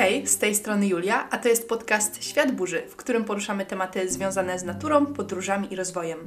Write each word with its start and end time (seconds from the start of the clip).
Hej, 0.00 0.26
z 0.26 0.38
tej 0.38 0.54
strony 0.54 0.86
Julia, 0.86 1.28
a 1.30 1.38
to 1.38 1.48
jest 1.48 1.68
podcast 1.68 2.24
Świat 2.24 2.52
Burzy, 2.52 2.82
w 2.88 2.96
którym 2.96 3.24
poruszamy 3.24 3.66
tematy 3.66 4.10
związane 4.10 4.58
z 4.58 4.64
naturą, 4.64 5.06
podróżami 5.06 5.72
i 5.72 5.76
rozwojem. 5.76 6.18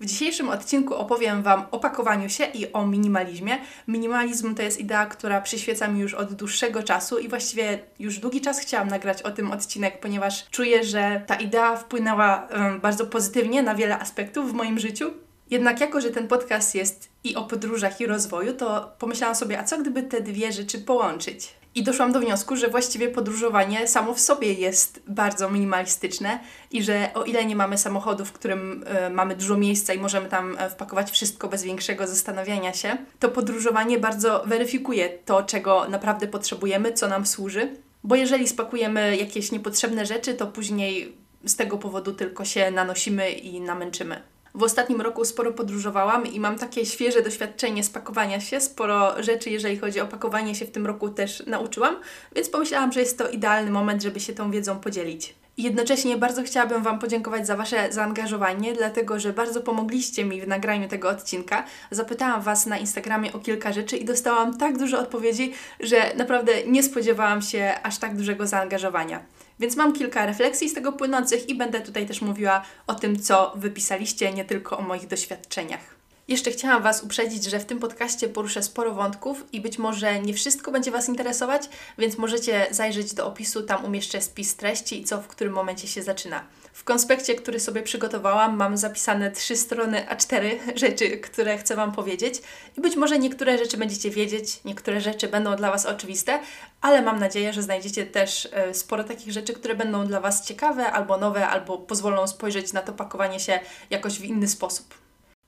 W 0.00 0.06
dzisiejszym 0.06 0.48
odcinku 0.48 0.94
opowiem 0.94 1.42
Wam 1.42 1.64
o 1.70 1.78
pakowaniu 1.78 2.28
się 2.28 2.44
i 2.44 2.72
o 2.72 2.86
minimalizmie. 2.86 3.58
Minimalizm 3.88 4.54
to 4.54 4.62
jest 4.62 4.80
idea, 4.80 5.06
która 5.06 5.40
przyświeca 5.40 5.88
mi 5.88 6.00
już 6.00 6.14
od 6.14 6.32
dłuższego 6.32 6.82
czasu 6.82 7.18
i 7.18 7.28
właściwie 7.28 7.78
już 7.98 8.18
długi 8.18 8.40
czas 8.40 8.60
chciałam 8.60 8.88
nagrać 8.88 9.22
o 9.22 9.30
tym 9.30 9.50
odcinek, 9.50 10.00
ponieważ 10.00 10.50
czuję, 10.50 10.84
że 10.84 11.22
ta 11.26 11.34
idea 11.34 11.76
wpłynęła 11.76 12.48
um, 12.52 12.80
bardzo 12.80 13.06
pozytywnie 13.06 13.62
na 13.62 13.74
wiele 13.74 13.98
aspektów 13.98 14.50
w 14.50 14.54
moim 14.54 14.78
życiu. 14.78 15.21
Jednak 15.52 15.80
jako, 15.80 16.00
że 16.00 16.10
ten 16.10 16.28
podcast 16.28 16.74
jest 16.74 17.08
i 17.24 17.36
o 17.36 17.42
podróżach, 17.42 18.00
i 18.00 18.06
rozwoju, 18.06 18.52
to 18.52 18.92
pomyślałam 18.98 19.36
sobie, 19.36 19.58
a 19.58 19.64
co 19.64 19.78
gdyby 19.78 20.02
te 20.02 20.20
dwie 20.20 20.52
rzeczy 20.52 20.78
połączyć? 20.78 21.54
I 21.74 21.82
doszłam 21.82 22.12
do 22.12 22.20
wniosku, 22.20 22.56
że 22.56 22.68
właściwie 22.68 23.08
podróżowanie 23.08 23.88
samo 23.88 24.14
w 24.14 24.20
sobie 24.20 24.52
jest 24.52 25.02
bardzo 25.06 25.50
minimalistyczne 25.50 26.38
i 26.70 26.82
że 26.82 27.10
o 27.14 27.24
ile 27.24 27.44
nie 27.44 27.56
mamy 27.56 27.78
samochodu, 27.78 28.24
w 28.24 28.32
którym 28.32 28.84
y, 29.06 29.10
mamy 29.10 29.36
dużo 29.36 29.56
miejsca 29.56 29.92
i 29.92 29.98
możemy 29.98 30.28
tam 30.28 30.56
e, 30.58 30.70
wpakować 30.70 31.10
wszystko 31.10 31.48
bez 31.48 31.62
większego 31.62 32.06
zastanawiania 32.06 32.72
się, 32.72 32.96
to 33.18 33.28
podróżowanie 33.28 33.98
bardzo 33.98 34.42
weryfikuje 34.46 35.08
to, 35.24 35.42
czego 35.42 35.88
naprawdę 35.88 36.28
potrzebujemy, 36.28 36.92
co 36.92 37.08
nam 37.08 37.26
służy. 37.26 37.76
Bo 38.04 38.14
jeżeli 38.14 38.48
spakujemy 38.48 39.16
jakieś 39.16 39.52
niepotrzebne 39.52 40.06
rzeczy, 40.06 40.34
to 40.34 40.46
później 40.46 41.16
z 41.44 41.56
tego 41.56 41.78
powodu 41.78 42.12
tylko 42.12 42.44
się 42.44 42.70
nanosimy 42.70 43.30
i 43.30 43.60
namęczymy. 43.60 44.31
W 44.54 44.62
ostatnim 44.62 45.00
roku 45.00 45.24
sporo 45.24 45.52
podróżowałam 45.52 46.26
i 46.26 46.40
mam 46.40 46.58
takie 46.58 46.86
świeże 46.86 47.22
doświadczenie 47.22 47.84
spakowania 47.84 48.40
się. 48.40 48.60
Sporo 48.60 49.22
rzeczy, 49.22 49.50
jeżeli 49.50 49.78
chodzi 49.78 50.00
o 50.00 50.06
pakowanie 50.06 50.54
się 50.54 50.64
w 50.64 50.70
tym 50.70 50.86
roku 50.86 51.08
też 51.08 51.42
nauczyłam, 51.46 51.96
więc 52.34 52.48
pomyślałam, 52.48 52.92
że 52.92 53.00
jest 53.00 53.18
to 53.18 53.28
idealny 53.28 53.70
moment, 53.70 54.02
żeby 54.02 54.20
się 54.20 54.32
tą 54.32 54.50
wiedzą 54.50 54.80
podzielić. 54.80 55.34
Jednocześnie 55.58 56.16
bardzo 56.16 56.42
chciałabym 56.42 56.82
Wam 56.82 56.98
podziękować 56.98 57.46
za 57.46 57.56
Wasze 57.56 57.92
zaangażowanie, 57.92 58.72
dlatego 58.72 59.20
że 59.20 59.32
bardzo 59.32 59.60
pomogliście 59.60 60.24
mi 60.24 60.40
w 60.40 60.48
nagraniu 60.48 60.88
tego 60.88 61.08
odcinka. 61.08 61.64
Zapytałam 61.90 62.42
Was 62.42 62.66
na 62.66 62.78
Instagramie 62.78 63.32
o 63.32 63.38
kilka 63.38 63.72
rzeczy 63.72 63.96
i 63.96 64.04
dostałam 64.04 64.58
tak 64.58 64.78
dużo 64.78 64.98
odpowiedzi, 64.98 65.52
że 65.80 66.14
naprawdę 66.16 66.52
nie 66.66 66.82
spodziewałam 66.82 67.42
się 67.42 67.74
aż 67.82 67.98
tak 67.98 68.16
dużego 68.16 68.46
zaangażowania. 68.46 69.22
Więc 69.60 69.76
mam 69.76 69.92
kilka 69.92 70.26
refleksji 70.26 70.68
z 70.68 70.74
tego 70.74 70.92
płynących 70.92 71.48
i 71.48 71.54
będę 71.54 71.80
tutaj 71.80 72.06
też 72.06 72.20
mówiła 72.22 72.62
o 72.86 72.94
tym, 72.94 73.20
co 73.20 73.52
wypisaliście, 73.56 74.32
nie 74.32 74.44
tylko 74.44 74.78
o 74.78 74.82
moich 74.82 75.06
doświadczeniach. 75.06 76.01
Jeszcze 76.28 76.50
chciałam 76.50 76.82
Was 76.82 77.02
uprzedzić, 77.02 77.44
że 77.44 77.58
w 77.58 77.64
tym 77.64 77.78
podcaście 77.78 78.28
poruszę 78.28 78.62
sporo 78.62 78.94
wątków 78.94 79.44
i 79.52 79.60
być 79.60 79.78
może 79.78 80.20
nie 80.20 80.34
wszystko 80.34 80.72
będzie 80.72 80.90
Was 80.90 81.08
interesować, 81.08 81.68
więc 81.98 82.18
możecie 82.18 82.66
zajrzeć 82.70 83.14
do 83.14 83.26
opisu, 83.26 83.62
tam 83.62 83.84
umieszczę 83.84 84.22
spis 84.22 84.56
treści 84.56 85.00
i 85.00 85.04
co 85.04 85.20
w 85.20 85.28
którym 85.28 85.52
momencie 85.52 85.88
się 85.88 86.02
zaczyna. 86.02 86.44
W 86.72 86.84
konspekcie, 86.84 87.34
który 87.34 87.60
sobie 87.60 87.82
przygotowałam, 87.82 88.56
mam 88.56 88.76
zapisane 88.76 89.30
trzy 89.30 89.56
strony 89.56 90.06
A4 90.10 90.50
rzeczy, 90.82 91.10
które 91.10 91.58
chcę 91.58 91.76
Wam 91.76 91.92
powiedzieć. 91.92 92.42
I 92.78 92.80
być 92.80 92.96
może 92.96 93.18
niektóre 93.18 93.58
rzeczy 93.58 93.76
będziecie 93.76 94.10
wiedzieć, 94.10 94.60
niektóre 94.64 95.00
rzeczy 95.00 95.28
będą 95.28 95.56
dla 95.56 95.70
Was 95.70 95.86
oczywiste, 95.86 96.40
ale 96.80 97.02
mam 97.02 97.18
nadzieję, 97.18 97.52
że 97.52 97.62
znajdziecie 97.62 98.06
też 98.06 98.48
e, 98.52 98.74
sporo 98.74 99.04
takich 99.04 99.32
rzeczy, 99.32 99.52
które 99.52 99.74
będą 99.74 100.06
dla 100.06 100.20
Was 100.20 100.46
ciekawe 100.46 100.92
albo 100.92 101.16
nowe, 101.16 101.48
albo 101.48 101.78
pozwolą 101.78 102.26
spojrzeć 102.26 102.72
na 102.72 102.82
to 102.82 102.92
pakowanie 102.92 103.40
się 103.40 103.60
jakoś 103.90 104.18
w 104.18 104.24
inny 104.24 104.48
sposób. 104.48 105.01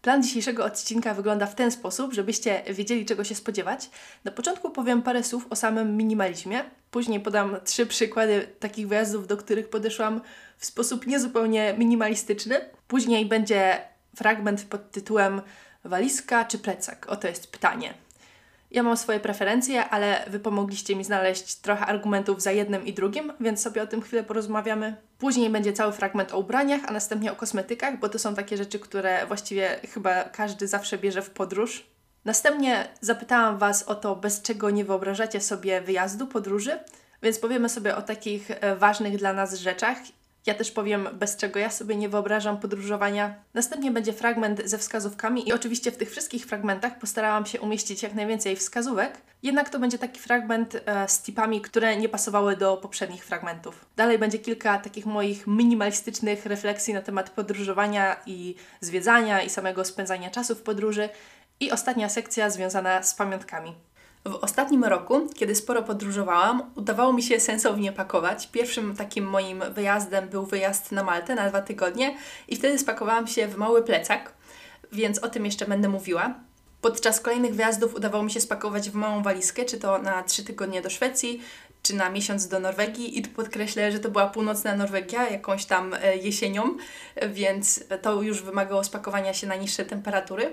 Plan 0.05 0.23
dzisiejszego 0.23 0.65
odcinka 0.65 1.15
wygląda 1.15 1.47
w 1.47 1.55
ten 1.55 1.71
sposób, 1.71 2.13
żebyście 2.13 2.63
wiedzieli, 2.71 3.07
czego 3.07 3.25
się 3.25 3.35
spodziewać. 3.35 3.91
Na 4.25 4.31
początku 4.31 4.71
powiem 4.71 5.03
parę 5.03 5.25
słów 5.25 5.47
o 5.51 5.57
samym 5.57 5.97
minimalizmie, 5.97 6.65
później 6.91 7.21
podam 7.21 7.57
trzy 7.65 7.87
przykłady 7.87 8.49
takich 8.61 8.89
wyjazdów, 8.89 9.27
do 9.27 9.37
których 9.37 9.69
podeszłam 9.69 10.21
w 10.59 10.67
sposób 10.67 11.07
niezupełnie 11.07 11.75
minimalistyczny. 11.79 12.61
Później 12.89 13.27
będzie 13.27 13.79
fragment 14.17 14.65
pod 14.65 14.91
tytułem 14.91 15.43
Walizka 15.85 16.45
czy 16.45 16.59
plecak? 16.59 17.07
Oto 17.09 17.29
jest 17.29 17.53
pytanie. 17.53 17.95
Ja 18.75 18.83
mam 18.83 18.97
swoje 18.97 19.21
preferencje, 19.21 19.89
ale 19.89 20.25
Wy 20.27 20.41
pomogliście 20.41 20.97
mi 20.97 21.05
znaleźć 21.05 21.55
trochę 21.55 21.87
argumentów 21.87 22.43
za 22.43 22.53
jednym 22.53 22.87
i 22.87 22.93
drugim, 22.93 23.33
więc 23.41 23.63
sobie 23.63 23.83
o 23.83 23.87
tym 23.87 24.03
chwilę 24.03 24.25
porozmawiamy. 24.25 24.97
Później 25.19 25.51
będzie 25.51 25.73
cały 25.73 25.93
fragment 25.93 26.33
o 26.35 26.39
ubraniach, 26.39 26.81
a 26.87 26.93
następnie 26.93 27.33
o 27.33 27.37
kosmetykach, 27.37 27.99
bo 27.99 28.09
to 28.09 28.19
są 28.19 28.35
takie 28.35 28.57
rzeczy, 28.57 28.79
które 28.79 29.27
właściwie 29.27 29.81
chyba 29.95 30.25
każdy 30.25 30.69
zawsze 30.69 30.99
bierze 30.99 31.23
w 31.23 31.31
podróż. 31.31 31.87
Następnie 32.25 32.89
zapytałam 33.01 33.59
Was 33.59 33.83
o 33.83 33.95
to, 33.95 34.17
bez 34.17 34.43
czego 34.43 34.71
nie 34.71 34.85
wyobrażacie 34.85 35.41
sobie 35.41 35.81
wyjazdu, 35.81 36.27
podróży, 36.27 36.79
więc 37.23 37.39
powiemy 37.39 37.69
sobie 37.69 37.97
o 37.97 38.03
takich 38.03 38.51
e, 38.51 38.77
ważnych 38.77 39.17
dla 39.17 39.33
nas 39.33 39.55
rzeczach 39.55 39.99
ja 40.47 40.55
też 40.55 40.71
powiem, 40.71 41.09
bez 41.13 41.37
czego 41.37 41.59
ja 41.59 41.71
sobie 41.71 41.97
nie 41.97 42.09
wyobrażam 42.09 42.59
podróżowania. 42.59 43.35
Następnie 43.55 43.91
będzie 43.91 44.13
fragment 44.13 44.63
ze 44.65 44.79
wskazówkami 44.79 45.49
i 45.49 45.53
oczywiście 45.53 45.91
w 45.91 45.97
tych 45.97 46.11
wszystkich 46.11 46.47
fragmentach 46.47 46.99
postarałam 46.99 47.47
się 47.47 47.61
umieścić 47.61 48.03
jak 48.03 48.15
najwięcej 48.15 48.57
wskazówek, 48.57 49.19
jednak 49.43 49.69
to 49.69 49.79
będzie 49.79 49.99
taki 49.99 50.21
fragment 50.21 50.77
e, 50.87 51.09
z 51.09 51.23
tipami, 51.23 51.61
które 51.61 51.97
nie 51.97 52.09
pasowały 52.09 52.57
do 52.57 52.77
poprzednich 52.77 53.25
fragmentów. 53.25 53.85
Dalej 53.97 54.19
będzie 54.19 54.39
kilka 54.39 54.79
takich 54.79 55.07
moich 55.07 55.47
minimalistycznych 55.47 56.47
refleksji 56.47 56.95
na 56.95 57.03
temat 57.03 57.31
podróżowania 57.31 58.17
i 58.27 58.55
zwiedzania 58.81 59.43
i 59.43 59.51
samego 59.51 59.85
spędzania 59.85 60.31
czasu 60.31 60.55
w 60.55 60.63
podróży 60.63 61.09
i 61.61 61.71
ostatnia 61.71 62.09
sekcja 62.09 62.51
związana 62.51 63.03
z 63.03 63.15
pamiątkami. 63.15 63.75
W 64.27 64.35
ostatnim 64.35 64.85
roku, 64.85 65.29
kiedy 65.35 65.55
sporo 65.55 65.83
podróżowałam, 65.83 66.71
udawało 66.75 67.13
mi 67.13 67.23
się 67.23 67.41
sensownie 67.41 67.93
pakować. 67.93 68.47
Pierwszym 68.47 68.97
takim 68.97 69.25
moim 69.25 69.63
wyjazdem 69.75 70.29
był 70.29 70.47
wyjazd 70.47 70.93
na 70.93 71.03
Maltę 71.03 71.35
na 71.35 71.49
dwa 71.49 71.63
tygodnie 71.63 72.17
i 72.49 72.57
wtedy 72.57 72.79
spakowałam 72.79 73.27
się 73.27 73.49
w 73.49 73.57
mały 73.57 73.83
plecak, 73.83 74.33
więc 74.93 75.19
o 75.19 75.29
tym 75.29 75.45
jeszcze 75.45 75.67
będę 75.67 75.89
mówiła. 75.89 76.35
Podczas 76.81 77.21
kolejnych 77.21 77.55
wyjazdów 77.55 77.95
udawało 77.95 78.25
mi 78.25 78.31
się 78.31 78.41
spakować 78.41 78.91
w 78.91 78.95
małą 78.95 79.23
walizkę, 79.23 79.65
czy 79.65 79.79
to 79.79 79.99
na 79.99 80.23
trzy 80.23 80.45
tygodnie 80.45 80.83
do 80.83 80.91
Szwecji, 80.91 81.43
czy 81.83 81.95
na 81.95 82.11
miesiąc 82.11 82.49
do 82.49 82.61
Norwegii 82.61 83.19
i 83.19 83.23
tu 83.23 83.31
podkreślę, 83.31 83.93
że 83.93 84.01
to 84.01 84.11
była 84.11 84.27
północna 84.27 84.77
Norwegia, 84.77 85.31
jakąś 85.31 85.65
tam 85.65 85.95
e, 85.95 86.17
jesienią, 86.17 86.77
więc 87.29 87.85
to 88.03 88.23
już 88.23 88.43
wymagało 88.43 88.85
spakowania 88.85 89.35
się 89.35 89.47
na 89.47 89.57
niższe 89.57 89.85
temperatury 89.85 90.53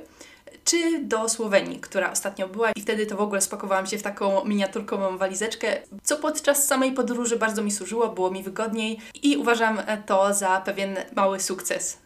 czy 0.64 1.04
do 1.04 1.30
Słowenii, 1.30 1.80
która 1.80 2.12
ostatnio 2.12 2.48
była 2.48 2.72
i 2.72 2.82
wtedy 2.82 3.06
to 3.06 3.18
w 3.18 3.22
ogóle 3.22 3.42
spakowałam 3.42 3.88
się 3.88 3.98
w 3.98 4.04
taką 4.04 4.46
miniaturkową 4.46 5.18
walizeczkę, 5.18 5.78
co 6.04 6.18
podczas 6.18 6.68
samej 6.68 6.92
podróży 6.92 7.36
bardzo 7.36 7.64
mi 7.64 7.72
służyło, 7.72 8.10
było 8.10 8.32
mi 8.32 8.44
wygodniej 8.44 9.00
i 9.24 9.38
uważam 9.38 9.82
to 10.06 10.34
za 10.34 10.62
pewien 10.62 10.96
mały 11.16 11.40
sukces. 11.40 11.98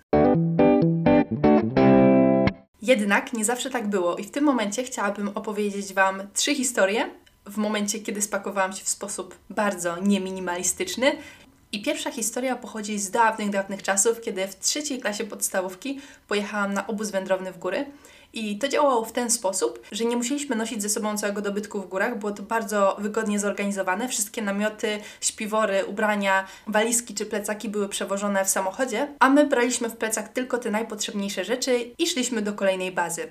Jednak 2.81 3.33
nie 3.33 3.45
zawsze 3.45 3.69
tak 3.69 3.87
było 3.87 4.15
i 4.15 4.23
w 4.23 4.31
tym 4.31 4.43
momencie 4.43 4.83
chciałabym 4.83 5.27
opowiedzieć 5.27 5.93
Wam 5.93 6.27
trzy 6.33 6.55
historie 6.55 7.09
w 7.45 7.57
momencie, 7.57 7.99
kiedy 7.99 8.21
spakowałam 8.21 8.73
się 8.73 8.83
w 8.83 8.89
sposób 8.89 9.35
bardzo 9.49 9.97
nieminimalistyczny. 9.99 11.11
I 11.71 11.81
pierwsza 11.81 12.11
historia 12.11 12.55
pochodzi 12.55 12.99
z 12.99 13.11
dawnych, 13.11 13.49
dawnych 13.49 13.83
czasów, 13.83 14.21
kiedy 14.21 14.47
w 14.47 14.59
trzeciej 14.59 14.99
klasie 14.99 15.23
podstawówki 15.23 15.99
pojechałam 16.27 16.73
na 16.73 16.87
obóz 16.87 17.11
wędrowny 17.11 17.51
w 17.51 17.57
góry. 17.57 17.85
I 18.35 18.57
to 18.57 18.67
działało 18.67 19.05
w 19.05 19.11
ten 19.11 19.31
sposób, 19.31 19.79
że 19.91 20.05
nie 20.05 20.17
musieliśmy 20.17 20.55
nosić 20.55 20.81
ze 20.81 20.89
sobą 20.89 21.17
całego 21.17 21.41
dobytku 21.41 21.81
w 21.81 21.87
górach, 21.87 22.19
było 22.19 22.31
to 22.31 22.43
bardzo 22.43 22.95
wygodnie 22.99 23.39
zorganizowane. 23.39 24.09
Wszystkie 24.09 24.41
namioty, 24.41 24.99
śpiwory, 25.21 25.85
ubrania, 25.85 26.47
walizki 26.67 27.13
czy 27.13 27.25
plecaki 27.25 27.69
były 27.69 27.89
przewożone 27.89 28.45
w 28.45 28.49
samochodzie, 28.49 29.07
a 29.19 29.29
my 29.29 29.47
braliśmy 29.47 29.89
w 29.89 29.97
plecak 29.97 30.29
tylko 30.29 30.57
te 30.57 30.71
najpotrzebniejsze 30.71 31.45
rzeczy 31.45 31.91
i 31.97 32.07
szliśmy 32.07 32.41
do 32.41 32.53
kolejnej 32.53 32.91
bazy. 32.91 33.27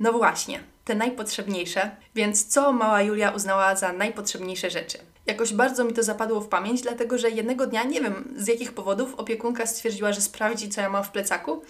No 0.00 0.12
właśnie, 0.12 0.60
te 0.84 0.94
najpotrzebniejsze, 0.94 1.96
więc 2.14 2.46
co 2.46 2.72
mała 2.72 3.02
Julia 3.02 3.30
uznała 3.30 3.76
za 3.76 3.92
najpotrzebniejsze 3.92 4.70
rzeczy? 4.70 4.98
Jakoś 5.26 5.52
bardzo 5.52 5.84
mi 5.84 5.92
to 5.92 6.02
zapadło 6.02 6.40
w 6.40 6.48
pamięć, 6.48 6.82
dlatego 6.82 7.18
że 7.18 7.30
jednego 7.30 7.66
dnia, 7.66 7.84
nie 7.84 8.00
wiem 8.00 8.34
z 8.36 8.48
jakich 8.48 8.72
powodów, 8.72 9.14
opiekunka 9.14 9.66
stwierdziła, 9.66 10.12
że 10.12 10.20
sprawdzi, 10.20 10.68
co 10.68 10.80
ja 10.80 10.88
mam 10.88 11.04
w 11.04 11.10
plecaku 11.10 11.62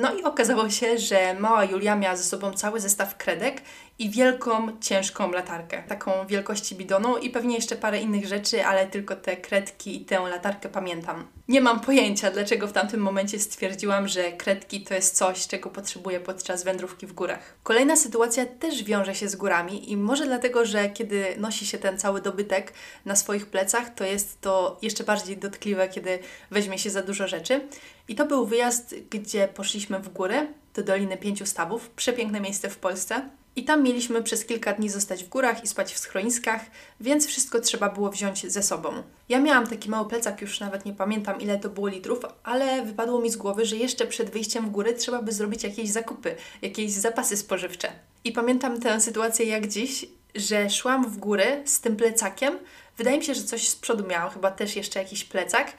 no 0.00 0.14
i 0.14 0.22
okazało 0.22 0.70
się, 0.70 0.98
że 0.98 1.34
mała 1.34 1.64
Julia 1.64 1.96
miała 1.96 2.16
ze 2.16 2.24
sobą 2.24 2.52
cały 2.52 2.80
zestaw 2.80 3.16
kredek 3.16 3.62
i 3.98 4.10
wielką, 4.10 4.80
ciężką 4.80 5.30
latarkę, 5.30 5.82
taką 5.88 6.26
wielkości 6.26 6.74
bidonu 6.74 7.16
i 7.16 7.30
pewnie 7.30 7.54
jeszcze 7.54 7.76
parę 7.76 8.00
innych 8.00 8.26
rzeczy, 8.26 8.64
ale 8.64 8.86
tylko 8.86 9.16
te 9.16 9.36
kredki 9.36 10.02
i 10.02 10.04
tę 10.04 10.20
latarkę 10.20 10.68
pamiętam. 10.68 11.26
Nie 11.48 11.60
mam 11.60 11.80
pojęcia, 11.80 12.30
dlaczego 12.30 12.66
w 12.66 12.72
tamtym 12.72 13.00
momencie 13.00 13.38
stwierdziłam, 13.38 14.08
że 14.08 14.32
kredki 14.32 14.80
to 14.80 14.94
jest 14.94 15.16
coś, 15.16 15.46
czego 15.46 15.70
potrzebuję 15.70 16.20
podczas 16.20 16.64
wędrówki 16.64 17.06
w 17.06 17.12
górach. 17.12 17.54
Kolejna 17.62 17.96
sytuacja 17.96 18.46
też 18.46 18.84
wiąże 18.84 19.14
się 19.14 19.28
z 19.28 19.36
górami 19.36 19.90
i 19.92 19.96
może 19.96 20.26
dlatego, 20.26 20.66
że 20.66 20.90
kiedy 20.90 21.24
nosi 21.38 21.66
się 21.66 21.78
ten 21.78 21.98
cały 21.98 22.22
dobytek 22.22 22.72
na 23.04 23.16
swoich 23.16 23.46
plecach, 23.46 23.94
to 23.94 24.04
jest 24.04 24.40
to 24.40 24.78
jeszcze 24.82 25.04
bardziej 25.04 25.36
dotkliwe, 25.36 25.88
kiedy 25.88 26.18
weźmie 26.50 26.78
się 26.78 26.90
za 26.90 27.02
dużo 27.02 27.28
rzeczy. 27.28 27.60
I 28.08 28.14
to 28.14 28.26
był 28.26 28.46
wyjazd, 28.46 28.94
gdzie 29.10 29.48
poszliśmy 29.48 29.98
w 29.98 30.08
góry 30.08 30.46
do 30.74 30.82
Doliny 30.82 31.16
Pięciu 31.16 31.46
Stawów, 31.46 31.90
przepiękne 31.90 32.40
miejsce 32.40 32.70
w 32.70 32.78
Polsce. 32.78 33.28
I 33.56 33.64
tam 33.64 33.82
mieliśmy 33.82 34.22
przez 34.22 34.44
kilka 34.44 34.72
dni 34.72 34.88
zostać 34.88 35.24
w 35.24 35.28
górach 35.28 35.64
i 35.64 35.66
spać 35.66 35.94
w 35.94 35.98
schroniskach, 35.98 36.60
więc 37.00 37.26
wszystko 37.26 37.60
trzeba 37.60 37.88
było 37.88 38.10
wziąć 38.10 38.52
ze 38.52 38.62
sobą. 38.62 39.02
Ja 39.28 39.40
miałam 39.40 39.66
taki 39.66 39.90
mały 39.90 40.08
plecak, 40.08 40.40
już 40.40 40.60
nawet 40.60 40.84
nie 40.84 40.92
pamiętam 40.92 41.40
ile 41.40 41.58
to 41.58 41.68
było 41.68 41.88
litrów, 41.88 42.18
ale 42.42 42.82
wypadło 42.84 43.20
mi 43.20 43.30
z 43.30 43.36
głowy, 43.36 43.66
że 43.66 43.76
jeszcze 43.76 44.06
przed 44.06 44.30
wyjściem 44.30 44.66
w 44.66 44.70
góry 44.70 44.94
trzeba 44.94 45.22
by 45.22 45.32
zrobić 45.32 45.64
jakieś 45.64 45.90
zakupy, 45.90 46.36
jakieś 46.62 46.92
zapasy 46.92 47.36
spożywcze. 47.36 47.92
I 48.24 48.32
pamiętam 48.32 48.80
tę 48.80 49.00
sytuację 49.00 49.46
jak 49.46 49.66
dziś, 49.68 50.06
że 50.34 50.70
szłam 50.70 51.10
w 51.10 51.16
góry 51.18 51.62
z 51.64 51.80
tym 51.80 51.96
plecakiem. 51.96 52.58
Wydaje 52.98 53.18
mi 53.18 53.24
się, 53.24 53.34
że 53.34 53.42
coś 53.42 53.68
z 53.68 53.76
przodu 53.76 54.06
miałam, 54.06 54.30
chyba 54.30 54.50
też 54.50 54.76
jeszcze 54.76 54.98
jakiś 54.98 55.24
plecak. 55.24 55.72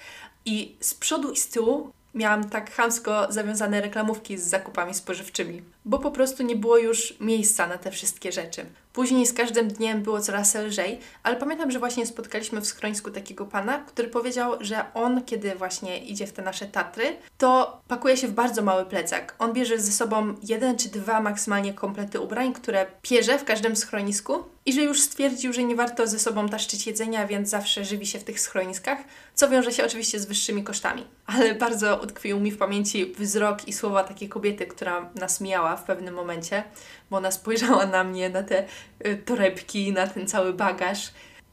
I 0.45 0.75
z 0.79 0.93
przodu 0.93 1.31
i 1.31 1.37
z 1.37 1.47
tyłu 1.47 1.91
miałam 2.13 2.49
tak 2.49 2.71
chamsko 2.71 3.27
zawiązane 3.29 3.81
reklamówki 3.81 4.37
z 4.37 4.43
zakupami 4.43 4.93
spożywczymi, 4.93 5.61
bo 5.85 5.99
po 5.99 6.11
prostu 6.11 6.43
nie 6.43 6.55
było 6.55 6.77
już 6.77 7.19
miejsca 7.19 7.67
na 7.67 7.77
te 7.77 7.91
wszystkie 7.91 8.31
rzeczy. 8.31 8.65
Później 8.93 9.25
z 9.25 9.33
każdym 9.33 9.67
dniem 9.67 10.01
było 10.01 10.21
coraz 10.21 10.55
lżej, 10.55 10.99
ale 11.23 11.35
pamiętam, 11.35 11.71
że 11.71 11.79
właśnie 11.79 12.05
spotkaliśmy 12.05 12.61
w 12.61 12.65
schronisku 12.65 13.11
takiego 13.11 13.45
pana, 13.45 13.79
który 13.79 14.07
powiedział, 14.07 14.53
że 14.59 14.85
on, 14.93 15.23
kiedy 15.23 15.55
właśnie 15.55 15.97
idzie 15.99 16.27
w 16.27 16.33
te 16.33 16.41
nasze 16.41 16.65
Tatry, 16.65 17.17
to 17.37 17.81
pakuje 17.87 18.17
się 18.17 18.27
w 18.27 18.31
bardzo 18.31 18.61
mały 18.61 18.85
plecak. 18.85 19.35
On 19.39 19.53
bierze 19.53 19.79
ze 19.79 19.91
sobą 19.91 20.35
jeden 20.43 20.77
czy 20.77 20.89
dwa 20.89 21.21
maksymalnie 21.21 21.73
komplety 21.73 22.19
ubrań, 22.19 22.53
które 22.53 22.85
pierze 23.01 23.39
w 23.39 23.43
każdym 23.43 23.75
schronisku 23.75 24.43
i 24.65 24.73
że 24.73 24.81
już 24.81 25.01
stwierdził, 25.01 25.53
że 25.53 25.63
nie 25.63 25.75
warto 25.75 26.07
ze 26.07 26.19
sobą 26.19 26.49
taszczyć 26.49 26.87
jedzenia, 26.87 27.27
więc 27.27 27.49
zawsze 27.49 27.85
żywi 27.85 28.05
się 28.05 28.19
w 28.19 28.23
tych 28.23 28.39
schroniskach, 28.39 28.97
co 29.35 29.49
wiąże 29.49 29.71
się 29.71 29.85
oczywiście 29.85 30.19
z 30.19 30.25
wyższymi 30.25 30.63
kosztami. 30.63 31.05
Ale 31.25 31.55
bardzo 31.55 31.99
utkwił 32.03 32.39
mi 32.39 32.51
w 32.51 32.57
pamięci 32.57 33.05
wzrok 33.05 33.67
i 33.67 33.73
słowa 33.73 34.03
takiej 34.03 34.29
kobiety, 34.29 34.65
która 34.65 35.09
nas 35.15 35.41
mijała 35.41 35.72
w 35.75 35.83
pewnym 35.83 36.13
momencie, 36.13 36.63
bo 37.09 37.17
ona 37.17 37.31
spojrzała 37.31 37.85
na 37.85 38.03
mnie, 38.03 38.29
na 38.29 38.43
te 38.43 38.65
y, 39.05 39.17
torebki, 39.25 39.93
na 39.93 40.07
ten 40.07 40.27
cały 40.27 40.53
bagaż, 40.53 41.11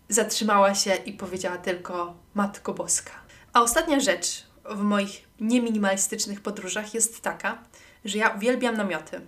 zatrzymała 0.09 0.75
się 0.75 0.95
i 0.95 1.13
powiedziała 1.13 1.59
tylko 1.59 2.15
Matko 2.35 2.75
Boska. 2.75 3.13
A 3.53 3.63
ostatnia 3.63 4.01
rzecz 4.01 4.47
w 4.65 4.81
moich 4.81 5.25
nieminimalistycznych 5.41 6.41
podróżach 6.41 6.95
jest 6.95 7.21
taka, 7.21 7.59
że 8.05 8.19
ja 8.19 8.29
uwielbiam 8.29 8.77
namioty. 8.77 9.21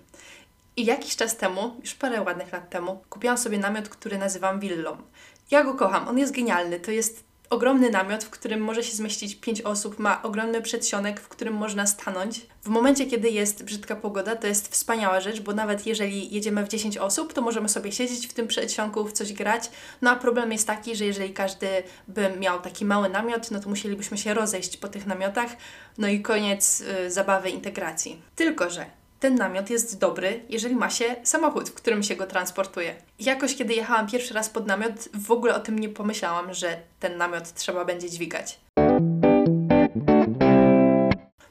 I 0.77 0.85
jakiś 0.85 1.17
czas 1.17 1.37
temu, 1.37 1.77
już 1.81 1.95
parę 1.95 2.23
ładnych 2.23 2.53
lat 2.53 2.71
temu, 2.71 3.05
kupiłam 3.11 3.39
sobie 3.39 3.59
namiot, 3.59 3.89
który 3.89 4.19
nazywam 4.19 4.61
willą. 4.61 4.97
Ja 5.51 5.65
go 5.65 5.75
kocham, 5.75 6.09
on 6.09 6.19
jest 6.19 6.33
genialny. 6.33 6.81
To 6.81 6.91
jest 6.91 7.25
ogromny 7.53 7.91
namiot, 7.91 8.25
w 8.25 8.31
którym 8.31 8.61
może 8.61 8.83
się 8.83 8.97
zmieścić 8.97 9.35
pięć 9.35 9.63
osób, 9.63 9.99
ma 9.99 10.23
ogromny 10.23 10.63
przedsionek, 10.63 11.21
w 11.21 11.29
którym 11.29 11.55
można 11.55 11.87
stanąć. 11.87 12.47
W 12.63 12.69
momencie, 12.69 13.07
kiedy 13.07 13.31
jest 13.31 13.65
brzydka 13.65 13.97
pogoda, 13.97 14.37
to 14.37 14.47
jest 14.47 14.69
wspaniała 14.69 15.21
rzecz, 15.21 15.41
bo 15.41 15.53
nawet 15.53 15.87
jeżeli 15.87 16.35
jedziemy 16.35 16.65
w 16.65 16.69
10 16.69 16.99
osób, 16.99 17.33
to 17.33 17.43
możemy 17.43 17.69
sobie 17.69 17.93
siedzieć 17.93 18.27
w 18.27 18.33
tym 18.33 18.49
przedsionku, 18.49 19.05
w 19.05 19.13
coś 19.13 19.33
grać. 19.33 19.71
No 20.03 20.11
a 20.11 20.17
problem 20.17 20.53
jest 20.53 20.67
taki, 20.67 20.97
że 20.97 21.05
jeżeli 21.05 21.33
każdy 21.33 21.69
by 22.09 22.31
miał 22.41 22.61
taki 22.61 22.85
mały 22.85 23.09
namiot, 23.09 23.51
no 23.51 23.61
to 23.61 23.69
musielibyśmy 23.69 24.19
się 24.19 24.35
rozejść 24.35 24.77
po 24.77 24.89
tych 24.89 25.07
namiotach, 25.07 25.57
no 25.99 26.09
i 26.09 26.23
koniec 26.23 26.81
y, 27.07 27.11
zabawy 27.11 27.51
integracji. 27.51 28.23
Tylko, 28.37 28.71
że 28.71 29.02
ten 29.23 29.35
namiot 29.35 29.71
jest 29.71 29.99
dobry, 29.99 30.41
jeżeli 30.49 30.77
ma 30.77 30.91
się 30.91 31.17
samochód, 31.23 31.69
w 31.69 31.75
którym 31.75 32.03
się 32.03 32.17
go 32.17 32.27
transportuje. 32.27 32.95
Jakoś, 33.19 33.57
kiedy 33.57 33.75
jechałam 33.75 34.07
pierwszy 34.07 34.35
raz 34.35 34.51
pod 34.51 34.67
namiot, 34.67 35.09
w 35.15 35.31
ogóle 35.31 35.55
o 35.55 35.61
tym 35.61 35.79
nie 35.79 35.89
pomyślałam, 35.89 36.55
że 36.55 36.77
ten 37.01 37.19
namiot 37.19 37.55
trzeba 37.55 37.85
będzie 37.85 38.11
dźwigać. 38.11 38.61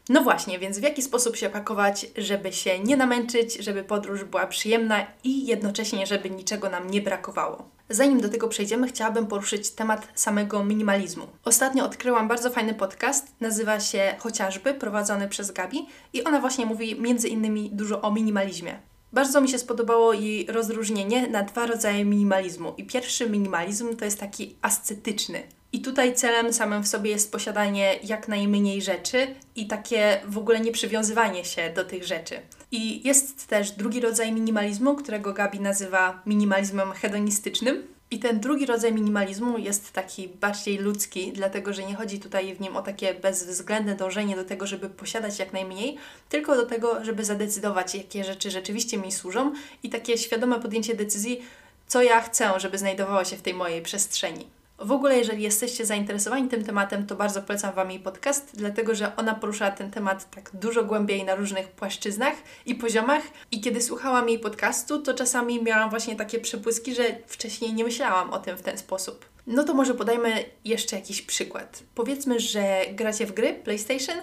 No 0.10 0.22
właśnie, 0.22 0.60
więc 0.60 0.80
w 0.80 0.84
jaki 0.84 1.02
sposób 1.02 1.36
się 1.36 1.50
pakować, 1.50 2.06
żeby 2.18 2.54
się 2.54 2.80
nie 2.80 2.98
namęczyć, 2.98 3.58
żeby 3.64 3.84
podróż 3.84 4.24
była 4.24 4.48
przyjemna 4.48 5.06
i 5.24 5.46
jednocześnie, 5.46 6.08
żeby 6.08 6.30
niczego 6.30 6.70
nam 6.70 6.92
nie 6.92 7.02
brakowało. 7.02 7.70
Zanim 7.90 8.22
do 8.22 8.30
tego 8.30 8.48
przejdziemy, 8.48 8.88
chciałabym 8.88 9.28
poruszyć 9.28 9.70
temat 9.70 10.08
samego 10.16 10.64
minimalizmu. 10.64 11.28
Ostatnio 11.46 11.86
odkryłam 11.86 12.28
bardzo 12.28 12.50
fajny 12.50 12.74
podcast, 12.74 13.28
nazywa 13.40 13.80
się 13.80 14.16
Chociażby, 14.20 14.74
prowadzony 14.74 15.28
przez 15.28 15.52
Gabi 15.52 15.88
i 16.14 16.24
ona 16.24 16.40
właśnie 16.40 16.66
mówi 16.66 17.02
między 17.02 17.28
innymi 17.28 17.70
dużo 17.70 18.02
o 18.02 18.12
minimalizmie. 18.12 18.80
Bardzo 19.14 19.42
mi 19.42 19.50
się 19.50 19.60
spodobało 19.60 20.14
jej 20.14 20.46
rozróżnienie 20.46 21.28
na 21.28 21.44
dwa 21.44 21.66
rodzaje 21.66 22.06
minimalizmu. 22.06 22.74
I 22.78 22.84
pierwszy 22.84 23.30
minimalizm 23.30 23.96
to 23.96 24.06
jest 24.06 24.20
taki 24.20 24.56
ascetyczny, 24.62 25.44
i 25.74 25.82
tutaj 25.82 26.16
celem 26.16 26.54
samym 26.54 26.84
w 26.84 26.88
sobie 26.88 27.12
jest 27.12 27.32
posiadanie 27.32 28.00
jak 28.04 28.28
najmniej 28.28 28.82
rzeczy 28.82 29.28
i 29.56 29.68
takie 29.68 30.22
w 30.26 30.38
ogóle 30.38 30.60
nie 30.60 30.72
przywiązywanie 30.72 31.46
się 31.46 31.70
do 31.70 31.84
tych 31.84 32.04
rzeczy. 32.04 32.40
I 32.72 33.08
jest 33.08 33.48
też 33.48 33.72
drugi 33.72 34.00
rodzaj 34.00 34.32
minimalizmu, 34.32 34.96
którego 34.96 35.34
Gabi 35.34 35.60
nazywa 35.60 36.22
minimalizmem 36.26 36.92
hedonistycznym. 36.92 37.88
I 38.12 38.20
ten 38.20 38.40
drugi 38.40 38.66
rodzaj 38.66 38.94
minimalizmu 38.94 39.58
jest 39.58 39.92
taki 39.92 40.28
bardziej 40.28 40.78
ludzki, 40.78 41.32
dlatego 41.32 41.74
że 41.74 41.84
nie 41.84 41.96
chodzi 41.96 42.20
tutaj 42.20 42.56
w 42.56 42.62
nim 42.62 42.76
o 42.76 42.82
takie 42.82 43.14
bezwzględne 43.14 43.96
dążenie 43.96 44.36
do 44.36 44.44
tego, 44.44 44.68
żeby 44.68 44.90
posiadać 44.90 45.40
jak 45.40 45.54
najmniej, 45.54 45.98
tylko 46.30 46.56
do 46.56 46.66
tego, 46.66 47.06
żeby 47.06 47.26
zadecydować, 47.26 47.96
jakie 47.96 48.24
rzeczy 48.24 48.52
rzeczywiście 48.52 48.98
mi 48.98 49.12
służą 49.12 49.54
i 49.84 49.90
takie 49.90 50.18
świadome 50.18 50.60
podjęcie 50.60 50.96
decyzji, 50.96 51.42
co 51.88 52.02
ja 52.02 52.22
chcę, 52.22 52.60
żeby 52.60 52.78
znajdowało 52.78 53.26
się 53.26 53.38
w 53.38 53.42
tej 53.42 53.54
mojej 53.54 53.82
przestrzeni. 53.82 54.48
W 54.84 54.92
ogóle, 54.92 55.18
jeżeli 55.18 55.44
jesteście 55.44 55.86
zainteresowani 55.86 56.48
tym 56.48 56.64
tematem, 56.64 57.08
to 57.08 57.16
bardzo 57.16 57.42
polecam 57.42 57.76
Wam 57.76 57.92
jej 57.92 58.00
podcast, 58.00 58.52
dlatego 58.54 58.96
że 58.96 59.16
ona 59.16 59.36
porusza 59.36 59.72
ten 59.72 59.92
temat 59.92 60.32
tak 60.32 60.52
dużo 60.54 60.84
głębiej 60.84 61.24
na 61.26 61.36
różnych 61.36 61.68
płaszczyznach 61.68 62.34
i 62.66 62.76
poziomach. 62.76 63.24
I 63.52 63.62
kiedy 63.62 63.82
słuchałam 63.82 64.30
jej 64.30 64.40
podcastu, 64.40 65.02
to 65.02 65.14
czasami 65.14 65.64
miałam 65.64 65.90
właśnie 65.90 66.16
takie 66.16 66.40
przepłyski, 66.40 66.96
że 66.96 67.04
wcześniej 67.28 67.74
nie 67.74 67.84
myślałam 67.84 68.30
o 68.30 68.40
tym 68.40 68.58
w 68.58 68.62
ten 68.62 68.78
sposób. 68.78 69.26
No 69.48 69.64
to 69.64 69.74
może 69.74 69.94
podajmy 69.94 70.46
jeszcze 70.66 70.96
jakiś 70.96 71.22
przykład. 71.22 71.84
Powiedzmy, 71.96 72.40
że 72.40 72.82
gracie 72.92 73.26
w 73.26 73.32
gry 73.32 73.54
PlayStation 73.54 74.18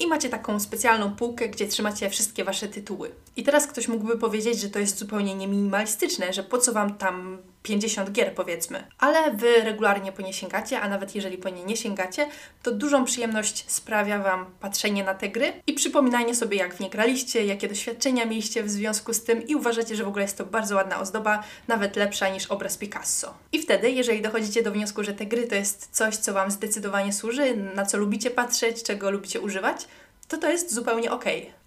i 0.00 0.06
macie 0.06 0.28
taką 0.28 0.60
specjalną 0.60 1.16
półkę, 1.16 1.48
gdzie 1.48 1.68
trzymacie 1.68 2.10
wszystkie 2.10 2.44
wasze 2.44 2.68
tytuły. 2.68 3.10
I 3.36 3.42
teraz 3.42 3.66
ktoś 3.66 3.88
mógłby 3.88 4.18
powiedzieć, 4.18 4.60
że 4.60 4.70
to 4.70 4.78
jest 4.78 4.98
zupełnie 4.98 5.34
nieminimalistyczne, 5.34 6.32
że 6.32 6.42
po 6.42 6.58
co 6.58 6.72
wam 6.72 6.94
tam 6.94 7.38
50 7.64 8.12
gier 8.12 8.34
powiedzmy. 8.34 8.86
Ale 8.98 9.30
wy 9.30 9.60
regularnie 9.60 10.12
po 10.12 10.22
nie 10.22 10.32
sięgacie, 10.32 10.80
a 10.80 10.88
nawet 10.88 11.14
jeżeli 11.14 11.38
po 11.38 11.48
nie 11.48 11.64
nie 11.64 11.76
sięgacie, 11.76 12.26
to 12.62 12.70
dużą 12.70 13.04
przyjemność 13.04 13.64
sprawia 13.66 14.18
wam 14.18 14.46
patrzenie 14.60 15.04
na 15.04 15.14
te 15.14 15.28
gry 15.28 15.52
i 15.66 15.72
przypominanie 15.72 16.34
sobie, 16.34 16.56
jak 16.56 16.74
w 16.74 16.80
nie 16.80 16.90
graliście, 16.90 17.46
jakie 17.46 17.68
doświadczenia 17.68 18.26
mieliście 18.26 18.62
w 18.62 18.70
związku 18.70 19.12
z 19.12 19.24
tym 19.24 19.46
i 19.46 19.54
uważacie, 19.54 19.96
że 19.96 20.04
w 20.04 20.08
ogóle 20.08 20.24
jest 20.24 20.38
to 20.38 20.46
bardzo 20.46 20.76
ładna 20.76 21.00
ozdoba, 21.00 21.42
nawet 21.68 21.96
lepsza 21.96 22.28
niż 22.28 22.46
obraz 22.46 22.76
Picasso. 22.76 23.34
I 23.52 23.62
wtedy, 23.62 23.90
jeżeli 23.90 24.22
dochodzicie 24.22 24.62
do 24.62 24.72
wniosku, 24.72 25.04
że 25.04 25.12
te 25.12 25.26
gry 25.26 25.46
to 25.46 25.54
jest 25.54 25.88
coś, 25.92 26.16
co 26.16 26.32
wam 26.32 26.50
zdecydowanie 26.50 27.12
służy, 27.12 27.56
na 27.56 27.86
co 27.86 27.98
lubicie 27.98 28.30
patrzeć, 28.30 28.82
czego 28.82 29.10
lubicie 29.10 29.40
używać, 29.40 29.88
to 30.28 30.38
to 30.38 30.50
jest 30.50 30.74
zupełnie 30.74 31.12
ok. 31.12 31.24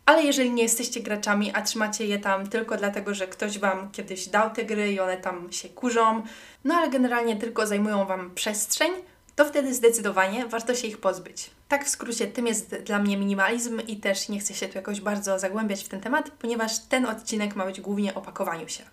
Ale 0.07 0.23
jeżeli 0.23 0.51
nie 0.51 0.63
jesteście 0.63 0.99
graczami, 0.99 1.51
a 1.53 1.61
trzymacie 1.61 2.05
je 2.05 2.19
tam 2.19 2.47
tylko 2.47 2.77
dlatego, 2.77 3.13
że 3.13 3.27
ktoś 3.27 3.59
Wam 3.59 3.91
kiedyś 3.91 4.27
dał 4.27 4.49
te 4.49 4.65
gry 4.65 4.91
i 4.91 4.99
one 4.99 5.17
tam 5.17 5.51
się 5.51 5.69
kurzą, 5.69 6.23
no 6.63 6.75
ale 6.75 6.89
generalnie 6.89 7.35
tylko 7.35 7.67
zajmują 7.67 8.05
Wam 8.05 8.31
przestrzeń, 8.35 8.91
to 9.35 9.45
wtedy 9.45 9.73
zdecydowanie 9.73 10.45
warto 10.45 10.75
się 10.75 10.87
ich 10.87 10.97
pozbyć. 10.97 11.51
Tak 11.67 11.85
w 11.85 11.89
skrócie, 11.89 12.27
tym 12.27 12.47
jest 12.47 12.75
dla 12.75 12.99
mnie 12.99 13.17
minimalizm 13.17 13.81
i 13.87 13.97
też 13.97 14.29
nie 14.29 14.39
chcę 14.39 14.53
się 14.53 14.67
tu 14.67 14.77
jakoś 14.77 15.01
bardzo 15.01 15.39
zagłębiać 15.39 15.83
w 15.83 15.87
ten 15.87 16.01
temat, 16.01 16.29
ponieważ 16.29 16.79
ten 16.79 17.05
odcinek 17.05 17.55
ma 17.55 17.65
być 17.65 17.81
głównie 17.81 18.15
o 18.15 18.21
pakowaniu 18.21 18.67
się. 18.67 18.83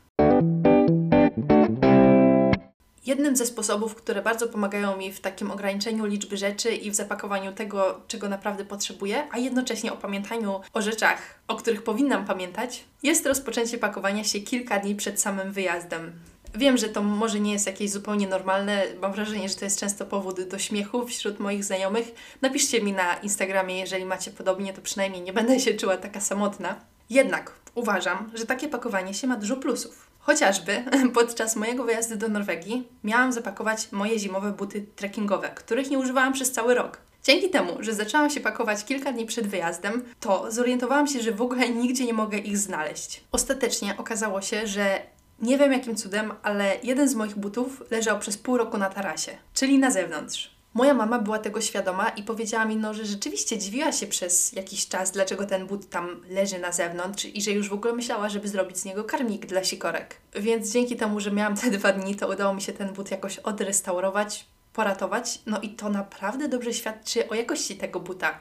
Jednym 3.06 3.36
ze 3.36 3.46
sposobów, 3.46 3.94
które 3.94 4.22
bardzo 4.22 4.48
pomagają 4.48 4.96
mi 4.96 5.12
w 5.12 5.20
takim 5.20 5.50
ograniczeniu 5.50 6.06
liczby 6.06 6.36
rzeczy 6.36 6.74
i 6.74 6.90
w 6.90 6.94
zapakowaniu 6.94 7.52
tego, 7.52 8.00
czego 8.08 8.28
naprawdę 8.28 8.64
potrzebuję, 8.64 9.28
a 9.30 9.38
jednocześnie 9.38 9.92
o 9.92 9.96
pamiętaniu 9.96 10.60
o 10.72 10.82
rzeczach, 10.82 11.40
o 11.48 11.56
których 11.56 11.82
powinnam 11.82 12.24
pamiętać, 12.24 12.84
jest 13.02 13.26
rozpoczęcie 13.26 13.78
pakowania 13.78 14.24
się 14.24 14.40
kilka 14.40 14.78
dni 14.78 14.94
przed 14.94 15.20
samym 15.20 15.52
wyjazdem. 15.52 16.12
Wiem, 16.54 16.76
że 16.76 16.88
to 16.88 17.02
może 17.02 17.40
nie 17.40 17.52
jest 17.52 17.66
jakieś 17.66 17.90
zupełnie 17.90 18.28
normalne. 18.28 18.82
Mam 19.00 19.12
wrażenie, 19.12 19.48
że 19.48 19.54
to 19.54 19.64
jest 19.64 19.80
często 19.80 20.06
powód 20.06 20.40
do 20.42 20.58
śmiechu 20.58 21.06
wśród 21.06 21.38
moich 21.38 21.64
znajomych. 21.64 22.14
Napiszcie 22.42 22.82
mi 22.82 22.92
na 22.92 23.14
Instagramie, 23.14 23.78
jeżeli 23.78 24.04
macie 24.04 24.30
podobnie, 24.30 24.72
to 24.72 24.82
przynajmniej 24.82 25.22
nie 25.22 25.32
będę 25.32 25.60
się 25.60 25.74
czuła 25.74 25.96
taka 25.96 26.20
samotna. 26.20 26.80
Jednak 27.10 27.52
uważam, 27.74 28.30
że 28.34 28.46
takie 28.46 28.68
pakowanie 28.68 29.14
się 29.14 29.26
ma 29.26 29.36
dużo 29.36 29.56
plusów. 29.56 30.13
Chociażby 30.26 30.84
podczas 31.14 31.56
mojego 31.56 31.84
wyjazdu 31.84 32.16
do 32.16 32.28
Norwegii 32.28 32.88
miałam 33.04 33.32
zapakować 33.32 33.92
moje 33.92 34.18
zimowe 34.18 34.52
buty 34.52 34.86
trekkingowe, 34.96 35.48
których 35.48 35.90
nie 35.90 35.98
używałam 35.98 36.32
przez 36.32 36.52
cały 36.52 36.74
rok. 36.74 36.98
Dzięki 37.24 37.50
temu, 37.50 37.76
że 37.80 37.94
zaczęłam 37.94 38.30
się 38.30 38.40
pakować 38.40 38.84
kilka 38.84 39.12
dni 39.12 39.26
przed 39.26 39.46
wyjazdem, 39.46 40.04
to 40.20 40.50
zorientowałam 40.52 41.06
się, 41.06 41.20
że 41.20 41.32
w 41.32 41.42
ogóle 41.42 41.68
nigdzie 41.68 42.04
nie 42.04 42.12
mogę 42.12 42.38
ich 42.38 42.58
znaleźć. 42.58 43.24
Ostatecznie 43.32 43.94
okazało 43.98 44.40
się, 44.40 44.66
że 44.66 45.02
nie 45.40 45.58
wiem 45.58 45.72
jakim 45.72 45.96
cudem, 45.96 46.32
ale 46.42 46.76
jeden 46.82 47.08
z 47.08 47.14
moich 47.14 47.38
butów 47.38 47.82
leżał 47.90 48.18
przez 48.18 48.38
pół 48.38 48.56
roku 48.56 48.78
na 48.78 48.90
tarasie, 48.90 49.32
czyli 49.54 49.78
na 49.78 49.90
zewnątrz. 49.90 50.53
Moja 50.74 50.94
mama 50.94 51.18
była 51.18 51.38
tego 51.38 51.60
świadoma 51.60 52.08
i 52.08 52.22
powiedziała 52.22 52.64
mi, 52.64 52.76
no, 52.76 52.94
że 52.94 53.04
rzeczywiście 53.04 53.58
dziwiła 53.58 53.92
się 53.92 54.06
przez 54.06 54.52
jakiś 54.52 54.88
czas, 54.88 55.10
dlaczego 55.10 55.46
ten 55.46 55.66
but 55.66 55.90
tam 55.90 56.20
leży 56.30 56.58
na 56.58 56.72
zewnątrz 56.72 57.24
i 57.24 57.42
że 57.42 57.50
już 57.50 57.68
w 57.68 57.72
ogóle 57.72 57.94
myślała, 57.94 58.28
żeby 58.28 58.48
zrobić 58.48 58.78
z 58.78 58.84
niego 58.84 59.04
karmik 59.04 59.46
dla 59.46 59.64
sikorek. 59.64 60.16
Więc 60.36 60.72
dzięki 60.72 60.96
temu, 60.96 61.20
że 61.20 61.30
miałam 61.30 61.56
te 61.60 61.70
dwa 61.70 61.92
dni, 61.92 62.16
to 62.16 62.28
udało 62.28 62.54
mi 62.54 62.62
się 62.62 62.72
ten 62.72 62.92
but 62.92 63.10
jakoś 63.10 63.38
odrestaurować, 63.38 64.46
poratować. 64.72 65.40
No 65.46 65.60
i 65.60 65.70
to 65.70 65.88
naprawdę 65.88 66.48
dobrze 66.48 66.74
świadczy 66.74 67.28
o 67.28 67.34
jakości 67.34 67.76
tego 67.76 68.00
buta. 68.00 68.40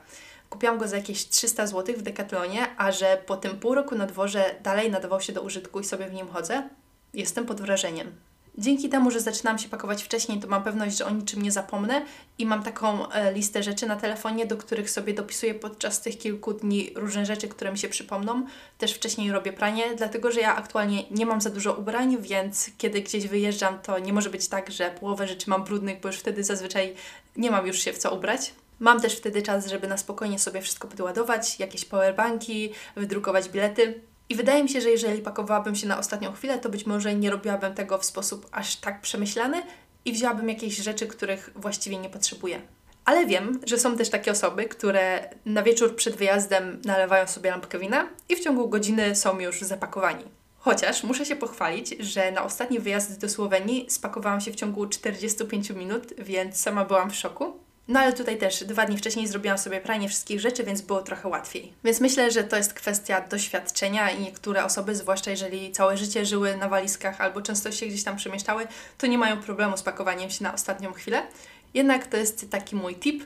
Kupiłam 0.49 0.77
go 0.77 0.87
za 0.87 0.97
jakieś 0.97 1.27
300 1.27 1.67
zł 1.67 1.95
w 1.97 2.01
Decathlonie, 2.01 2.67
a 2.77 2.91
że 2.91 3.23
po 3.25 3.37
tym 3.37 3.59
pół 3.59 3.75
roku 3.75 3.95
na 3.95 4.05
dworze 4.05 4.55
dalej 4.63 4.91
nadawał 4.91 5.21
się 5.21 5.33
do 5.33 5.41
użytku 5.41 5.79
i 5.79 5.83
sobie 5.83 6.07
w 6.07 6.13
nim 6.13 6.27
chodzę, 6.27 6.69
jestem 7.13 7.45
pod 7.45 7.61
wrażeniem. 7.61 8.11
Dzięki 8.57 8.89
temu, 8.89 9.11
że 9.11 9.19
zaczynam 9.19 9.59
się 9.59 9.69
pakować 9.69 10.03
wcześniej, 10.03 10.39
to 10.39 10.47
mam 10.47 10.63
pewność, 10.63 10.97
że 10.97 11.05
o 11.05 11.09
niczym 11.09 11.41
nie 11.41 11.51
zapomnę 11.51 12.05
i 12.37 12.45
mam 12.45 12.63
taką 12.63 13.09
e, 13.09 13.33
listę 13.33 13.63
rzeczy 13.63 13.87
na 13.87 13.95
telefonie, 13.95 14.45
do 14.45 14.57
których 14.57 14.89
sobie 14.89 15.13
dopisuję 15.13 15.53
podczas 15.53 16.01
tych 16.01 16.17
kilku 16.17 16.53
dni 16.53 16.91
różne 16.95 17.25
rzeczy, 17.25 17.47
które 17.47 17.71
mi 17.71 17.77
się 17.77 17.89
przypomną. 17.89 18.45
Też 18.77 18.93
wcześniej 18.93 19.31
robię 19.31 19.53
pranie, 19.53 19.83
dlatego 19.97 20.31
że 20.31 20.39
ja 20.39 20.55
aktualnie 20.55 21.03
nie 21.11 21.25
mam 21.25 21.41
za 21.41 21.49
dużo 21.49 21.73
ubrań, 21.73 22.17
więc 22.19 22.69
kiedy 22.77 23.01
gdzieś 23.01 23.27
wyjeżdżam, 23.27 23.79
to 23.79 23.99
nie 23.99 24.13
może 24.13 24.29
być 24.29 24.47
tak, 24.47 24.71
że 24.71 24.91
połowę 24.99 25.27
rzeczy 25.27 25.49
mam 25.49 25.63
brudnych, 25.63 25.99
bo 26.01 26.09
już 26.09 26.17
wtedy 26.17 26.43
zazwyczaj 26.43 26.93
nie 27.37 27.51
mam 27.51 27.67
już 27.67 27.79
się 27.79 27.93
w 27.93 27.97
co 27.97 28.15
ubrać. 28.15 28.53
Mam 28.79 29.01
też 29.01 29.15
wtedy 29.15 29.41
czas, 29.41 29.67
żeby 29.67 29.87
na 29.87 29.97
spokojnie 29.97 30.39
sobie 30.39 30.61
wszystko 30.61 30.87
podładować, 30.87 31.59
jakieś 31.59 31.85
powerbanki, 31.85 32.73
wydrukować 32.95 33.49
bilety. 33.49 34.01
I 34.29 34.35
wydaje 34.35 34.63
mi 34.63 34.69
się, 34.69 34.81
że 34.81 34.89
jeżeli 34.89 35.21
pakowałabym 35.21 35.75
się 35.75 35.87
na 35.87 35.99
ostatnią 35.99 36.33
chwilę, 36.33 36.59
to 36.59 36.69
być 36.69 36.85
może 36.85 37.15
nie 37.15 37.29
robiłabym 37.29 37.73
tego 37.73 37.97
w 37.97 38.05
sposób 38.05 38.47
aż 38.51 38.75
tak 38.75 39.01
przemyślany 39.01 39.63
i 40.05 40.13
wzięłabym 40.13 40.49
jakieś 40.49 40.77
rzeczy, 40.77 41.07
których 41.07 41.49
właściwie 41.55 41.97
nie 41.97 42.09
potrzebuję. 42.09 42.61
Ale 43.05 43.25
wiem, 43.25 43.59
że 43.67 43.77
są 43.79 43.97
też 43.97 44.09
takie 44.09 44.31
osoby, 44.31 44.65
które 44.65 45.29
na 45.45 45.63
wieczór 45.63 45.95
przed 45.95 46.15
wyjazdem 46.15 46.81
nalewają 46.85 47.27
sobie 47.27 47.49
lampkę 47.49 47.79
wina 47.79 48.09
i 48.29 48.35
w 48.35 48.39
ciągu 48.39 48.69
godziny 48.69 49.15
są 49.15 49.39
już 49.39 49.61
zapakowani. 49.61 50.23
Chociaż 50.57 51.03
muszę 51.03 51.25
się 51.25 51.35
pochwalić, 51.35 51.95
że 51.99 52.31
na 52.31 52.43
ostatni 52.43 52.79
wyjazd 52.79 53.19
do 53.19 53.29
Słowenii 53.29 53.85
spakowałam 53.89 54.41
się 54.41 54.51
w 54.51 54.55
ciągu 54.55 54.87
45 54.87 55.69
minut, 55.69 56.13
więc 56.17 56.61
sama 56.61 56.85
byłam 56.85 57.11
w 57.11 57.15
szoku. 57.15 57.62
No 57.87 57.99
ale 57.99 58.13
tutaj 58.13 58.37
też 58.37 58.63
dwa 58.63 58.85
dni 58.85 58.97
wcześniej 58.97 59.27
zrobiłam 59.27 59.57
sobie 59.57 59.81
pranie 59.81 60.09
wszystkich 60.09 60.39
rzeczy, 60.39 60.63
więc 60.63 60.81
było 60.81 61.01
trochę 61.01 61.29
łatwiej. 61.29 61.73
Więc 61.83 61.99
myślę, 62.01 62.31
że 62.31 62.43
to 62.43 62.57
jest 62.57 62.73
kwestia 62.73 63.21
doświadczenia 63.21 64.11
i 64.11 64.21
niektóre 64.21 64.65
osoby, 64.65 64.95
zwłaszcza 64.95 65.31
jeżeli 65.31 65.71
całe 65.71 65.97
życie 65.97 66.25
żyły 66.25 66.57
na 66.57 66.69
walizkach 66.69 67.21
albo 67.21 67.41
często 67.41 67.71
się 67.71 67.85
gdzieś 67.85 68.03
tam 68.03 68.17
przemieszczały, 68.17 68.67
to 68.97 69.07
nie 69.07 69.17
mają 69.17 69.41
problemu 69.41 69.77
z 69.77 69.83
pakowaniem 69.83 70.29
się 70.29 70.43
na 70.43 70.53
ostatnią 70.53 70.93
chwilę. 70.93 71.27
Jednak 71.73 72.07
to 72.07 72.17
jest 72.17 72.49
taki 72.49 72.75
mój 72.75 72.95
tip, 72.95 73.23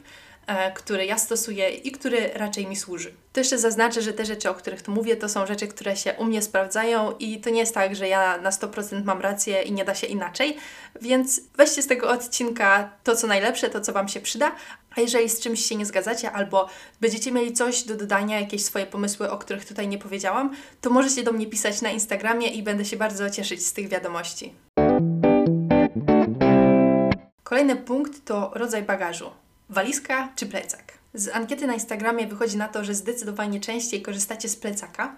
który 0.76 1.06
ja 1.06 1.18
stosuję 1.18 1.70
i 1.70 1.92
który 1.92 2.30
raczej 2.34 2.68
mi 2.68 2.76
służy. 2.76 3.14
To 3.34 3.40
jeszcze 3.40 3.58
zaznaczę, 3.58 4.02
że 4.02 4.14
te 4.14 4.26
rzeczy, 4.26 4.50
o 4.50 4.54
których 4.54 4.82
tu 4.82 4.92
mówię, 4.92 5.16
to 5.16 5.30
są 5.30 5.46
rzeczy, 5.46 5.68
które 5.68 5.96
się 5.96 6.14
u 6.14 6.26
mnie 6.26 6.42
sprawdzają 6.42 7.14
i 7.20 7.42
to 7.42 7.50
nie 7.50 7.60
jest 7.60 7.74
tak, 7.74 7.96
że 7.96 8.08
ja 8.08 8.38
na 8.38 8.50
100% 8.50 9.04
mam 9.04 9.22
rację 9.22 9.62
i 9.62 9.72
nie 9.72 9.86
da 9.86 9.96
się 9.96 10.08
inaczej, 10.08 10.58
więc 11.02 11.42
weźcie 11.58 11.82
z 11.82 11.88
tego 11.88 12.10
odcinka 12.10 12.92
to, 13.04 13.16
co 13.16 13.28
najlepsze, 13.28 13.70
to, 13.70 13.82
co 13.82 13.94
Wam 13.94 14.08
się 14.08 14.20
przyda, 14.20 14.52
a 14.98 15.02
jeżeli 15.02 15.30
z 15.30 15.40
czymś 15.40 15.66
się 15.66 15.76
nie 15.76 15.86
zgadzacie 15.86 16.32
albo 16.32 16.70
będziecie 17.02 17.32
mieli 17.32 17.54
coś 17.54 17.84
do 17.84 17.96
dodania, 17.96 18.40
jakieś 18.40 18.66
swoje 18.66 18.86
pomysły, 18.86 19.32
o 19.32 19.38
których 19.38 19.66
tutaj 19.66 19.88
nie 19.88 19.98
powiedziałam, 19.98 20.56
to 20.82 20.90
możecie 20.90 21.24
do 21.24 21.32
mnie 21.32 21.48
pisać 21.48 21.82
na 21.82 21.90
Instagramie 21.90 22.48
i 22.48 22.64
będę 22.64 22.86
się 22.86 22.98
bardzo 22.98 23.30
cieszyć 23.30 23.66
z 23.66 23.74
tych 23.74 23.88
wiadomości. 23.88 24.54
Kolejny 27.44 27.76
punkt 27.76 28.26
to 28.26 28.52
rodzaj 28.54 28.84
bagażu. 28.84 29.32
Walizka 29.70 30.30
czy 30.36 30.46
plecak? 30.46 30.94
Z 31.14 31.36
ankiety 31.36 31.68
na 31.68 31.74
Instagramie 31.74 32.28
wychodzi 32.28 32.58
na 32.58 32.68
to, 32.68 32.84
że 32.84 32.96
zdecydowanie 32.96 33.60
częściej 33.60 34.02
korzystacie 34.02 34.50
z 34.50 34.56
plecaka 34.56 35.16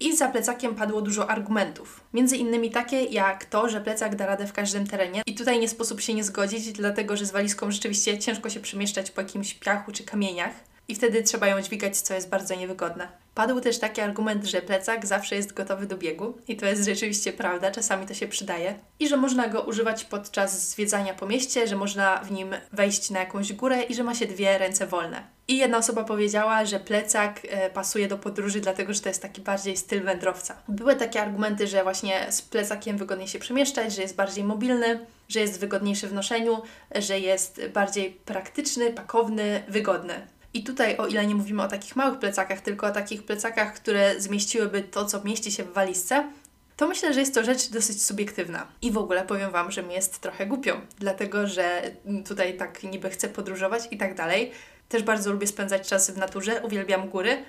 i 0.00 0.16
za 0.16 0.28
plecakiem 0.28 0.74
padło 0.74 1.02
dużo 1.02 1.30
argumentów. 1.30 2.00
Między 2.14 2.36
innymi 2.36 2.70
takie 2.70 3.04
jak 3.04 3.44
to, 3.44 3.68
że 3.68 3.80
plecak 3.80 4.16
da 4.16 4.26
radę 4.26 4.46
w 4.46 4.52
każdym 4.52 4.86
terenie. 4.86 5.22
I 5.26 5.34
tutaj 5.34 5.60
nie 5.60 5.68
sposób 5.68 6.00
się 6.00 6.14
nie 6.14 6.24
zgodzić, 6.24 6.72
dlatego 6.72 7.16
że 7.16 7.26
z 7.26 7.30
walizką 7.30 7.70
rzeczywiście 7.70 8.18
ciężko 8.18 8.50
się 8.50 8.60
przemieszczać 8.60 9.10
po 9.10 9.20
jakimś 9.20 9.54
piachu 9.54 9.92
czy 9.92 10.04
kamieniach 10.04 10.52
i 10.88 10.94
wtedy 10.94 11.22
trzeba 11.22 11.46
ją 11.46 11.62
dźwigać, 11.62 12.00
co 12.00 12.14
jest 12.14 12.28
bardzo 12.28 12.54
niewygodne. 12.54 13.08
Padł 13.34 13.60
też 13.60 13.78
taki 13.78 14.00
argument, 14.00 14.44
że 14.44 14.62
plecak 14.62 15.06
zawsze 15.06 15.36
jest 15.36 15.52
gotowy 15.52 15.86
do 15.86 15.96
biegu 15.96 16.38
i 16.48 16.56
to 16.56 16.66
jest 16.66 16.84
rzeczywiście 16.84 17.32
prawda, 17.32 17.70
czasami 17.70 18.06
to 18.06 18.14
się 18.14 18.28
przydaje. 18.28 18.74
I 18.98 19.08
że 19.08 19.16
można 19.16 19.48
go 19.48 19.62
używać 19.62 20.04
podczas 20.04 20.70
zwiedzania 20.70 21.14
po 21.14 21.26
mieście, 21.26 21.66
że 21.66 21.76
można 21.76 22.18
w 22.18 22.30
nim 22.32 22.54
wejść 22.72 23.10
na 23.10 23.20
jakąś 23.20 23.52
górę 23.52 23.82
i 23.82 23.94
że 23.94 24.04
ma 24.04 24.14
się 24.14 24.26
dwie 24.26 24.58
ręce 24.58 24.86
wolne. 24.86 25.24
I 25.48 25.58
jedna 25.58 25.78
osoba 25.78 26.04
powiedziała, 26.04 26.64
że 26.64 26.80
plecak 26.80 27.40
e, 27.44 27.70
pasuje 27.70 28.08
do 28.08 28.18
podróży, 28.18 28.60
dlatego 28.60 28.94
że 28.94 29.00
to 29.00 29.08
jest 29.08 29.22
taki 29.22 29.40
bardziej 29.40 29.76
styl 29.76 30.02
wędrowca. 30.02 30.56
Były 30.68 30.96
takie 30.96 31.22
argumenty, 31.22 31.66
że 31.66 31.82
właśnie 31.82 32.26
z 32.30 32.42
plecakiem 32.42 32.98
wygodniej 32.98 33.28
się 33.28 33.38
przemieszczać, 33.38 33.94
że 33.94 34.02
jest 34.02 34.16
bardziej 34.16 34.44
mobilny, 34.44 35.06
że 35.28 35.40
jest 35.40 35.60
wygodniejszy 35.60 36.08
w 36.08 36.12
noszeniu, 36.12 36.62
że 36.94 37.20
jest 37.20 37.60
bardziej 37.74 38.10
praktyczny, 38.10 38.92
pakowny, 38.92 39.62
wygodny. 39.68 40.26
I 40.54 40.64
tutaj, 40.64 40.96
o 40.96 41.06
ile 41.06 41.26
nie 41.26 41.34
mówimy 41.34 41.62
o 41.62 41.68
takich 41.68 41.96
małych 41.96 42.18
plecakach, 42.18 42.60
tylko 42.60 42.86
o 42.86 42.90
takich 42.90 43.22
plecakach, 43.22 43.74
które 43.74 44.20
zmieściłyby 44.20 44.82
to, 44.82 45.04
co 45.04 45.24
mieści 45.24 45.52
się 45.52 45.64
w 45.64 45.72
walizce, 45.72 46.28
to 46.76 46.88
myślę, 46.88 47.14
że 47.14 47.20
jest 47.20 47.34
to 47.34 47.44
rzecz 47.44 47.70
dosyć 47.70 48.02
subiektywna. 48.02 48.66
I 48.82 48.90
w 48.90 48.98
ogóle 48.98 49.24
powiem 49.24 49.50
Wam, 49.50 49.70
że 49.70 49.82
mi 49.82 49.94
jest 49.94 50.20
trochę 50.20 50.46
głupio, 50.46 50.80
dlatego 50.98 51.46
że 51.46 51.82
tutaj 52.28 52.56
tak 52.56 52.82
niby 52.82 53.10
chcę 53.10 53.28
podróżować 53.28 53.82
i 53.90 53.98
tak 53.98 54.14
dalej. 54.14 54.52
Też 54.88 55.02
bardzo 55.02 55.32
lubię 55.32 55.46
spędzać 55.46 55.88
czas 55.88 56.10
w 56.10 56.16
naturze, 56.16 56.62
uwielbiam 56.62 57.08
góry, 57.08 57.42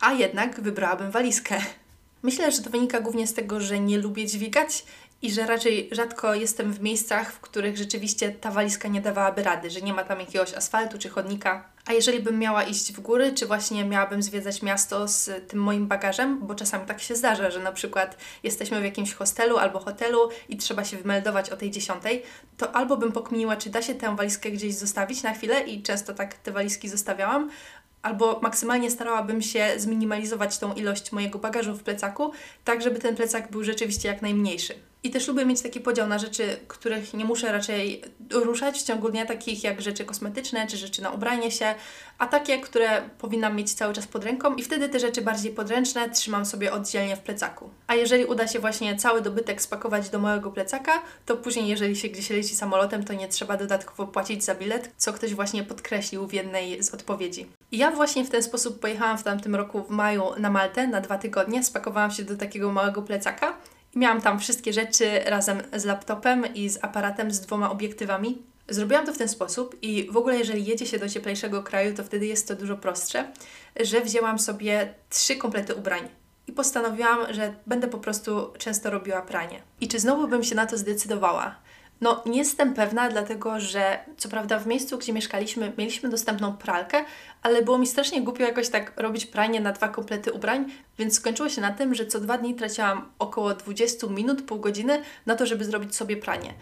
a 0.00 0.12
jednak 0.12 0.60
wybrałabym 0.60 1.10
walizkę. 1.10 1.60
Myślę, 2.22 2.52
że 2.52 2.62
to 2.62 2.70
wynika 2.70 3.00
głównie 3.00 3.26
z 3.26 3.34
tego, 3.34 3.60
że 3.60 3.80
nie 3.80 3.98
lubię 3.98 4.26
dźwigać 4.26 4.84
i 5.22 5.30
że 5.30 5.46
raczej 5.46 5.88
rzadko 5.92 6.34
jestem 6.34 6.72
w 6.72 6.80
miejscach, 6.80 7.32
w 7.32 7.40
których 7.40 7.76
rzeczywiście 7.76 8.30
ta 8.30 8.50
walizka 8.50 8.88
nie 8.88 9.00
dawałaby 9.00 9.42
rady, 9.42 9.70
że 9.70 9.80
nie 9.80 9.94
ma 9.94 10.04
tam 10.04 10.20
jakiegoś 10.20 10.54
asfaltu 10.54 10.98
czy 10.98 11.08
chodnika. 11.08 11.64
A 11.90 11.92
jeżeli 11.92 12.20
bym 12.20 12.38
miała 12.38 12.62
iść 12.62 12.92
w 12.92 13.00
góry, 13.00 13.32
czy 13.32 13.46
właśnie 13.46 13.84
miałabym 13.84 14.22
zwiedzać 14.22 14.62
miasto 14.62 15.08
z 15.08 15.48
tym 15.48 15.62
moim 15.62 15.86
bagażem, 15.86 16.38
bo 16.46 16.54
czasami 16.54 16.86
tak 16.86 17.00
się 17.00 17.16
zdarza, 17.16 17.50
że 17.50 17.60
na 17.60 17.72
przykład 17.72 18.16
jesteśmy 18.42 18.80
w 18.80 18.84
jakimś 18.84 19.14
hostelu 19.14 19.58
albo 19.58 19.78
hotelu 19.78 20.28
i 20.48 20.56
trzeba 20.56 20.84
się 20.84 20.96
wymeldować 20.96 21.50
o 21.50 21.56
tej 21.56 21.70
dziesiątej, 21.70 22.22
to 22.56 22.72
albo 22.72 22.96
bym 22.96 23.12
pokminiła, 23.12 23.56
czy 23.56 23.70
da 23.70 23.82
się 23.82 23.94
tę 23.94 24.16
walizkę 24.16 24.50
gdzieś 24.50 24.74
zostawić 24.74 25.22
na 25.22 25.34
chwilę 25.34 25.60
i 25.60 25.82
często 25.82 26.14
tak 26.14 26.34
te 26.34 26.52
walizki 26.52 26.88
zostawiałam, 26.88 27.50
albo 28.02 28.40
maksymalnie 28.42 28.90
starałabym 28.90 29.42
się 29.42 29.74
zminimalizować 29.76 30.58
tą 30.58 30.74
ilość 30.74 31.12
mojego 31.12 31.38
bagażu 31.38 31.74
w 31.74 31.82
plecaku, 31.82 32.32
tak 32.64 32.82
żeby 32.82 32.98
ten 32.98 33.16
plecak 33.16 33.50
był 33.50 33.64
rzeczywiście 33.64 34.08
jak 34.08 34.22
najmniejszy. 34.22 34.89
I 35.02 35.10
też 35.10 35.28
lubię 35.28 35.44
mieć 35.44 35.62
taki 35.62 35.80
podział 35.80 36.08
na 36.08 36.18
rzeczy, 36.18 36.56
których 36.68 37.14
nie 37.14 37.24
muszę 37.24 37.52
raczej 37.52 38.02
ruszać 38.30 38.78
w 38.78 38.82
ciągu 38.82 39.10
dnia, 39.10 39.26
takich 39.26 39.64
jak 39.64 39.80
rzeczy 39.80 40.04
kosmetyczne 40.04 40.66
czy 40.66 40.76
rzeczy 40.76 41.02
na 41.02 41.10
ubranie 41.10 41.50
się, 41.50 41.74
a 42.18 42.26
takie, 42.26 42.60
które 42.60 43.02
powinnam 43.18 43.56
mieć 43.56 43.72
cały 43.72 43.94
czas 43.94 44.06
pod 44.06 44.24
ręką 44.24 44.54
i 44.54 44.62
wtedy 44.62 44.88
te 44.88 45.00
rzeczy 45.00 45.22
bardziej 45.22 45.52
podręczne 45.52 46.10
trzymam 46.10 46.46
sobie 46.46 46.72
oddzielnie 46.72 47.16
w 47.16 47.20
plecaku. 47.20 47.70
A 47.86 47.94
jeżeli 47.94 48.24
uda 48.24 48.48
się 48.48 48.58
właśnie 48.58 48.96
cały 48.96 49.22
dobytek 49.22 49.62
spakować 49.62 50.10
do 50.10 50.18
małego 50.18 50.50
plecaka, 50.50 51.02
to 51.26 51.36
później 51.36 51.68
jeżeli 51.68 51.96
się 51.96 52.08
gdzieś 52.08 52.30
leci 52.30 52.56
samolotem, 52.56 53.04
to 53.04 53.12
nie 53.12 53.28
trzeba 53.28 53.56
dodatkowo 53.56 54.06
płacić 54.06 54.44
za 54.44 54.54
bilet, 54.54 54.90
co 54.96 55.12
ktoś 55.12 55.34
właśnie 55.34 55.62
podkreślił 55.62 56.26
w 56.26 56.34
jednej 56.34 56.82
z 56.82 56.94
odpowiedzi. 56.94 57.46
I 57.72 57.78
ja 57.78 57.90
właśnie 57.90 58.24
w 58.24 58.30
ten 58.30 58.42
sposób 58.42 58.80
pojechałam 58.80 59.18
w 59.18 59.22
tamtym 59.22 59.54
roku 59.54 59.82
w 59.82 59.90
maju 59.90 60.24
na 60.38 60.50
Maltę 60.50 60.86
na 60.86 61.00
dwa 61.00 61.18
tygodnie, 61.18 61.64
spakowałam 61.64 62.10
się 62.10 62.22
do 62.22 62.36
takiego 62.36 62.72
małego 62.72 63.02
plecaka 63.02 63.56
miałam 63.94 64.20
tam 64.20 64.40
wszystkie 64.40 64.72
rzeczy 64.72 65.20
razem 65.24 65.62
z 65.76 65.84
laptopem 65.84 66.54
i 66.54 66.68
z 66.68 66.84
aparatem 66.84 67.30
z 67.30 67.40
dwoma 67.40 67.70
obiektywami. 67.70 68.42
Zrobiłam 68.68 69.06
to 69.06 69.12
w 69.12 69.18
ten 69.18 69.28
sposób 69.28 69.76
i 69.82 70.08
w 70.10 70.16
ogóle 70.16 70.38
jeżeli 70.38 70.64
jedzie 70.64 70.86
się 70.86 70.98
do 70.98 71.08
cieplejszego 71.08 71.62
kraju, 71.62 71.94
to 71.94 72.04
wtedy 72.04 72.26
jest 72.26 72.48
to 72.48 72.56
dużo 72.56 72.76
prostsze, 72.76 73.32
że 73.80 74.00
wzięłam 74.00 74.38
sobie 74.38 74.94
trzy 75.08 75.36
komplety 75.36 75.74
ubrań 75.74 76.08
i 76.46 76.52
postanowiłam, 76.52 77.34
że 77.34 77.54
będę 77.66 77.88
po 77.88 77.98
prostu 77.98 78.52
często 78.58 78.90
robiła 78.90 79.22
pranie. 79.22 79.62
I 79.80 79.88
czy 79.88 79.98
znowu 79.98 80.28
bym 80.28 80.44
się 80.44 80.54
na 80.54 80.66
to 80.66 80.78
zdecydowała? 80.78 81.56
No, 82.00 82.22
nie 82.26 82.38
jestem 82.38 82.74
pewna, 82.74 83.08
dlatego 83.08 83.60
że 83.60 83.98
co 84.16 84.28
prawda 84.28 84.58
w 84.58 84.66
miejscu, 84.66 84.98
gdzie 84.98 85.12
mieszkaliśmy, 85.12 85.72
mieliśmy 85.78 86.08
dostępną 86.08 86.56
pralkę, 86.56 87.04
ale 87.42 87.62
było 87.62 87.78
mi 87.78 87.86
strasznie 87.86 88.22
głupio 88.22 88.42
jakoś 88.42 88.68
tak 88.68 88.92
robić 88.96 89.26
pranie 89.26 89.60
na 89.60 89.72
dwa 89.72 89.88
komplety 89.88 90.32
ubrań, 90.32 90.72
więc 90.98 91.14
skończyło 91.14 91.48
się 91.48 91.60
na 91.60 91.72
tym, 91.72 91.94
że 91.94 92.06
co 92.06 92.20
dwa 92.20 92.38
dni 92.38 92.54
traciłam 92.54 93.12
około 93.18 93.54
20 93.54 94.06
minut, 94.06 94.42
pół 94.42 94.60
godziny 94.60 95.02
na 95.26 95.36
to, 95.36 95.46
żeby 95.46 95.64
zrobić 95.64 95.96
sobie 95.96 96.16
pranie. 96.16 96.54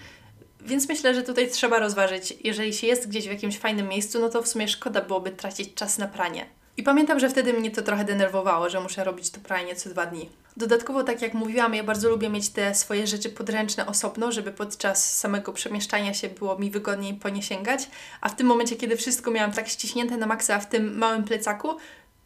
Więc 0.61 0.89
myślę, 0.89 1.15
że 1.15 1.23
tutaj 1.23 1.51
trzeba 1.51 1.79
rozważyć, 1.79 2.35
jeżeli 2.45 2.75
się 2.75 2.87
jest 2.87 3.09
gdzieś 3.09 3.27
w 3.29 3.31
jakimś 3.31 3.59
fajnym 3.59 3.89
miejscu, 3.89 4.21
no 4.21 4.29
to 4.29 4.43
w 4.43 4.49
sumie 4.49 4.69
szkoda 4.69 5.01
byłoby 5.01 5.31
tracić 5.31 5.75
czas 5.75 5.99
na 5.99 6.09
pranie. 6.09 6.58
I 6.79 6.83
pamiętam, 6.83 7.21
że 7.21 7.29
wtedy 7.29 7.53
mnie 7.53 7.71
to 7.71 7.83
trochę 7.83 8.05
denerwowało, 8.05 8.71
że 8.71 8.81
muszę 8.81 9.05
robić 9.05 9.31
to 9.31 9.41
pranie 9.41 9.77
co 9.77 9.91
dwa 9.91 10.07
dni. 10.07 10.31
Dodatkowo, 10.57 11.05
tak 11.05 11.23
jak 11.23 11.35
mówiłam, 11.35 11.75
ja 11.75 11.85
bardzo 11.85 12.11
lubię 12.11 12.29
mieć 12.31 12.49
te 12.49 12.75
swoje 12.75 13.07
rzeczy 13.07 13.29
podręczne 13.29 13.87
osobno, 13.87 14.33
żeby 14.33 14.53
podczas 14.53 15.19
samego 15.19 15.53
przemieszczania 15.53 16.15
się 16.15 16.29
było 16.29 16.59
mi 16.59 16.71
wygodniej 16.71 17.15
po 17.15 17.29
nie 17.29 17.43
sięgać. 17.43 17.89
A 18.21 18.29
w 18.29 18.37
tym 18.37 18.47
momencie, 18.47 18.77
kiedy 18.77 18.97
wszystko 18.97 19.31
miałam 19.31 19.53
tak 19.53 19.69
ściśnięte 19.69 20.17
na 20.17 20.27
maksa 20.27 20.59
w 20.59 20.69
tym 20.69 20.99
małym 20.99 21.25
plecaku, 21.25 21.69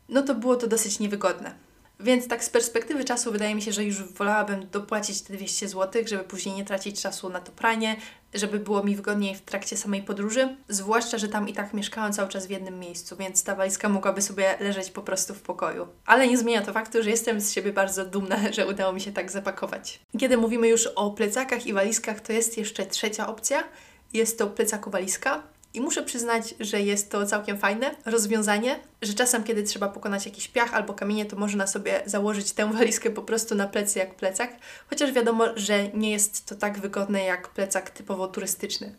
no 0.08 0.22
to 0.22 0.34
było 0.34 0.56
to 0.56 0.66
dosyć 0.66 0.98
niewygodne. 0.98 1.54
Więc 2.02 2.28
tak 2.28 2.44
z 2.44 2.50
perspektywy 2.50 3.04
czasu 3.04 3.32
wydaje 3.32 3.54
mi 3.54 3.62
się, 3.62 3.72
że 3.72 3.84
już 3.84 4.02
wolałabym 4.02 4.66
dopłacić 4.72 5.22
te 5.22 5.32
200 5.32 5.68
zł, 5.68 6.02
żeby 6.06 6.24
później 6.24 6.54
nie 6.54 6.64
tracić 6.64 7.02
czasu 7.02 7.28
na 7.28 7.40
to 7.40 7.52
pranie, 7.52 7.96
żeby 8.34 8.58
było 8.58 8.84
mi 8.84 8.96
wygodniej 8.96 9.34
w 9.34 9.40
trakcie 9.40 9.76
samej 9.76 10.02
podróży. 10.02 10.56
Zwłaszcza, 10.68 11.18
że 11.18 11.28
tam 11.28 11.48
i 11.48 11.52
tak 11.52 11.74
mieszkałam 11.74 12.12
cały 12.12 12.28
czas 12.28 12.46
w 12.46 12.50
jednym 12.50 12.78
miejscu, 12.78 13.16
więc 13.16 13.44
ta 13.44 13.54
walizka 13.54 13.88
mogłaby 13.88 14.22
sobie 14.22 14.56
leżeć 14.60 14.90
po 14.90 15.02
prostu 15.02 15.34
w 15.34 15.42
pokoju. 15.42 15.88
Ale 16.06 16.28
nie 16.28 16.38
zmienia 16.38 16.62
to 16.62 16.72
faktu, 16.72 17.02
że 17.02 17.10
jestem 17.10 17.40
z 17.40 17.52
siebie 17.52 17.72
bardzo 17.72 18.04
dumna, 18.04 18.38
że 18.56 18.66
udało 18.66 18.92
mi 18.92 19.00
się 19.00 19.12
tak 19.12 19.30
zapakować. 19.30 20.00
Kiedy 20.18 20.36
mówimy 20.36 20.68
już 20.68 20.86
o 20.86 21.10
plecakach 21.10 21.66
i 21.66 21.72
walizkach, 21.72 22.20
to 22.20 22.32
jest 22.32 22.58
jeszcze 22.58 22.86
trzecia 22.86 23.26
opcja. 23.26 23.64
Jest 24.12 24.38
to 24.38 24.46
plecako-walizka. 24.46 25.42
I 25.74 25.80
muszę 25.80 26.02
przyznać, 26.02 26.54
że 26.60 26.80
jest 26.80 27.10
to 27.10 27.26
całkiem 27.26 27.58
fajne 27.58 27.90
rozwiązanie, 28.04 28.80
że 29.02 29.14
czasem, 29.14 29.44
kiedy 29.44 29.62
trzeba 29.62 29.88
pokonać 29.88 30.26
jakiś 30.26 30.48
piach 30.48 30.74
albo 30.74 30.94
kamienie, 30.94 31.26
to 31.26 31.36
można 31.36 31.66
sobie 31.66 32.02
założyć 32.06 32.52
tę 32.52 32.72
walizkę 32.72 33.10
po 33.10 33.22
prostu 33.22 33.54
na 33.54 33.66
plecy 33.66 33.98
jak 33.98 34.14
plecak, 34.14 34.50
chociaż 34.90 35.12
wiadomo, 35.12 35.44
że 35.56 35.88
nie 35.88 36.10
jest 36.10 36.46
to 36.46 36.54
tak 36.54 36.78
wygodne 36.78 37.24
jak 37.24 37.48
plecak 37.48 37.90
typowo 37.90 38.28
turystyczny. 38.28 38.94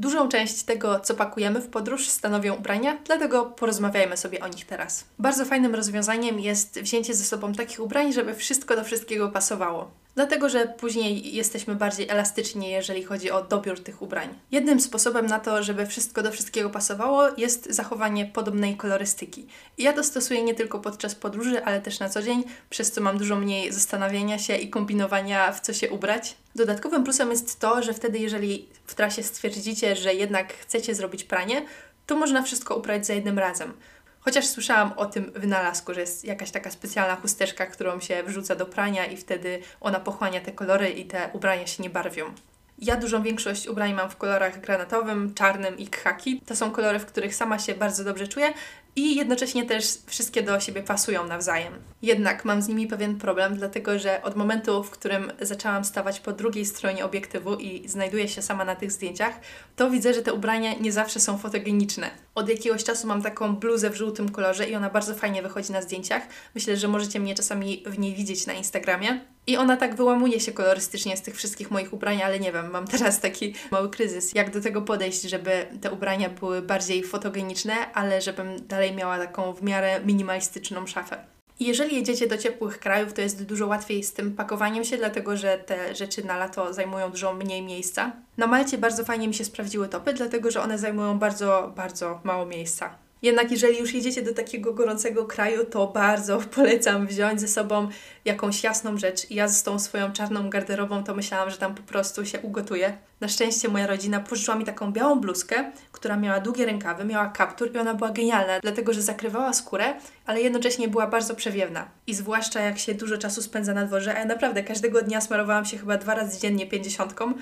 Dużą 0.00 0.28
część 0.28 0.62
tego, 0.62 1.00
co 1.00 1.14
pakujemy 1.14 1.60
w 1.60 1.68
podróż, 1.68 2.08
stanowią 2.08 2.54
ubrania, 2.54 2.98
dlatego 3.04 3.46
porozmawiajmy 3.46 4.16
sobie 4.16 4.44
o 4.44 4.48
nich 4.48 4.66
teraz. 4.66 5.04
Bardzo 5.18 5.44
fajnym 5.44 5.74
rozwiązaniem 5.74 6.40
jest 6.40 6.80
wzięcie 6.80 7.14
ze 7.14 7.24
sobą 7.24 7.52
takich 7.52 7.80
ubrań, 7.80 8.12
żeby 8.12 8.34
wszystko 8.34 8.76
do 8.76 8.84
wszystkiego 8.84 9.28
pasowało 9.28 9.90
dlatego 10.14 10.48
że 10.48 10.66
później 10.66 11.34
jesteśmy 11.34 11.74
bardziej 11.74 12.08
elastyczni, 12.08 12.70
jeżeli 12.70 13.02
chodzi 13.02 13.30
o 13.30 13.42
dobiór 13.42 13.80
tych 13.80 14.02
ubrań. 14.02 14.28
Jednym 14.50 14.80
sposobem 14.80 15.26
na 15.26 15.38
to, 15.38 15.62
żeby 15.62 15.86
wszystko 15.86 16.22
do 16.22 16.32
wszystkiego 16.32 16.70
pasowało, 16.70 17.28
jest 17.36 17.72
zachowanie 17.72 18.26
podobnej 18.26 18.76
kolorystyki. 18.76 19.46
I 19.78 19.82
ja 19.82 19.92
to 19.92 20.04
stosuję 20.04 20.42
nie 20.42 20.54
tylko 20.54 20.78
podczas 20.78 21.14
podróży, 21.14 21.64
ale 21.64 21.80
też 21.80 22.00
na 22.00 22.08
co 22.08 22.22
dzień, 22.22 22.44
przez 22.70 22.92
co 22.92 23.00
mam 23.00 23.18
dużo 23.18 23.36
mniej 23.36 23.72
zastanawiania 23.72 24.38
się 24.38 24.56
i 24.56 24.70
kombinowania, 24.70 25.52
w 25.52 25.60
co 25.60 25.72
się 25.72 25.90
ubrać. 25.90 26.36
Dodatkowym 26.54 27.04
plusem 27.04 27.30
jest 27.30 27.60
to, 27.60 27.82
że 27.82 27.94
wtedy, 27.94 28.18
jeżeli 28.18 28.68
w 28.86 28.94
trasie 28.94 29.22
stwierdzicie, 29.22 29.96
że 29.96 30.14
jednak 30.14 30.52
chcecie 30.52 30.94
zrobić 30.94 31.24
pranie, 31.24 31.62
to 32.06 32.16
można 32.16 32.42
wszystko 32.42 32.76
ubrać 32.76 33.06
za 33.06 33.14
jednym 33.14 33.38
razem. 33.38 33.72
Chociaż 34.20 34.46
słyszałam 34.46 34.92
o 34.92 35.06
tym 35.06 35.32
wynalazku, 35.34 35.94
że 35.94 36.00
jest 36.00 36.24
jakaś 36.24 36.50
taka 36.50 36.70
specjalna 36.70 37.16
chusteczka, 37.16 37.66
którą 37.66 38.00
się 38.00 38.22
wrzuca 38.22 38.56
do 38.56 38.66
prania 38.66 39.06
i 39.06 39.16
wtedy 39.16 39.60
ona 39.80 40.00
pochłania 40.00 40.40
te 40.40 40.52
kolory 40.52 40.88
i 40.88 41.04
te 41.04 41.30
ubrania 41.32 41.66
się 41.66 41.82
nie 41.82 41.90
barwią. 41.90 42.34
Ja 42.78 42.96
dużą 42.96 43.22
większość 43.22 43.66
ubrań 43.66 43.94
mam 43.94 44.10
w 44.10 44.16
kolorach 44.16 44.60
granatowym, 44.60 45.34
czarnym 45.34 45.78
i 45.78 45.86
khaki. 45.86 46.40
To 46.46 46.56
są 46.56 46.70
kolory, 46.70 46.98
w 46.98 47.06
których 47.06 47.34
sama 47.34 47.58
się 47.58 47.74
bardzo 47.74 48.04
dobrze 48.04 48.28
czuję, 48.28 48.52
i 48.96 49.16
jednocześnie 49.16 49.66
też 49.66 49.84
wszystkie 50.06 50.42
do 50.42 50.60
siebie 50.60 50.82
pasują 50.82 51.26
nawzajem. 51.26 51.72
Jednak 52.02 52.44
mam 52.44 52.62
z 52.62 52.68
nimi 52.68 52.86
pewien 52.86 53.18
problem, 53.18 53.56
dlatego 53.56 53.98
że 53.98 54.22
od 54.22 54.36
momentu, 54.36 54.82
w 54.82 54.90
którym 54.90 55.32
zaczęłam 55.40 55.84
stawać 55.84 56.20
po 56.20 56.32
drugiej 56.32 56.66
stronie 56.66 57.04
obiektywu 57.04 57.56
i 57.56 57.88
znajduję 57.88 58.28
się 58.28 58.42
sama 58.42 58.64
na 58.64 58.76
tych 58.76 58.92
zdjęciach, 58.92 59.40
to 59.76 59.90
widzę, 59.90 60.14
że 60.14 60.22
te 60.22 60.32
ubrania 60.32 60.74
nie 60.74 60.92
zawsze 60.92 61.20
są 61.20 61.38
fotogeniczne. 61.38 62.10
Od 62.34 62.48
jakiegoś 62.48 62.84
czasu 62.84 63.06
mam 63.06 63.22
taką 63.22 63.56
bluzę 63.56 63.90
w 63.90 63.94
żółtym 63.94 64.28
kolorze 64.28 64.70
i 64.70 64.76
ona 64.76 64.90
bardzo 64.90 65.14
fajnie 65.14 65.42
wychodzi 65.42 65.72
na 65.72 65.82
zdjęciach. 65.82 66.22
Myślę, 66.54 66.76
że 66.76 66.88
możecie 66.88 67.20
mnie 67.20 67.34
czasami 67.34 67.82
w 67.86 67.98
niej 67.98 68.14
widzieć 68.14 68.46
na 68.46 68.52
Instagramie. 68.52 69.20
I 69.46 69.56
ona 69.56 69.76
tak 69.76 69.94
wyłamuje 69.94 70.40
się 70.40 70.52
kolorystycznie 70.52 71.16
z 71.16 71.22
tych 71.22 71.36
wszystkich 71.36 71.70
moich 71.70 71.92
ubrań, 71.92 72.22
ale 72.22 72.40
nie 72.40 72.52
wiem, 72.52 72.70
mam 72.70 72.86
teraz 72.86 73.20
taki 73.20 73.54
mały 73.70 73.90
kryzys, 73.90 74.34
jak 74.34 74.50
do 74.50 74.60
tego 74.60 74.82
podejść, 74.82 75.22
żeby 75.22 75.66
te 75.80 75.90
ubrania 75.90 76.28
były 76.28 76.62
bardziej 76.62 77.02
fotogeniczne, 77.02 77.92
ale 77.94 78.20
żebym 78.20 78.66
dalej 78.66 78.94
miała 78.94 79.18
taką 79.18 79.52
w 79.52 79.62
miarę 79.62 80.00
minimalistyczną 80.04 80.86
szafę. 80.86 81.24
Jeżeli 81.60 81.96
jedziecie 81.96 82.26
do 82.26 82.38
ciepłych 82.38 82.78
krajów, 82.78 83.12
to 83.12 83.20
jest 83.20 83.44
dużo 83.44 83.66
łatwiej 83.66 84.04
z 84.04 84.12
tym 84.12 84.36
pakowaniem 84.36 84.84
się, 84.84 84.96
dlatego 84.96 85.36
że 85.36 85.58
te 85.58 85.94
rzeczy 85.94 86.24
na 86.24 86.36
lato 86.36 86.72
zajmują 86.72 87.10
dużo 87.10 87.34
mniej 87.34 87.62
miejsca. 87.62 88.12
Na 88.36 88.46
Malcie 88.46 88.78
bardzo 88.78 89.04
fajnie 89.04 89.28
mi 89.28 89.34
się 89.34 89.44
sprawdziły 89.44 89.88
topy, 89.88 90.12
dlatego 90.12 90.50
że 90.50 90.62
one 90.62 90.78
zajmują 90.78 91.18
bardzo, 91.18 91.72
bardzo 91.76 92.20
mało 92.24 92.46
miejsca. 92.46 92.94
Jednak 93.22 93.50
jeżeli 93.50 93.78
już 93.78 93.94
jedziecie 93.94 94.22
do 94.22 94.34
takiego 94.34 94.74
gorącego 94.74 95.24
kraju, 95.24 95.64
to 95.64 95.86
bardzo 95.86 96.40
polecam 96.56 97.06
wziąć 97.06 97.40
ze 97.40 97.48
sobą 97.48 97.88
jakąś 98.24 98.64
jasną 98.64 98.98
rzecz. 98.98 99.30
Ja 99.30 99.48
z 99.48 99.62
tą 99.62 99.78
swoją 99.78 100.12
czarną 100.12 100.50
garderobą 100.50 101.04
to 101.04 101.14
myślałam, 101.14 101.50
że 101.50 101.56
tam 101.56 101.74
po 101.74 101.82
prostu 101.82 102.26
się 102.26 102.40
ugotuję. 102.40 102.98
Na 103.20 103.28
szczęście 103.28 103.68
moja 103.68 103.86
rodzina 103.86 104.20
pożyczyła 104.20 104.56
mi 104.56 104.64
taką 104.64 104.92
białą 104.92 105.20
bluzkę, 105.20 105.72
która 105.92 106.16
miała 106.16 106.40
długie 106.40 106.66
rękawy, 106.66 107.04
miała 107.04 107.28
kaptur 107.28 107.74
i 107.74 107.78
ona 107.78 107.94
była 107.94 108.10
genialna, 108.10 108.60
dlatego 108.60 108.92
że 108.92 109.02
zakrywała 109.02 109.52
skórę, 109.52 109.94
ale 110.26 110.40
jednocześnie 110.40 110.88
była 110.88 111.06
bardzo 111.06 111.34
przewiewna. 111.34 111.88
I 112.06 112.14
zwłaszcza 112.14 112.60
jak 112.60 112.78
się 112.78 112.94
dużo 112.94 113.18
czasu 113.18 113.42
spędza 113.42 113.74
na 113.74 113.84
dworze, 113.84 114.14
a 114.14 114.18
ja 114.18 114.24
naprawdę 114.24 114.62
każdego 114.62 115.02
dnia 115.02 115.20
smarowałam 115.20 115.64
się 115.64 115.78
chyba 115.78 115.96
dwa 115.96 116.14
razy 116.14 116.40
dziennie 116.40 116.66
pięćdziesiątką, 116.66 117.32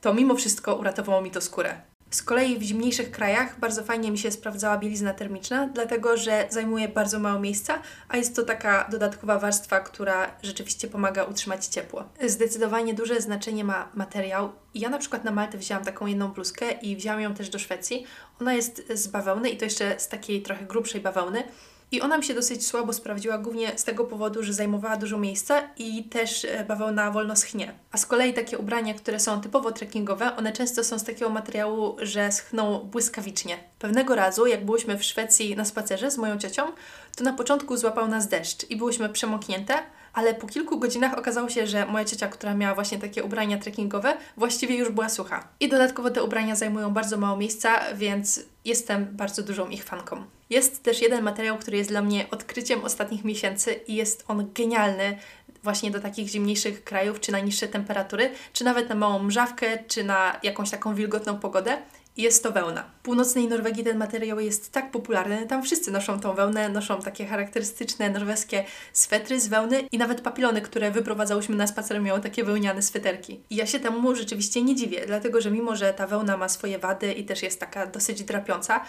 to 0.00 0.14
mimo 0.14 0.34
wszystko 0.34 0.74
uratowało 0.74 1.22
mi 1.22 1.30
to 1.30 1.40
skórę. 1.40 1.80
Z 2.10 2.22
kolei 2.22 2.58
w 2.58 2.62
zimniejszych 2.62 3.10
krajach 3.10 3.60
bardzo 3.60 3.84
fajnie 3.84 4.10
mi 4.10 4.18
się 4.18 4.30
sprawdzała 4.30 4.78
bielizna 4.78 5.14
termiczna, 5.14 5.66
dlatego 5.74 6.16
że 6.16 6.46
zajmuje 6.50 6.88
bardzo 6.88 7.18
mało 7.18 7.40
miejsca, 7.40 7.82
a 8.08 8.16
jest 8.16 8.36
to 8.36 8.42
taka 8.42 8.88
dodatkowa 8.90 9.38
warstwa, 9.38 9.80
która 9.80 10.30
rzeczywiście 10.42 10.88
pomaga 10.88 11.24
utrzymać 11.24 11.66
ciepło. 11.66 12.04
Zdecydowanie 12.26 12.94
duże 12.94 13.20
znaczenie 13.20 13.64
ma 13.64 13.88
materiał. 13.94 14.52
Ja 14.74 14.88
na 14.88 14.98
przykład 14.98 15.24
na 15.24 15.30
Maltę 15.30 15.58
wzięłam 15.58 15.84
taką 15.84 16.06
jedną 16.06 16.28
bluzkę 16.28 16.72
i 16.72 16.96
wzięłam 16.96 17.20
ją 17.20 17.34
też 17.34 17.48
do 17.48 17.58
Szwecji. 17.58 18.06
Ona 18.40 18.54
jest 18.54 18.82
z 18.94 19.08
bawełny 19.08 19.50
i 19.50 19.56
to 19.56 19.64
jeszcze 19.64 20.00
z 20.00 20.08
takiej 20.08 20.42
trochę 20.42 20.64
grubszej 20.64 21.00
bawełny. 21.00 21.42
I 21.92 22.00
ona 22.00 22.18
mi 22.18 22.24
się 22.24 22.34
dosyć 22.34 22.66
słabo 22.66 22.92
sprawdziła, 22.92 23.38
głównie 23.38 23.78
z 23.78 23.84
tego 23.84 24.04
powodu, 24.04 24.42
że 24.42 24.52
zajmowała 24.52 24.96
dużo 24.96 25.18
miejsca 25.18 25.62
i 25.76 26.04
też 26.04 26.44
e, 26.44 26.64
bawełna 26.64 27.10
wolno 27.10 27.36
schnie. 27.36 27.74
A 27.92 27.98
z 27.98 28.06
kolei 28.06 28.34
takie 28.34 28.58
ubrania, 28.58 28.94
które 28.94 29.20
są 29.20 29.40
typowo 29.40 29.72
trekkingowe, 29.72 30.36
one 30.36 30.52
często 30.52 30.84
są 30.84 30.98
z 30.98 31.04
takiego 31.04 31.30
materiału, 31.30 31.96
że 32.02 32.32
schną 32.32 32.78
błyskawicznie. 32.78 33.58
Pewnego 33.78 34.14
razu, 34.14 34.46
jak 34.46 34.64
byłyśmy 34.64 34.98
w 34.98 35.04
Szwecji 35.04 35.56
na 35.56 35.64
spacerze 35.64 36.10
z 36.10 36.18
moją 36.18 36.38
ciocią, 36.38 36.62
to 37.16 37.24
na 37.24 37.32
początku 37.32 37.76
złapał 37.76 38.08
nas 38.08 38.28
deszcz 38.28 38.70
i 38.70 38.76
byłyśmy 38.76 39.08
przemoknięte, 39.08 39.74
ale 40.12 40.34
po 40.34 40.46
kilku 40.46 40.78
godzinach 40.78 41.18
okazało 41.18 41.48
się, 41.48 41.66
że 41.66 41.86
moja 41.86 42.04
ciocia, 42.04 42.28
która 42.28 42.54
miała 42.54 42.74
właśnie 42.74 42.98
takie 42.98 43.24
ubrania 43.24 43.58
trekkingowe, 43.58 44.16
właściwie 44.36 44.76
już 44.76 44.90
była 44.90 45.08
sucha. 45.08 45.48
I 45.60 45.68
dodatkowo 45.68 46.10
te 46.10 46.22
ubrania 46.22 46.56
zajmują 46.56 46.90
bardzo 46.90 47.16
mało 47.16 47.36
miejsca, 47.36 47.94
więc 47.94 48.40
jestem 48.64 49.06
bardzo 49.12 49.42
dużą 49.42 49.68
ich 49.68 49.84
fanką. 49.84 50.24
Jest 50.50 50.82
też 50.82 51.02
jeden 51.02 51.24
materiał, 51.24 51.58
który 51.58 51.76
jest 51.76 51.90
dla 51.90 52.02
mnie 52.02 52.26
odkryciem 52.30 52.84
ostatnich 52.84 53.24
miesięcy 53.24 53.72
i 53.72 53.94
jest 53.94 54.24
on 54.28 54.50
genialny 54.54 55.18
właśnie 55.62 55.90
do 55.90 56.00
takich 56.00 56.28
zimniejszych 56.28 56.84
krajów, 56.84 57.20
czy 57.20 57.32
na 57.32 57.40
niższe 57.40 57.68
temperatury, 57.68 58.30
czy 58.52 58.64
nawet 58.64 58.88
na 58.88 58.94
małą 58.94 59.18
mrzawkę, 59.18 59.78
czy 59.88 60.04
na 60.04 60.40
jakąś 60.42 60.70
taką 60.70 60.94
wilgotną 60.94 61.38
pogodę 61.38 61.78
jest 62.18 62.42
to 62.42 62.52
wełna. 62.52 62.82
W 62.82 63.02
północnej 63.02 63.48
Norwegii 63.48 63.84
ten 63.84 63.98
materiał 63.98 64.40
jest 64.40 64.72
tak 64.72 64.90
popularny, 64.90 65.46
tam 65.46 65.62
wszyscy 65.62 65.90
noszą 65.90 66.20
tą 66.20 66.34
wełnę, 66.34 66.68
noszą 66.68 67.02
takie 67.02 67.26
charakterystyczne 67.26 68.10
norweskie 68.10 68.64
swetry 68.92 69.40
z 69.40 69.48
wełny 69.48 69.80
i 69.80 69.98
nawet 69.98 70.20
papilony, 70.20 70.60
które 70.60 70.90
wyprowadzałyśmy 70.90 71.56
na 71.56 71.66
spacer 71.66 72.00
miały 72.00 72.20
takie 72.20 72.44
wełniane 72.44 72.82
sweterki. 72.82 73.40
I 73.50 73.56
ja 73.56 73.66
się 73.66 73.80
temu 73.80 74.14
rzeczywiście 74.14 74.62
nie 74.62 74.76
dziwię, 74.76 75.06
dlatego 75.06 75.40
że 75.40 75.50
mimo, 75.50 75.76
że 75.76 75.94
ta 75.94 76.06
wełna 76.06 76.36
ma 76.36 76.48
swoje 76.48 76.78
wady 76.78 77.12
i 77.12 77.24
też 77.24 77.42
jest 77.42 77.60
taka 77.60 77.86
dosyć 77.86 78.22
drapiąca, 78.22 78.80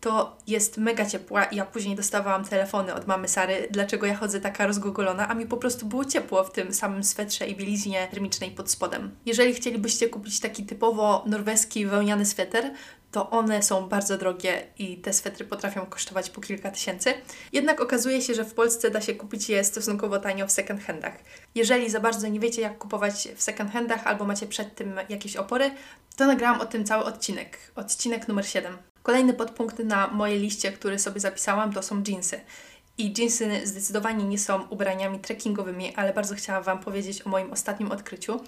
to 0.00 0.36
jest 0.46 0.76
mega 0.76 1.06
ciepła 1.06 1.46
ja 1.52 1.64
później 1.64 1.96
dostawałam 1.96 2.44
telefony 2.44 2.94
od 2.94 3.06
mamy 3.06 3.28
Sary, 3.28 3.68
dlaczego 3.70 4.06
ja 4.06 4.16
chodzę 4.16 4.40
taka 4.40 4.66
rozgogolona, 4.66 5.28
a 5.28 5.34
mi 5.34 5.46
po 5.46 5.56
prostu 5.56 5.86
było 5.86 6.04
ciepło 6.04 6.44
w 6.44 6.52
tym 6.52 6.74
samym 6.74 7.04
swetrze 7.04 7.46
i 7.46 7.56
bieliźnie 7.56 8.08
termicznej 8.10 8.50
pod 8.50 8.70
spodem. 8.70 9.16
Jeżeli 9.26 9.54
chcielibyście 9.54 10.08
kupić 10.08 10.40
taki 10.40 10.66
typowo 10.66 11.24
norweski 11.26 11.86
wełniany 11.86 12.26
sweter, 12.26 12.74
to 13.10 13.30
one 13.30 13.62
są 13.62 13.88
bardzo 13.88 14.18
drogie 14.18 14.66
i 14.78 14.96
te 14.96 15.12
swetry 15.12 15.44
potrafią 15.44 15.86
kosztować 15.86 16.30
po 16.30 16.40
kilka 16.40 16.70
tysięcy. 16.70 17.14
Jednak 17.52 17.80
okazuje 17.80 18.22
się, 18.22 18.34
że 18.34 18.44
w 18.44 18.54
Polsce 18.54 18.90
da 18.90 19.00
się 19.00 19.14
kupić 19.14 19.48
je 19.48 19.64
stosunkowo 19.64 20.18
tanio 20.18 20.46
w 20.46 20.52
second 20.52 20.82
handach. 20.82 21.14
Jeżeli 21.54 21.90
za 21.90 22.00
bardzo 22.00 22.28
nie 22.28 22.40
wiecie, 22.40 22.62
jak 22.62 22.78
kupować 22.78 23.28
w 23.36 23.42
second 23.42 23.72
handach 23.72 24.06
albo 24.06 24.24
macie 24.24 24.46
przed 24.46 24.74
tym 24.74 25.00
jakieś 25.08 25.36
opory, 25.36 25.70
to 26.16 26.26
nagrałam 26.26 26.60
o 26.60 26.66
tym 26.66 26.84
cały 26.84 27.04
odcinek. 27.04 27.58
Odcinek 27.76 28.28
numer 28.28 28.46
7. 28.46 28.87
Kolejny 29.08 29.34
podpunkt 29.34 29.78
na 29.78 30.06
mojej 30.06 30.40
liście, 30.40 30.72
który 30.72 30.98
sobie 30.98 31.20
zapisałam, 31.20 31.72
to 31.72 31.82
są 31.82 32.02
jeansy. 32.08 32.40
I 32.98 33.14
jeansy 33.18 33.66
zdecydowanie 33.66 34.24
nie 34.24 34.38
są 34.38 34.68
ubraniami 34.68 35.18
trekkingowymi, 35.18 35.94
ale 35.96 36.12
bardzo 36.12 36.34
chciałam 36.34 36.62
Wam 36.62 36.78
powiedzieć 36.78 37.26
o 37.26 37.28
moim 37.28 37.52
ostatnim 37.52 37.92
odkryciu, 37.92 38.40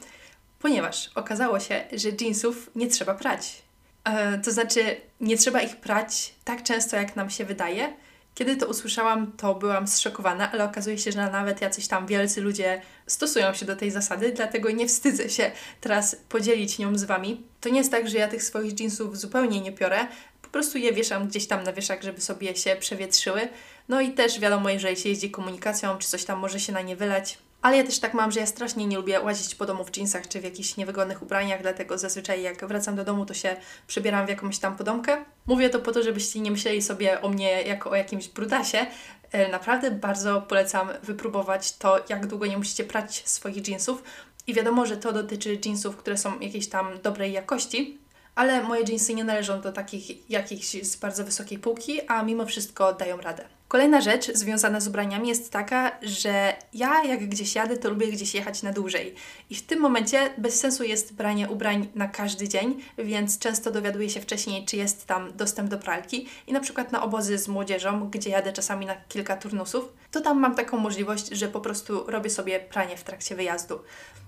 ponieważ 0.58 1.10
okazało 1.14 1.60
się, 1.60 1.84
że 1.92 2.08
jeansów 2.20 2.70
nie 2.74 2.88
trzeba 2.88 3.14
prać. 3.14 3.62
E, 4.04 4.38
to 4.38 4.52
znaczy, 4.52 4.96
nie 5.20 5.36
trzeba 5.36 5.60
ich 5.60 5.76
prać 5.76 6.34
tak 6.44 6.62
często, 6.62 6.96
jak 6.96 7.16
nam 7.16 7.30
się 7.30 7.44
wydaje. 7.44 7.92
Kiedy 8.34 8.56
to 8.56 8.66
usłyszałam, 8.66 9.32
to 9.32 9.54
byłam 9.54 9.88
zszokowana, 9.88 10.52
ale 10.52 10.64
okazuje 10.64 10.98
się, 10.98 11.12
że 11.12 11.30
nawet 11.30 11.60
jacyś 11.60 11.88
tam 11.88 12.06
wielcy 12.06 12.40
ludzie 12.40 12.82
stosują 13.06 13.54
się 13.54 13.66
do 13.66 13.76
tej 13.76 13.90
zasady, 13.90 14.32
dlatego 14.32 14.70
nie 14.70 14.86
wstydzę 14.88 15.30
się 15.30 15.50
teraz 15.80 16.16
podzielić 16.28 16.78
nią 16.78 16.98
z 16.98 17.04
Wami. 17.04 17.42
To 17.60 17.68
nie 17.68 17.78
jest 17.78 17.90
tak, 17.90 18.08
że 18.08 18.18
ja 18.18 18.28
tych 18.28 18.42
swoich 18.42 18.80
jeansów 18.80 19.18
zupełnie 19.18 19.60
nie 19.60 19.72
piorę, 19.72 20.06
po 20.50 20.52
prostu 20.52 20.78
je 20.78 20.92
wieszam 20.92 21.28
gdzieś 21.28 21.46
tam 21.46 21.62
na 21.62 21.72
wieszak, 21.72 22.02
żeby 22.02 22.20
sobie 22.20 22.56
się 22.56 22.76
przewietrzyły. 22.76 23.48
No 23.88 24.00
i 24.00 24.12
też 24.12 24.40
wiadomo, 24.40 24.70
jeżeli 24.70 24.96
się 24.96 25.08
jeździ 25.08 25.30
komunikacją, 25.30 25.98
czy 25.98 26.08
coś 26.08 26.24
tam 26.24 26.38
może 26.38 26.60
się 26.60 26.72
na 26.72 26.80
nie 26.80 26.96
wylać, 26.96 27.38
ale 27.62 27.76
ja 27.76 27.84
też 27.84 27.98
tak 27.98 28.14
mam, 28.14 28.32
że 28.32 28.40
ja 28.40 28.46
strasznie 28.46 28.86
nie 28.86 28.96
lubię 28.96 29.20
łazić 29.20 29.54
po 29.54 29.66
domu 29.66 29.84
w 29.84 29.96
jeansach 29.96 30.28
czy 30.28 30.40
w 30.40 30.44
jakichś 30.44 30.76
niewygodnych 30.76 31.22
ubraniach, 31.22 31.62
dlatego 31.62 31.98
zazwyczaj 31.98 32.42
jak 32.42 32.66
wracam 32.66 32.96
do 32.96 33.04
domu, 33.04 33.26
to 33.26 33.34
się 33.34 33.56
przebieram 33.86 34.26
w 34.26 34.28
jakąś 34.28 34.58
tam 34.58 34.76
podomkę. 34.76 35.24
Mówię 35.46 35.70
to 35.70 35.78
po 35.78 35.92
to, 35.92 36.02
żebyście 36.02 36.40
nie 36.40 36.50
myśleli 36.50 36.82
sobie 36.82 37.22
o 37.22 37.28
mnie 37.28 37.62
jako 37.62 37.90
o 37.90 37.94
jakimś 37.94 38.28
brudasie. 38.28 38.86
E, 39.32 39.48
naprawdę 39.48 39.90
bardzo 39.90 40.42
polecam 40.42 40.88
wypróbować 41.02 41.76
to, 41.76 42.04
jak 42.08 42.26
długo 42.26 42.46
nie 42.46 42.58
musicie 42.58 42.84
prać 42.84 43.28
swoich 43.28 43.68
jeansów. 43.68 44.02
I 44.46 44.54
wiadomo, 44.54 44.86
że 44.86 44.96
to 44.96 45.12
dotyczy 45.12 45.58
jeansów, 45.64 45.96
które 45.96 46.18
są 46.18 46.40
jakiejś 46.40 46.68
tam 46.68 47.00
dobrej 47.02 47.32
jakości, 47.32 47.98
ale 48.34 48.62
moje 48.62 48.84
jeansy 48.88 49.14
nie 49.14 49.24
należą 49.24 49.60
do 49.60 49.72
takich 49.72 50.30
jakichś 50.30 50.66
z 50.66 50.96
bardzo 50.96 51.24
wysokiej 51.24 51.58
półki, 51.58 52.00
a 52.08 52.22
mimo 52.22 52.46
wszystko 52.46 52.92
dają 52.92 53.20
radę. 53.20 53.59
Kolejna 53.70 54.00
rzecz 54.00 54.32
związana 54.34 54.80
z 54.80 54.88
ubraniami 54.88 55.28
jest 55.28 55.50
taka, 55.52 55.92
że 56.02 56.56
ja 56.72 57.04
jak 57.04 57.28
gdzieś 57.28 57.54
jadę, 57.54 57.76
to 57.76 57.90
lubię 57.90 58.06
gdzieś 58.06 58.34
jechać 58.34 58.62
na 58.62 58.72
dłużej. 58.72 59.14
I 59.50 59.54
w 59.54 59.66
tym 59.66 59.80
momencie 59.80 60.30
bez 60.38 60.60
sensu 60.60 60.84
jest 60.84 61.14
branie 61.14 61.48
ubrań 61.48 61.88
na 61.94 62.08
każdy 62.08 62.48
dzień, 62.48 62.82
więc 62.98 63.38
często 63.38 63.70
dowiaduję 63.70 64.10
się 64.10 64.20
wcześniej, 64.20 64.64
czy 64.66 64.76
jest 64.76 65.06
tam 65.06 65.36
dostęp 65.36 65.68
do 65.68 65.78
pralki. 65.78 66.28
I 66.46 66.52
na 66.52 66.60
przykład 66.60 66.92
na 66.92 67.02
obozy 67.02 67.38
z 67.38 67.48
młodzieżą, 67.48 68.10
gdzie 68.10 68.30
jadę 68.30 68.52
czasami 68.52 68.86
na 68.86 68.94
kilka 69.08 69.36
turnusów, 69.36 69.92
to 70.10 70.20
tam 70.20 70.40
mam 70.40 70.54
taką 70.54 70.76
możliwość, 70.76 71.28
że 71.28 71.48
po 71.48 71.60
prostu 71.60 72.04
robię 72.06 72.30
sobie 72.30 72.60
pranie 72.60 72.96
w 72.96 73.04
trakcie 73.04 73.36
wyjazdu. 73.36 73.78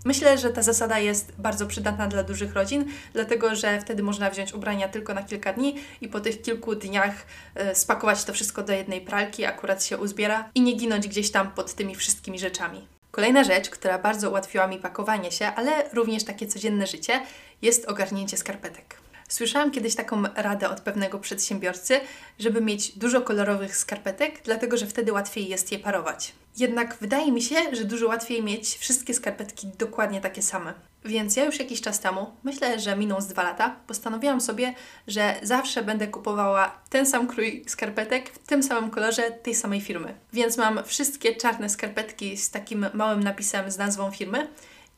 Myślę, 0.05 0.38
że 0.38 0.50
ta 0.50 0.62
zasada 0.62 0.98
jest 0.98 1.33
bardzo 1.38 1.66
przydatna 1.66 2.09
dla 2.09 2.22
dużych 2.22 2.55
rodzin, 2.55 2.85
dlatego 3.12 3.55
że 3.55 3.81
wtedy 3.81 4.02
można 4.02 4.31
wziąć 4.31 4.55
ubrania 4.55 4.88
tylko 4.88 5.14
na 5.14 5.22
kilka 5.22 5.52
dni 5.52 5.76
i 6.00 6.09
po 6.09 6.20
tych 6.20 6.42
kilku 6.42 6.74
dniach 6.74 7.26
y, 7.72 7.74
spakować 7.74 8.24
to 8.24 8.33
wszystko 8.33 8.62
do 8.62 8.72
jednej 8.72 9.00
pralki, 9.00 9.32
akurat 9.40 9.85
się 9.85 9.99
uzbiera 9.99 10.51
i 10.55 10.61
nie 10.61 10.73
ginąć 10.73 11.09
gdzieś 11.09 11.31
tam 11.31 11.51
pod 11.51 11.75
tymi 11.75 11.95
wszystkimi 11.95 12.38
rzeczami. 12.38 12.87
Kolejna 13.11 13.45
rzecz, 13.45 13.71
która 13.71 13.99
bardzo 13.99 14.31
ułatwiła 14.31 14.66
mi 14.66 14.79
pakowanie 14.79 15.33
się, 15.33 15.47
ale 15.47 15.90
również 15.92 16.25
takie 16.25 16.47
codzienne 16.47 16.87
życie, 16.87 17.21
jest 17.62 17.85
ogarnięcie 17.85 18.37
skarpetek. 18.37 19.02
Słyszałam 19.33 19.71
kiedyś 19.71 19.95
taką 19.95 20.23
radę 20.35 20.68
od 20.68 20.81
pewnego 20.81 21.18
przedsiębiorcy, 21.18 22.01
żeby 22.38 22.61
mieć 22.61 22.99
dużo 22.99 23.21
kolorowych 23.21 23.77
skarpetek, 23.77 24.40
dlatego 24.45 24.77
że 24.77 24.87
wtedy 24.87 25.12
łatwiej 25.12 25.49
jest 25.49 25.73
je 25.73 25.79
parować. 25.79 26.33
Jednak 26.57 26.97
wydaje 27.01 27.33
mi 27.33 27.42
się, 27.42 27.57
że 27.73 27.85
dużo 27.85 28.09
łatwiej 28.09 28.42
mieć 28.42 28.79
wszystkie 28.79 29.14
skarpetki 29.14 29.66
dokładnie 29.79 30.21
takie 30.21 30.42
same. 30.42 30.75
Więc 31.05 31.37
ja 31.37 31.45
już 31.45 31.59
jakiś 31.59 31.81
czas 31.81 32.01
temu, 32.01 32.31
myślę, 32.45 32.81
że 32.81 32.97
miną 32.97 33.21
z 33.21 33.27
dwa 33.27 33.42
lata, 33.42 33.77
postanowiłam 33.87 34.40
sobie, 34.40 34.75
że 35.07 35.35
zawsze 35.42 35.83
będę 35.83 36.09
kupowała 36.09 36.79
ten 36.90 37.07
sam 37.07 37.27
krój 37.27 37.64
skarpetek 37.66 38.31
w 38.31 38.38
tym 38.38 38.62
samym 38.62 38.90
kolorze 38.90 39.23
tej 39.23 39.55
samej 39.55 39.81
firmy. 39.81 40.14
Więc 40.33 40.57
mam 40.57 40.85
wszystkie 40.85 41.37
czarne 41.37 41.68
skarpetki 41.68 42.37
z 42.37 42.51
takim 42.51 42.87
małym 42.95 43.23
napisem 43.23 43.71
z 43.71 43.79
nazwą 43.79 44.11
firmy 44.11 44.49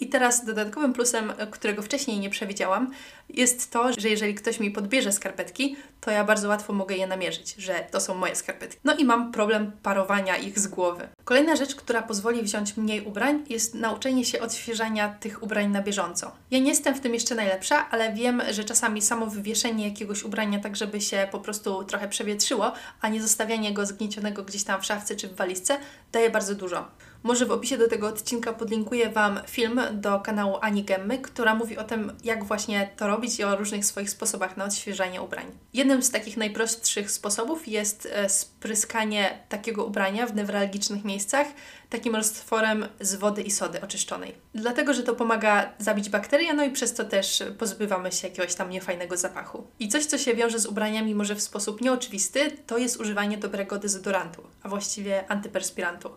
i 0.05 0.09
teraz 0.09 0.45
dodatkowym 0.45 0.93
plusem, 0.93 1.33
którego 1.51 1.83
wcześniej 1.83 2.19
nie 2.19 2.31
przewidziałam, 2.31 2.91
jest 3.29 3.71
to, 3.71 3.93
że 3.99 4.09
jeżeli 4.09 4.35
ktoś 4.35 4.61
mi 4.61 4.71
podbierze 4.71 5.13
skarpetki, 5.13 5.77
to 6.01 6.11
ja 6.11 6.25
bardzo 6.25 6.49
łatwo 6.49 6.73
mogę 6.73 6.97
je 6.97 7.07
namierzyć, 7.07 7.55
że 7.55 7.87
to 7.91 8.01
są 8.01 8.15
moje 8.15 8.37
skarpetki. 8.37 8.81
No 8.85 8.97
i 8.97 9.05
mam 9.05 9.33
problem 9.33 9.73
parowania 9.83 10.37
ich 10.37 10.59
z 10.59 10.67
głowy. 10.67 11.09
Kolejna 11.25 11.57
rzecz, 11.57 11.75
która 11.75 12.03
pozwoli 12.03 12.43
wziąć 12.43 12.77
mniej 12.77 13.01
ubrań, 13.05 13.45
jest 13.49 13.75
nauczenie 13.75 14.25
się 14.25 14.41
odświeżania 14.41 15.09
tych 15.09 15.43
ubrań 15.43 15.71
na 15.71 15.83
bieżąco. 15.83 16.33
Ja 16.51 16.59
nie 16.59 16.69
jestem 16.69 16.95
w 16.95 17.01
tym 17.01 17.15
jeszcze 17.15 17.35
najlepsza, 17.35 17.91
ale 17.91 18.13
wiem, 18.13 18.43
że 18.51 18.65
czasami 18.65 19.03
samo 19.03 19.27
wywieszenie 19.27 19.89
jakiegoś 19.89 20.23
ubrania 20.23 20.59
tak, 20.59 20.77
żeby 20.77 21.01
się 21.01 21.29
po 21.33 21.41
prostu 21.41 21.85
trochę 21.85 22.09
przewietrzyło, 22.09 22.73
a 23.01 23.09
nie 23.09 23.23
zostawianie 23.23 23.73
go 23.73 23.87
zgniecionego 23.87 24.43
gdzieś 24.43 24.65
tam 24.65 24.81
w 24.81 24.85
szafce 24.85 25.17
czy 25.17 25.29
w 25.29 25.37
walizce, 25.37 25.79
daje 26.13 26.31
bardzo 26.31 26.55
dużo. 26.55 26.89
Może 27.25 27.47
w 27.47 27.51
opisie 27.51 27.79
do 27.79 27.89
tego 27.89 28.07
odcinka 28.09 28.53
podlinkuję 28.53 29.11
Wam 29.11 29.41
film 29.47 29.81
do 29.93 30.21
kanału 30.21 30.59
Ani 30.61 30.85
Gemmy, 30.85 31.19
która 31.19 31.55
mówi 31.55 31.79
o 31.79 31.85
tym, 31.85 32.13
jak 32.25 32.45
właśnie 32.45 32.91
to 32.97 33.07
robić 33.07 33.39
i 33.39 33.45
o 33.45 33.57
różnych 33.57 33.85
swoich 33.85 34.11
sposobach 34.11 34.57
na 34.57 34.65
odświeżanie 34.65 35.23
ubrań. 35.23 35.47
Jednym 35.75 36.03
z 36.03 36.11
takich 36.11 36.37
najprostszych 36.37 37.11
sposobów 37.11 37.69
jest 37.69 38.09
e, 38.13 38.29
spryskanie 38.29 39.39
takiego 39.49 39.85
ubrania 39.85 40.27
w 40.27 40.35
newralgicznych 40.35 41.05
miejscach 41.05 41.47
takim 41.91 42.17
roztworem 42.17 42.87
z 43.01 43.15
wody 43.15 43.43
i 43.43 43.51
sody 43.51 43.81
oczyszczonej. 43.81 44.35
Dlatego, 44.55 44.95
że 44.95 45.03
to 45.03 45.15
pomaga 45.15 45.73
zabić 45.79 46.09
bakterie, 46.09 46.55
no 46.55 46.65
i 46.65 46.71
przez 46.71 46.95
to 46.95 47.05
też 47.05 47.43
pozbywamy 47.59 48.13
się 48.13 48.29
jakiegoś 48.29 48.55
tam 48.55 48.71
niefajnego 48.71 49.17
zapachu. 49.17 49.67
I 49.79 49.89
coś, 49.89 50.07
co 50.07 50.19
się 50.19 50.35
wiąże 50.35 50.59
z 50.59 50.67
ubraniami 50.67 51.15
może 51.15 51.35
w 51.35 51.43
sposób 51.43 51.81
nieoczywisty, 51.81 52.51
to 52.67 52.79
jest 52.79 53.01
używanie 53.01 53.39
dobrego 53.39 53.79
dezodorantu, 53.79 54.43
a 54.63 54.69
właściwie 54.69 55.31
antyperspirantu. 55.31 56.11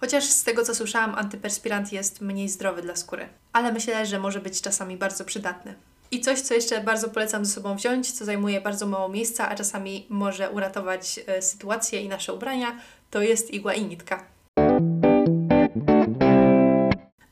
Chociaż 0.00 0.24
z 0.24 0.44
tego 0.44 0.64
co 0.64 0.74
słyszałam, 0.74 1.14
antyperspirant 1.14 1.92
jest 1.92 2.20
mniej 2.20 2.48
zdrowy 2.48 2.82
dla 2.82 2.96
skóry, 2.96 3.28
ale 3.52 3.72
myślę, 3.72 4.06
że 4.06 4.18
może 4.18 4.40
być 4.40 4.60
czasami 4.60 4.96
bardzo 4.96 5.24
przydatny. 5.24 5.74
I 6.10 6.20
coś, 6.20 6.40
co 6.40 6.54
jeszcze 6.54 6.80
bardzo 6.80 7.08
polecam 7.08 7.44
ze 7.44 7.52
sobą 7.52 7.76
wziąć, 7.76 8.12
co 8.12 8.24
zajmuje 8.24 8.60
bardzo 8.60 8.86
mało 8.86 9.08
miejsca, 9.08 9.48
a 9.48 9.54
czasami 9.54 10.06
może 10.08 10.50
uratować 10.50 11.20
e, 11.26 11.42
sytuację 11.42 12.00
i 12.00 12.08
nasze 12.08 12.34
ubrania, 12.34 12.80
to 13.10 13.22
jest 13.22 13.54
igła 13.54 13.74
i 13.74 13.84
nitka. 13.84 14.24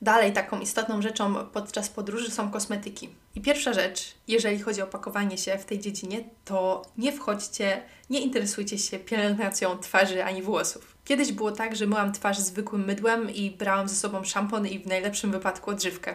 Dalej, 0.07 0.33
taką 0.33 0.61
istotną 0.61 1.03
rzeczą 1.03 1.35
podczas 1.35 1.89
podróży 1.89 2.31
są 2.31 2.51
kosmetyki. 2.51 3.09
I 3.35 3.41
pierwsza 3.41 3.73
rzecz, 3.73 4.15
jeżeli 4.29 4.61
chodzi 4.61 4.83
o 4.83 4.87
pakowanie 4.87 5.39
się 5.39 5.59
w 5.59 5.65
tej 5.65 5.79
dziedzinie, 5.79 6.25
to 6.45 6.83
nie 6.99 7.13
wchodźcie, 7.13 7.83
nie 8.11 8.21
interesujcie 8.21 8.79
się 8.79 8.99
pielęgnacją 8.99 9.79
twarzy 9.79 10.25
ani 10.25 10.43
włosów. 10.43 10.97
Kiedyś 11.05 11.33
było 11.33 11.53
tak, 11.53 11.77
że 11.77 11.87
myłam 11.87 12.13
twarz 12.13 12.39
zwykłym 12.39 12.85
mydłem 12.85 13.31
i 13.31 13.51
brałam 13.51 13.89
ze 13.89 13.95
sobą 13.95 14.25
szampon 14.25 14.67
i 14.67 14.79
w 14.79 14.87
najlepszym 14.87 15.33
wypadku 15.33 15.71
odżywkę. 15.71 16.15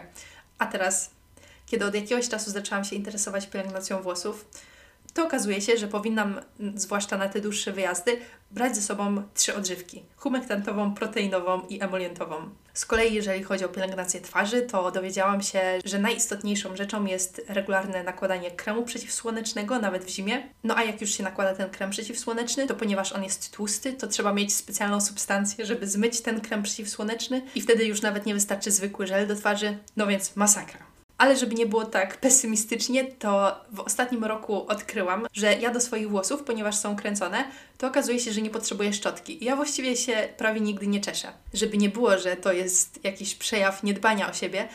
A 0.58 0.66
teraz, 0.66 1.10
kiedy 1.66 1.86
od 1.86 1.94
jakiegoś 1.94 2.28
czasu 2.28 2.50
zaczęłam 2.50 2.84
się 2.84 2.96
interesować 2.96 3.46
pielęgnacją 3.46 4.02
włosów, 4.02 4.44
to 5.14 5.24
okazuje 5.24 5.60
się, 5.60 5.76
że 5.76 5.88
powinnam, 5.88 6.40
zwłaszcza 6.74 7.18
na 7.18 7.28
te 7.28 7.40
dłuższe 7.40 7.72
wyjazdy, 7.72 8.18
brać 8.50 8.76
ze 8.76 8.82
sobą 8.82 9.22
trzy 9.34 9.54
odżywki: 9.54 10.02
humektantową, 10.16 10.94
proteinową 10.94 11.60
i 11.68 11.82
emolientową. 11.82 12.50
Z 12.74 12.86
kolei, 12.86 13.14
jeżeli 13.14 13.42
chodzi 13.42 13.64
o 13.64 13.68
pielęgnację 13.68 14.20
twarzy, 14.20 14.62
to 14.62 14.90
dowiedziałam 14.90 15.42
się, 15.42 15.60
że 15.84 15.98
najistotniejszą 15.98 16.76
rzeczą 16.76 17.04
jest 17.04 17.42
regularne 17.48 18.04
nakładanie 18.04 18.50
kremu 18.50 18.82
przeciwsłonecznego, 18.82 19.78
nawet 19.78 20.04
w 20.04 20.08
zimie. 20.08 20.48
No 20.64 20.76
a 20.76 20.82
jak 20.82 21.00
już 21.00 21.10
się 21.10 21.22
nakłada 21.22 21.54
ten 21.54 21.70
krem 21.70 21.90
przeciwsłoneczny, 21.90 22.66
to 22.66 22.74
ponieważ 22.74 23.12
on 23.12 23.24
jest 23.24 23.50
tłusty, 23.50 23.92
to 23.92 24.06
trzeba 24.06 24.32
mieć 24.32 24.54
specjalną 24.54 25.00
substancję, 25.00 25.66
żeby 25.66 25.86
zmyć 25.86 26.20
ten 26.20 26.40
krem 26.40 26.62
przeciwsłoneczny 26.62 27.42
i 27.54 27.60
wtedy 27.60 27.84
już 27.84 28.02
nawet 28.02 28.26
nie 28.26 28.34
wystarczy 28.34 28.70
zwykły 28.70 29.06
żel 29.06 29.26
do 29.26 29.36
twarzy, 29.36 29.78
no 29.96 30.06
więc 30.06 30.36
masakra. 30.36 30.91
Ale 31.22 31.36
żeby 31.36 31.54
nie 31.54 31.66
było 31.66 31.84
tak 31.84 32.16
pesymistycznie, 32.16 33.04
to 33.04 33.60
w 33.72 33.80
ostatnim 33.80 34.24
roku 34.24 34.66
odkryłam, 34.68 35.26
że 35.32 35.54
ja 35.54 35.70
do 35.70 35.80
swoich 35.80 36.10
włosów, 36.10 36.42
ponieważ 36.42 36.76
są 36.76 36.96
kręcone, 36.96 37.44
to 37.78 37.86
okazuje 37.86 38.20
się, 38.20 38.32
że 38.32 38.42
nie 38.42 38.50
potrzebuję 38.50 38.92
szczotki. 38.92 39.42
I 39.42 39.46
ja 39.46 39.56
właściwie 39.56 39.96
się 39.96 40.28
prawie 40.36 40.60
nigdy 40.60 40.86
nie 40.86 41.00
czeszę. 41.00 41.32
Żeby 41.54 41.76
nie 41.76 41.88
było, 41.88 42.18
że 42.18 42.36
to 42.36 42.52
jest 42.52 43.04
jakiś 43.04 43.34
przejaw 43.34 43.82
niedbania 43.82 44.30
o 44.30 44.32
siebie, 44.32 44.68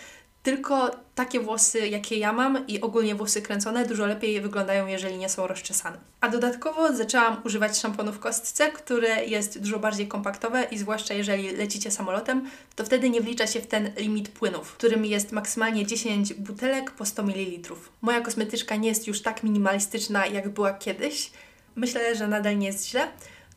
tylko 0.47 0.91
takie 1.15 1.39
włosy, 1.39 1.87
jakie 1.87 2.17
ja 2.17 2.33
mam 2.33 2.67
i 2.67 2.81
ogólnie 2.81 3.15
włosy 3.15 3.41
kręcone 3.41 3.85
dużo 3.85 4.05
lepiej 4.05 4.41
wyglądają, 4.41 4.87
jeżeli 4.87 5.17
nie 5.17 5.29
są 5.29 5.47
rozczesane. 5.47 5.97
A 6.21 6.29
dodatkowo 6.29 6.95
zaczęłam 6.95 7.41
używać 7.45 7.77
szamponu 7.77 8.13
w 8.13 8.19
kostce, 8.19 8.71
które 8.71 9.25
jest 9.25 9.59
dużo 9.59 9.79
bardziej 9.79 10.07
kompaktowe 10.07 10.63
i 10.71 10.77
zwłaszcza 10.77 11.13
jeżeli 11.13 11.55
lecicie 11.55 11.91
samolotem, 11.91 12.49
to 12.75 12.85
wtedy 12.85 13.09
nie 13.09 13.21
wlicza 13.21 13.47
się 13.47 13.61
w 13.61 13.67
ten 13.67 13.91
limit 13.97 14.29
płynów, 14.29 14.73
którym 14.73 15.05
jest 15.05 15.31
maksymalnie 15.31 15.85
10 15.85 16.33
butelek 16.33 16.91
po 16.91 17.05
100 17.05 17.23
ml. 17.23 17.75
Moja 18.01 18.21
kosmetyczka 18.21 18.75
nie 18.75 18.89
jest 18.89 19.07
już 19.07 19.21
tak 19.21 19.43
minimalistyczna, 19.43 20.25
jak 20.25 20.49
była 20.49 20.73
kiedyś. 20.73 21.31
Myślę, 21.75 22.15
że 22.15 22.27
nadal 22.27 22.57
nie 22.57 22.67
jest 22.67 22.87
źle, 22.89 23.07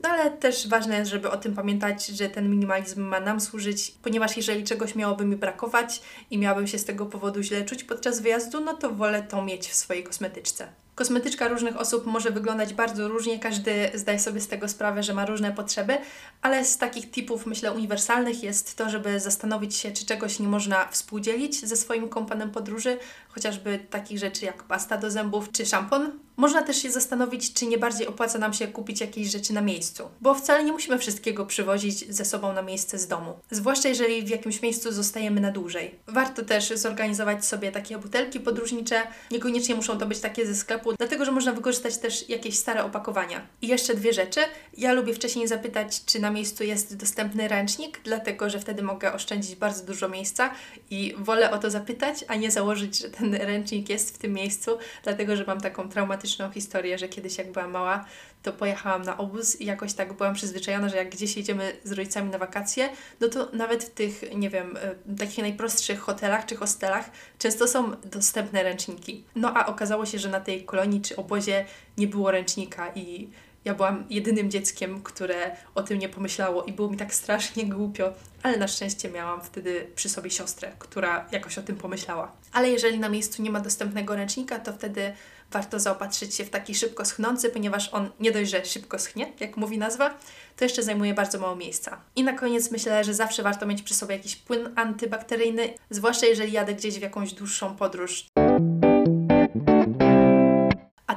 no 0.03 0.09
ale 0.09 0.31
też 0.31 0.69
ważne 0.69 0.99
jest, 0.99 1.11
żeby 1.11 1.31
o 1.31 1.37
tym 1.37 1.55
pamiętać, 1.55 2.07
że 2.07 2.29
ten 2.29 2.51
minimalizm 2.51 3.03
ma 3.03 3.21
nam 3.21 3.41
służyć, 3.41 3.95
ponieważ 4.03 4.37
jeżeli 4.37 4.65
czegoś 4.65 4.95
miałoby 4.95 5.25
mi 5.25 5.37
brakować 5.37 6.03
i 6.31 6.39
miałabym 6.39 6.67
się 6.67 6.79
z 6.79 6.85
tego 6.85 7.07
powodu 7.07 7.43
źle 7.43 7.65
czuć 7.65 7.85
podczas 7.85 8.21
wyjazdu, 8.21 8.61
no 8.61 8.75
to 8.75 8.91
wolę 8.91 9.23
to 9.23 9.43
mieć 9.43 9.69
w 9.69 9.75
swojej 9.75 10.05
kosmetyczce. 10.05 10.69
Kosmetyczka 10.95 11.49
różnych 11.49 11.81
osób 11.81 12.07
może 12.07 12.31
wyglądać 12.31 12.75
bardzo 12.75 13.09
różnie, 13.09 13.39
każdy 13.39 13.91
zdaje 13.95 14.19
sobie 14.19 14.41
z 14.41 14.49
tego 14.49 14.69
sprawę, 14.69 15.03
że 15.03 15.15
ma 15.15 15.27
różne 15.27 15.53
potrzeby, 15.53 15.99
ale 16.43 16.65
z 16.65 16.79
takich 16.79 17.11
tipów, 17.11 17.47
myślę, 17.47 17.73
uniwersalnych 17.73 18.43
jest 18.43 18.77
to, 18.77 18.91
żeby 18.91 19.21
zastanowić 19.21 19.77
się, 19.77 19.93
czy 19.93 20.07
czegoś 20.07 20.39
nie 20.39 20.49
można 20.49 20.89
współdzielić 20.89 21.67
ze 21.67 21.77
swoim 21.77 22.09
kompanem 22.09 22.51
podróży, 22.51 22.99
chociażby 23.31 23.79
takich 23.91 24.19
rzeczy 24.19 24.45
jak 24.45 24.63
pasta 24.63 24.97
do 24.97 25.11
zębów 25.11 25.53
czy 25.53 25.67
szampon. 25.67 26.13
Można 26.37 26.63
też 26.63 26.83
się 26.83 26.91
zastanowić, 26.91 27.53
czy 27.53 27.67
nie 27.67 27.79
bardziej 27.79 28.07
opłaca 28.07 28.39
nam 28.39 28.53
się 28.53 28.69
kupić 28.69 29.01
jakieś 29.01 29.31
rzeczy 29.31 29.53
na 29.53 29.61
miejscu, 29.61 30.09
bo 30.21 30.35
wcale 30.35 30.65
nie 30.65 30.73
musimy 30.73 30.99
wszystkiego 30.99 31.47
przywozić 31.47 32.15
ze 32.15 32.25
sobą 32.25 32.53
na 32.53 32.63
miejsce 32.63 32.99
z 32.99 33.07
domu, 33.07 33.39
zwłaszcza 33.51 33.89
jeżeli 33.89 34.23
w 34.23 34.29
jakimś 34.29 34.63
miejscu 34.63 34.93
zostajemy 34.93 35.41
na 35.41 35.51
dłużej. 35.51 35.95
Warto 36.07 36.45
też 36.45 36.69
zorganizować 36.69 37.45
sobie 37.45 37.73
takie 37.73 37.99
butelki 37.99 38.41
podróżnicze, 38.41 39.03
niekoniecznie 39.31 39.75
muszą 39.75 39.99
to 39.99 40.07
być 40.07 40.21
takie 40.21 40.47
ze 40.47 40.55
sklepu, 40.55 40.93
dlatego 40.93 41.25
że 41.25 41.33
można 41.33 41.53
wykorzystać 41.53 41.99
też 41.99 42.29
jakieś 42.29 42.59
stare 42.59 42.85
opakowania. 42.85 43.47
I 43.63 43.69
jeszcze 43.69 43.95
dwie 43.95 44.13
rzeczy. 44.13 44.41
Ja 44.77 44.93
lubię 44.93 45.15
wcześniej 45.15 45.49
zapytać, 45.49 46.05
czy 46.05 46.21
na 46.21 46.31
miejscu 46.31 46.65
jest 46.65 46.97
dostępny 46.97 47.49
ręcznik, 47.49 48.01
dlatego 48.05 48.51
że 48.51 48.61
wtedy 48.61 48.83
mogę 48.83 49.13
oszczędzić 49.13 49.57
bardzo 49.57 49.85
dużo 49.85 50.09
miejsca 50.09 50.51
i 50.91 51.15
wolę 51.19 51.51
o 51.51 51.59
to 51.59 51.71
zapytać, 51.71 52.25
a 52.29 52.37
nie 52.37 52.51
założyć, 52.51 52.99
że 52.99 53.11
ten 53.11 53.20
ręcznik 53.33 53.89
jest 53.89 54.15
w 54.15 54.19
tym 54.19 54.33
miejscu, 54.33 54.79
dlatego 55.03 55.37
że 55.37 55.45
mam 55.45 55.61
taką 55.61 55.89
traumatyczną 55.89 56.51
historię, 56.51 56.99
że 56.99 57.09
kiedyś 57.09 57.39
jak 57.39 57.53
byłam 57.53 57.71
mała, 57.71 58.05
to 58.43 58.53
pojechałam 58.53 59.03
na 59.03 59.19
obóz 59.19 59.61
i 59.61 59.65
jakoś 59.65 59.93
tak 59.93 60.13
byłam 60.13 60.35
przyzwyczajona, 60.35 60.89
że 60.89 60.97
jak 60.97 61.11
gdzieś 61.11 61.37
jedziemy 61.37 61.77
z 61.85 61.93
rodzicami 61.93 62.31
na 62.31 62.39
wakacje, 62.39 62.89
no 63.21 63.29
to 63.29 63.49
nawet 63.53 63.85
w 63.85 63.91
tych, 63.91 64.23
nie 64.35 64.51
wiem, 64.51 64.77
y, 65.13 65.17
takich 65.19 65.39
najprostszych 65.39 66.01
hotelach 66.01 66.47
czy 66.47 66.57
hostelach 66.57 67.11
często 67.39 67.69
są 67.69 67.97
dostępne 68.05 68.63
ręczniki. 68.63 69.25
No 69.35 69.57
a 69.57 69.67
okazało 69.67 70.07
się, 70.07 70.19
że 70.19 70.29
na 70.29 70.41
tej 70.41 70.65
kolonii 70.65 71.01
czy 71.01 71.17
obozie 71.17 71.65
nie 71.99 72.07
było 72.07 72.31
ręcznika 72.31 72.93
i 72.95 73.29
ja 73.65 73.75
byłam 73.75 74.05
jedynym 74.11 74.51
dzieckiem, 74.51 75.03
które 75.03 75.57
o 75.75 75.83
tym 75.83 75.99
nie 75.99 76.09
pomyślało 76.09 76.65
i 76.65 76.73
było 76.73 76.91
mi 76.91 76.97
tak 76.97 77.15
strasznie 77.15 77.67
głupio, 77.67 78.13
ale 78.43 78.57
na 78.57 78.69
szczęście 78.69 79.11
miałam 79.11 79.41
wtedy 79.41 79.87
przy 79.95 80.09
sobie 80.09 80.31
siostrę, 80.31 80.73
która 80.79 81.29
jakoś 81.33 81.59
o 81.59 81.63
tym 81.63 81.77
pomyślała. 81.77 82.33
Ale 82.53 82.71
jeżeli 82.71 82.99
na 82.99 83.09
miejscu 83.09 83.43
nie 83.43 83.51
ma 83.51 83.61
dostępnego 83.61 84.17
ręcznika, 84.17 84.59
to 84.59 84.73
wtedy 84.73 85.13
warto 85.51 85.81
zaopatrzyć 85.81 86.35
się 86.35 86.45
w 86.45 86.51
taki 86.51 86.75
szybko 86.75 87.05
schnący, 87.05 87.51
ponieważ 87.51 87.89
on 87.93 88.11
nie 88.21 88.33
dość, 88.33 88.51
że 88.51 88.65
szybko 88.65 88.99
schnie, 88.99 89.33
jak 89.41 89.57
mówi 89.57 89.79
nazwa, 89.79 90.19
to 90.57 90.65
jeszcze 90.65 90.83
zajmuje 90.83 91.15
bardzo 91.15 91.39
mało 91.39 91.57
miejsca. 91.57 92.01
I 92.17 92.25
na 92.25 92.33
koniec 92.33 92.71
myślę, 92.71 93.05
że 93.05 93.15
zawsze 93.15 93.43
warto 93.43 93.67
mieć 93.67 93.83
przy 93.83 93.95
sobie 93.95 94.17
jakiś 94.17 94.37
płyn 94.37 94.73
antybakteryjny, 94.77 95.75
zwłaszcza 95.91 96.27
jeżeli 96.27 96.53
jadę 96.53 96.75
gdzieś 96.75 96.99
w 96.99 97.03
jakąś 97.03 97.33
dłuższą 97.33 97.77
podróż. 97.77 98.27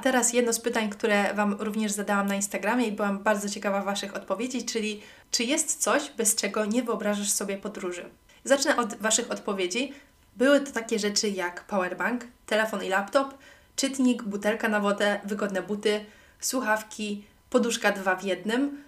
Teraz 0.03 0.33
jedno 0.33 0.53
z 0.53 0.59
pytań, 0.59 0.89
które 0.89 1.33
Wam 1.33 1.55
również 1.59 1.91
zadałam 1.91 2.27
na 2.27 2.35
Instagramie 2.35 2.87
i 2.87 2.91
byłam 2.91 3.19
bardzo 3.19 3.49
ciekawa 3.49 3.81
Waszych 3.81 4.15
odpowiedzi, 4.15 4.65
czyli 4.65 5.01
czy 5.31 5.43
jest 5.43 5.81
coś, 5.81 6.11
bez 6.17 6.35
czego 6.35 6.65
nie 6.65 6.83
wyobrażasz 6.83 7.29
sobie 7.29 7.57
podróży? 7.57 8.05
Zacznę 8.43 8.77
od 8.77 8.95
Waszych 8.95 9.31
odpowiedzi. 9.31 9.93
Były 10.35 10.61
to 10.61 10.71
takie 10.71 10.99
rzeczy 10.99 11.29
jak 11.29 11.63
powerbank, 11.63 12.25
telefon 12.45 12.83
i 12.83 12.89
laptop, 12.89 13.37
czytnik, 13.75 14.23
butelka 14.23 14.69
na 14.69 14.79
wodę, 14.79 15.19
wygodne 15.25 15.61
buty, 15.61 16.05
słuchawki, 16.39 17.25
poduszka 17.49 17.91
dwa 17.91 18.15
w 18.15 18.23
jednym. 18.23 18.83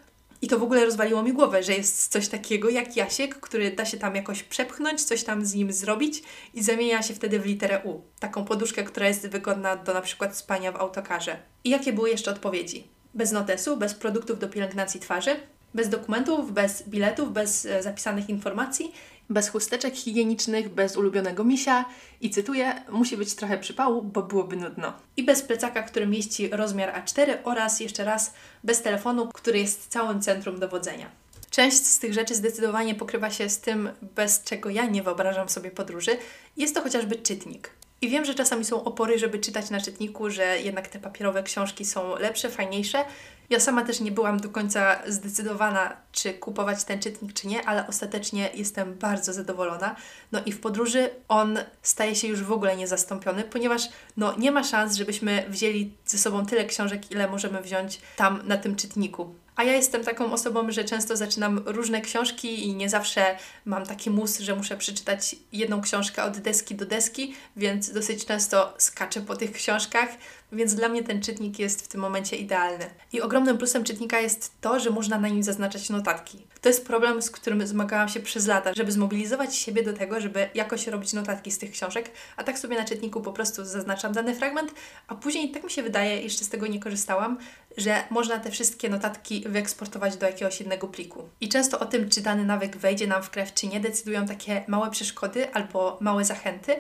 I 0.46 0.48
to 0.48 0.60
w 0.60 0.64
ogóle 0.64 0.86
rozwaliło 0.86 1.24
mi 1.24 1.34
głowę, 1.34 1.64
że 1.64 1.74
jest 1.74 2.12
coś 2.12 2.28
takiego 2.28 2.70
jak 2.70 2.96
Jasiek, 2.96 3.40
który 3.40 3.72
da 3.72 3.86
się 3.86 3.98
tam 3.98 4.16
jakoś 4.16 4.44
przepchnąć, 4.44 5.04
coś 5.04 5.24
tam 5.24 5.46
z 5.46 5.54
nim 5.54 5.74
zrobić 5.74 6.24
i 6.54 6.64
zamienia 6.64 7.04
się 7.04 7.14
wtedy 7.14 7.40
w 7.40 7.46
literę 7.46 7.82
U. 7.84 8.02
Taką 8.20 8.46
poduszkę, 8.46 8.84
która 8.84 9.08
jest 9.08 9.28
wygodna 9.28 9.76
do 9.76 9.94
na 9.94 10.02
przykład 10.02 10.38
spania 10.38 10.72
w 10.72 10.76
autokarze. 10.76 11.38
I 11.64 11.70
jakie 11.70 11.94
były 11.94 12.10
jeszcze 12.10 12.32
odpowiedzi? 12.32 12.88
Bez 13.14 13.32
notesu, 13.32 13.78
bez 13.78 13.94
produktów 13.94 14.40
do 14.40 14.50
pielęgnacji 14.50 15.00
twarzy, 15.00 15.36
bez 15.74 15.90
dokumentów, 15.90 16.52
bez 16.52 16.90
biletów, 16.90 17.34
bez 17.34 17.66
e, 17.66 17.84
zapisanych 17.84 18.30
informacji 18.30 18.92
bez 19.30 19.50
chusteczek 19.50 19.96
higienicznych, 19.96 20.70
bez 20.70 20.98
ulubionego 20.98 21.44
misia 21.44 21.86
i 22.22 22.30
cytuję, 22.30 22.84
musi 22.90 23.18
być 23.18 23.36
trochę 23.36 23.58
przypału, 23.58 24.02
bo 24.02 24.24
byłoby 24.24 24.56
nudno. 24.56 24.94
I 25.18 25.24
bez 25.24 25.42
plecaka, 25.42 25.84
który 25.84 26.08
mieści 26.08 26.50
rozmiar 26.50 27.04
A4 27.04 27.38
oraz 27.44 27.80
jeszcze 27.80 28.06
raz 28.06 28.34
bez 28.64 28.82
telefonu, 28.82 29.30
który 29.34 29.60
jest 29.60 29.88
całym 29.88 30.22
centrum 30.22 30.60
dowodzenia. 30.60 31.10
Część 31.50 31.86
z 31.86 32.00
tych 32.00 32.14
rzeczy 32.14 32.36
zdecydowanie 32.36 32.96
pokrywa 32.96 33.30
się 33.30 33.50
z 33.50 33.60
tym, 33.60 33.90
bez 34.16 34.44
czego 34.44 34.70
ja 34.70 34.86
nie 34.86 35.04
wyobrażam 35.04 35.50
sobie 35.50 35.72
podróży. 35.72 36.18
Jest 36.58 36.76
to 36.76 36.82
chociażby 36.82 37.16
czytnik. 37.16 37.70
I 38.02 38.10
wiem, 38.10 38.26
że 38.26 38.36
czasami 38.36 38.66
są 38.66 38.84
opory, 38.84 39.20
żeby 39.20 39.40
czytać 39.40 39.70
na 39.70 39.82
czytniku, 39.82 40.30
że 40.30 40.60
jednak 40.60 40.88
te 40.88 41.00
papierowe 41.00 41.44
książki 41.44 41.86
są 41.86 42.16
lepsze, 42.20 42.50
fajniejsze. 42.50 43.06
Ja 43.50 43.60
sama 43.60 43.84
też 43.84 44.00
nie 44.00 44.12
byłam 44.12 44.40
do 44.40 44.50
końca 44.50 45.00
zdecydowana, 45.08 45.98
czy 46.12 46.34
kupować 46.34 46.84
ten 46.84 47.00
czytnik, 47.00 47.34
czy 47.34 47.48
nie, 47.48 47.66
ale 47.66 47.88
ostatecznie 47.88 48.50
jestem 48.54 48.94
bardzo 48.94 49.34
zadowolona. 49.34 49.96
No 50.32 50.42
i 50.46 50.52
w 50.52 50.60
podróży 50.60 51.10
on 51.28 51.60
staje 51.82 52.16
się 52.16 52.28
już 52.28 52.44
w 52.44 52.52
ogóle 52.52 52.78
niezastąpiony, 52.78 53.44
ponieważ 53.44 53.90
no, 54.18 54.38
nie 54.38 54.52
ma 54.52 54.64
szans, 54.64 54.96
żebyśmy 54.96 55.46
wzięli 55.50 55.94
ze 56.06 56.18
sobą 56.18 56.46
tyle 56.46 56.66
książek, 56.66 57.12
ile 57.12 57.28
możemy 57.28 57.62
wziąć 57.62 58.02
tam 58.16 58.42
na 58.48 58.58
tym 58.58 58.76
czytniku. 58.76 59.36
A 59.56 59.64
ja 59.64 59.74
jestem 59.74 60.04
taką 60.04 60.32
osobą, 60.32 60.72
że 60.72 60.84
często 60.84 61.18
zaczynam 61.18 61.64
różne 61.66 62.02
książki 62.02 62.68
i 62.68 62.76
nie 62.76 62.90
zawsze 62.90 63.38
mam 63.66 63.86
taki 63.86 64.10
mus, 64.10 64.40
że 64.40 64.56
muszę 64.56 64.78
przeczytać 64.78 65.36
jedną 65.52 65.82
książkę 65.82 66.24
od 66.24 66.38
deski 66.38 66.76
do 66.76 66.86
deski, 66.86 67.36
więc 67.56 67.92
dosyć 67.92 68.26
często 68.26 68.74
skaczę 68.78 69.22
po 69.22 69.36
tych 69.36 69.52
książkach, 69.52 70.10
więc 70.52 70.76
dla 70.76 70.90
mnie 70.90 71.04
ten 71.04 71.22
czytnik 71.22 71.60
jest 71.60 71.82
w 71.82 71.88
tym 71.88 72.02
momencie 72.02 72.36
idealny. 72.36 72.86
I 73.14 73.22
ogromnym 73.22 73.58
plusem 73.58 73.84
czytnika 73.84 74.20
jest 74.20 74.52
to, 74.62 74.80
że 74.80 74.90
można 74.90 75.20
na 75.20 75.28
nim 75.28 75.44
zaznaczać 75.44 75.90
notatki. 75.90 76.48
To 76.62 76.70
jest 76.70 76.86
problem, 76.86 77.22
z 77.22 77.32
którym 77.32 77.68
zmagałam 77.68 78.10
się 78.10 78.20
przez 78.20 78.48
lata, 78.48 78.74
żeby 78.74 78.92
zmobilizować 78.92 79.56
siebie 79.56 79.84
do 79.84 79.94
tego, 79.94 80.22
żeby 80.22 80.50
jakoś 80.54 80.88
robić 80.88 81.14
notatki 81.14 81.52
z 81.52 81.58
tych 81.58 81.72
książek, 81.72 82.12
a 82.38 82.44
tak 82.44 82.60
sobie 82.60 82.78
na 82.78 82.86
czytniku 82.86 83.22
po 83.22 83.34
prostu 83.34 83.66
zaznaczam 83.66 84.14
dany 84.14 84.36
fragment, 84.36 84.74
a 85.08 85.16
później 85.16 85.52
tak 85.52 85.64
mi 85.64 85.72
się 85.72 85.84
wydaje, 85.84 86.22
jeszcze 86.22 86.46
z 86.46 86.50
tego 86.50 86.68
nie 86.68 86.80
korzystałam, 86.80 87.38
że 87.78 88.04
można 88.10 88.40
te 88.40 88.52
wszystkie 88.52 88.90
notatki 88.90 89.44
wyeksportować 89.50 90.18
do 90.18 90.26
jakiegoś 90.26 90.60
jednego 90.60 90.88
pliku. 90.88 91.30
I 91.42 91.50
często 91.50 91.80
o 91.80 91.86
tym, 91.86 92.10
czy 92.10 92.22
dany 92.22 92.46
nawyk 92.46 92.78
wejdzie 92.78 93.08
nam 93.08 93.24
w 93.24 93.30
krew, 93.30 93.54
czy 93.54 93.68
nie, 93.68 93.80
decydują 93.80 94.26
takie 94.26 94.64
małe 94.68 94.92
przeszkody 94.92 95.54
albo 95.54 95.98
małe 96.02 96.26
zachęty. 96.26 96.76